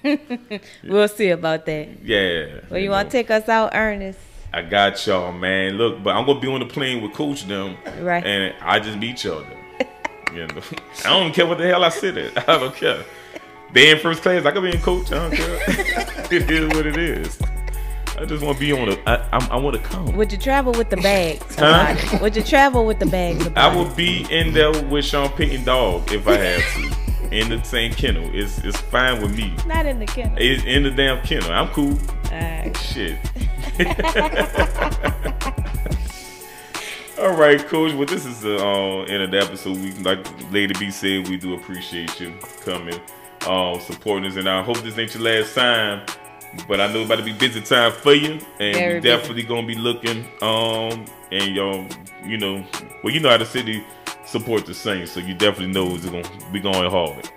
We'll 0.84 1.08
see 1.08 1.30
about 1.30 1.66
that. 1.66 2.03
Yeah. 2.03 2.60
Well, 2.70 2.80
you 2.80 2.88
know. 2.88 2.91
want 2.95 3.10
to 3.10 3.18
take 3.18 3.32
us 3.32 3.47
out, 3.47 3.72
Ernest? 3.74 4.20
I 4.53 4.62
got 4.62 5.06
y'all, 5.08 5.32
man. 5.32 5.78
Look, 5.78 6.03
but 6.03 6.16
I'm 6.16 6.26
gonna 6.26 6.39
be 6.39 6.47
on 6.47 6.60
the 6.60 6.66
plane 6.66 7.01
with 7.01 7.14
Coach 7.14 7.47
them, 7.47 7.78
Right. 7.99 8.26
And 8.26 8.53
I 8.62 8.80
just 8.80 8.99
beat 8.99 9.24
y'all. 9.24 9.43
There. 9.43 9.88
you 10.34 10.47
know, 10.47 10.62
I 11.06 11.10
don't 11.10 11.34
care 11.34 11.45
what 11.45 11.58
the 11.58 11.68
hell 11.68 11.84
I 11.84 11.89
sit 11.89 12.18
at. 12.18 12.49
I 12.49 12.58
don't 12.60 12.76
care. 12.76 13.03
They 13.74 13.91
in 13.91 13.99
first 13.99 14.22
class. 14.22 14.45
I 14.45 14.51
could 14.51 14.63
be 14.63 14.72
in 14.72 14.82
coach. 14.82 15.11
I 15.11 15.30
don't 15.30 15.34
care. 15.34 15.59
it 16.32 16.49
is 16.49 16.68
what 16.76 16.86
it 16.86 16.97
is. 16.97 17.39
I 18.18 18.24
just 18.24 18.43
want 18.43 18.57
to 18.57 18.59
be 18.59 18.72
on 18.72 18.89
the. 18.89 19.09
I, 19.09 19.16
I, 19.38 19.47
I 19.51 19.57
want 19.57 19.76
to 19.76 19.82
come. 19.82 20.16
Would 20.16 20.32
you 20.32 20.38
travel 20.38 20.72
with 20.74 20.89
the 20.89 20.97
bags? 20.97 21.55
Huh? 21.55 21.95
Would 22.22 22.36
you 22.36 22.43
travel 22.43 22.86
with 22.86 22.99
the 22.99 23.05
bags? 23.05 23.49
I 23.55 23.76
would 23.76 23.95
be 23.95 24.26
in 24.30 24.53
there 24.53 24.72
with 24.86 25.05
Sean 25.05 25.30
Payton 25.30 25.66
dog 25.66 26.11
if 26.11 26.28
I 26.28 26.38
have 26.38 26.63
to. 26.76 27.05
In 27.32 27.49
the 27.49 27.61
same 27.63 27.91
kennel. 27.91 28.30
It's 28.34 28.59
it's 28.59 28.80
fine 28.80 29.22
with 29.22 29.36
me. 29.36 29.53
Not 29.66 29.86
in 29.86 29.99
the 29.99 30.05
kennel. 30.05 30.38
It's 30.38 30.63
in 30.63 30.84
the 30.84 30.91
damn 30.91 31.22
kennel. 31.26 31.51
I'm 31.51 31.68
cool. 31.70 31.97
All 32.26 32.32
right. 32.32 32.78
Shit. 32.78 33.18
All 33.80 33.86
All 37.26 37.34
right, 37.34 37.59
Coach. 37.66 37.93
Well, 37.93 38.05
this 38.05 38.26
is 38.26 38.41
the 38.41 38.57
uh, 38.57 39.03
end 39.03 39.24
of 39.24 39.32
the 39.32 39.39
episode. 39.39 39.78
We 39.78 39.91
like 40.03 40.20
Lady 40.51 40.74
B 40.80 40.91
said, 40.91 41.28
we 41.28 41.38
do 41.38 41.55
appreciate 41.55 42.20
you 42.20 42.34
coming, 42.63 42.99
uh, 43.46 43.80
supporting 43.80 44.30
us, 44.30 44.38
and 44.38 44.48
I 44.50 44.62
hope 44.64 44.78
this 44.80 44.98
ain't 44.98 45.14
your 45.14 45.24
last 45.24 45.56
time. 45.56 46.06
But 46.70 46.80
I 46.80 46.88
know 46.91 47.00
it's 47.02 47.08
about 47.08 47.18
to 47.18 47.24
be 47.24 47.34
busy 47.34 47.60
time 47.62 47.91
for 47.91 48.14
you, 48.14 48.39
and 48.60 48.76
Very 48.76 48.93
we 48.96 49.00
busy. 49.02 49.16
definitely 49.18 49.43
gonna 49.43 49.68
be 49.68 49.76
looking. 49.76 50.26
Um, 50.41 51.06
and 51.32 51.58
um, 51.60 51.89
you 52.26 52.38
know, 52.38 52.64
well, 53.04 53.14
you 53.14 53.20
know 53.20 53.30
how 53.30 53.38
the 53.38 53.46
city 53.46 53.84
support 54.26 54.66
the 54.66 54.74
Saints, 54.74 55.12
so 55.12 55.20
you 55.20 55.34
definitely 55.34 55.74
know 55.74 55.93
it's 55.96 56.06
gonna 56.06 56.24
be 56.54 56.60
going 56.62 56.89
hard 56.89 57.30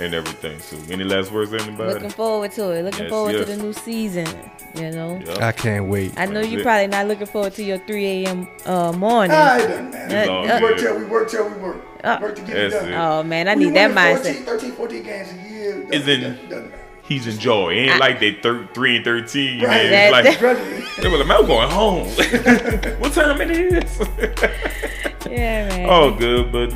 and 0.00 0.12
everything. 0.12 0.58
So, 0.58 0.76
any 0.92 1.04
last 1.04 1.30
words, 1.30 1.52
anybody? 1.52 1.94
Looking 1.94 2.10
forward 2.10 2.50
to 2.52 2.70
it. 2.72 2.82
Looking 2.82 3.02
Yes, 3.04 3.10
forward 3.10 3.36
yes. 3.36 3.46
to 3.46 3.56
the 3.56 3.62
new 3.62 3.72
season. 3.72 4.26
You 4.74 4.90
know. 4.90 5.22
Yeah. 5.24 5.46
I 5.46 5.52
can't 5.52 5.86
wait. 5.86 6.12
I 6.16 6.26
know 6.26 6.40
you 6.40 6.58
it. 6.58 6.62
probably 6.64 6.88
not 6.88 7.06
looking 7.06 7.26
forward 7.28 7.52
to 7.54 7.62
your 7.62 7.78
3 7.78 8.06
a.m. 8.24 8.48
Uh, 8.66 8.90
morning. 8.90 9.30
It 9.30 9.38
doesn't 9.38 9.90
matter. 9.92 10.32
We 10.42 10.48
Uh, 10.50 10.60
work 10.60 10.78
till 10.78 10.98
we 10.98 11.04
work 11.04 11.30
till 11.30 11.48
we 11.48 11.54
work. 11.62 11.76
Uh, 12.04 12.18
work 12.20 12.36
to 12.36 12.42
get 12.42 12.56
it 12.56 12.70
done. 12.70 12.88
it. 12.88 12.94
oh 12.96 13.22
man, 13.22 13.48
I 13.48 13.54
We 13.54 13.64
need 13.66 13.74
that 13.74 13.88
winning 13.94 14.16
mindset. 14.16 14.44
14, 14.44 14.44
13, 14.44 14.72
14 14.72 15.02
games 15.02 15.28
a 15.32 15.48
year. 15.50 15.82
Is 15.92 16.00
Doesn't- 16.04 16.08
in- 16.08 16.20
doesn't- 16.22 16.48
doesn't 16.50 16.70
matter. 16.70 16.80
He's 17.06 17.26
enjoying. 17.26 17.78
Ain't 17.80 17.92
I- 17.92 17.98
like 17.98 18.18
they 18.20 18.32
thir- 18.32 18.66
three 18.72 18.96
and 18.96 19.04
thirteen. 19.04 19.60
Right. 19.62 19.90
Man. 19.90 19.90
That- 20.12 20.24
It's 20.26 20.40
like 20.40 20.40
Gradually. 20.40 20.84
they 21.02 21.08
were 21.08 21.18
like, 21.18 21.26
"Man, 21.26 21.36
I'm 21.40 21.46
going 21.46 21.68
home. 21.70 22.08
what 23.00 23.12
time 23.12 23.40
it 23.42 23.50
is? 23.50 24.00
Yeah, 25.30 25.68
man. 25.68 25.88
oh, 25.90 26.14
good, 26.14 26.52
but 26.52 26.72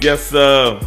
yes, 0.00 0.34
uh, 0.34 0.84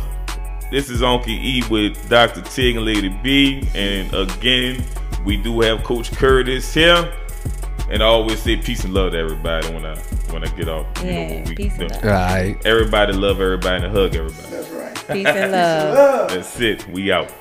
this 0.71 0.89
is 0.89 1.01
Uncle 1.01 1.31
E 1.31 1.63
with 1.69 2.09
Dr. 2.09 2.41
Tig 2.41 2.75
and 2.75 2.85
Lady 2.85 3.07
B, 3.23 3.67
and 3.73 4.13
again, 4.13 4.83
we 5.23 5.37
do 5.37 5.61
have 5.61 5.81
Coach 5.83 6.11
Curtis 6.11 6.73
here. 6.73 7.11
And 7.89 8.01
I 8.01 8.05
always 8.07 8.41
say 8.41 8.57
peace 8.57 8.83
and 8.83 8.93
love 8.93 9.11
to 9.11 9.17
everybody 9.17 9.71
when 9.73 9.85
I 9.85 9.95
when 10.31 10.43
I 10.43 10.47
get 10.55 10.67
off. 10.67 10.87
You 11.03 11.11
know 11.11 11.11
Yeah, 11.11 11.39
what 11.39 11.49
we 11.49 11.55
peace 11.55 11.77
and 11.77 11.91
love. 11.91 12.03
All 12.03 12.09
right. 12.09 12.57
Everybody 12.65 13.13
love 13.13 13.39
everybody 13.39 13.85
and 13.85 13.93
hug 13.95 14.15
everybody. 14.15 14.49
That's 14.49 14.69
right. 14.69 14.95
Peace 15.07 15.27
and 15.27 15.51
love. 15.51 15.93
Love. 15.93 16.29
That's 16.31 16.59
it. 16.59 16.87
We 16.87 17.11
out. 17.11 17.31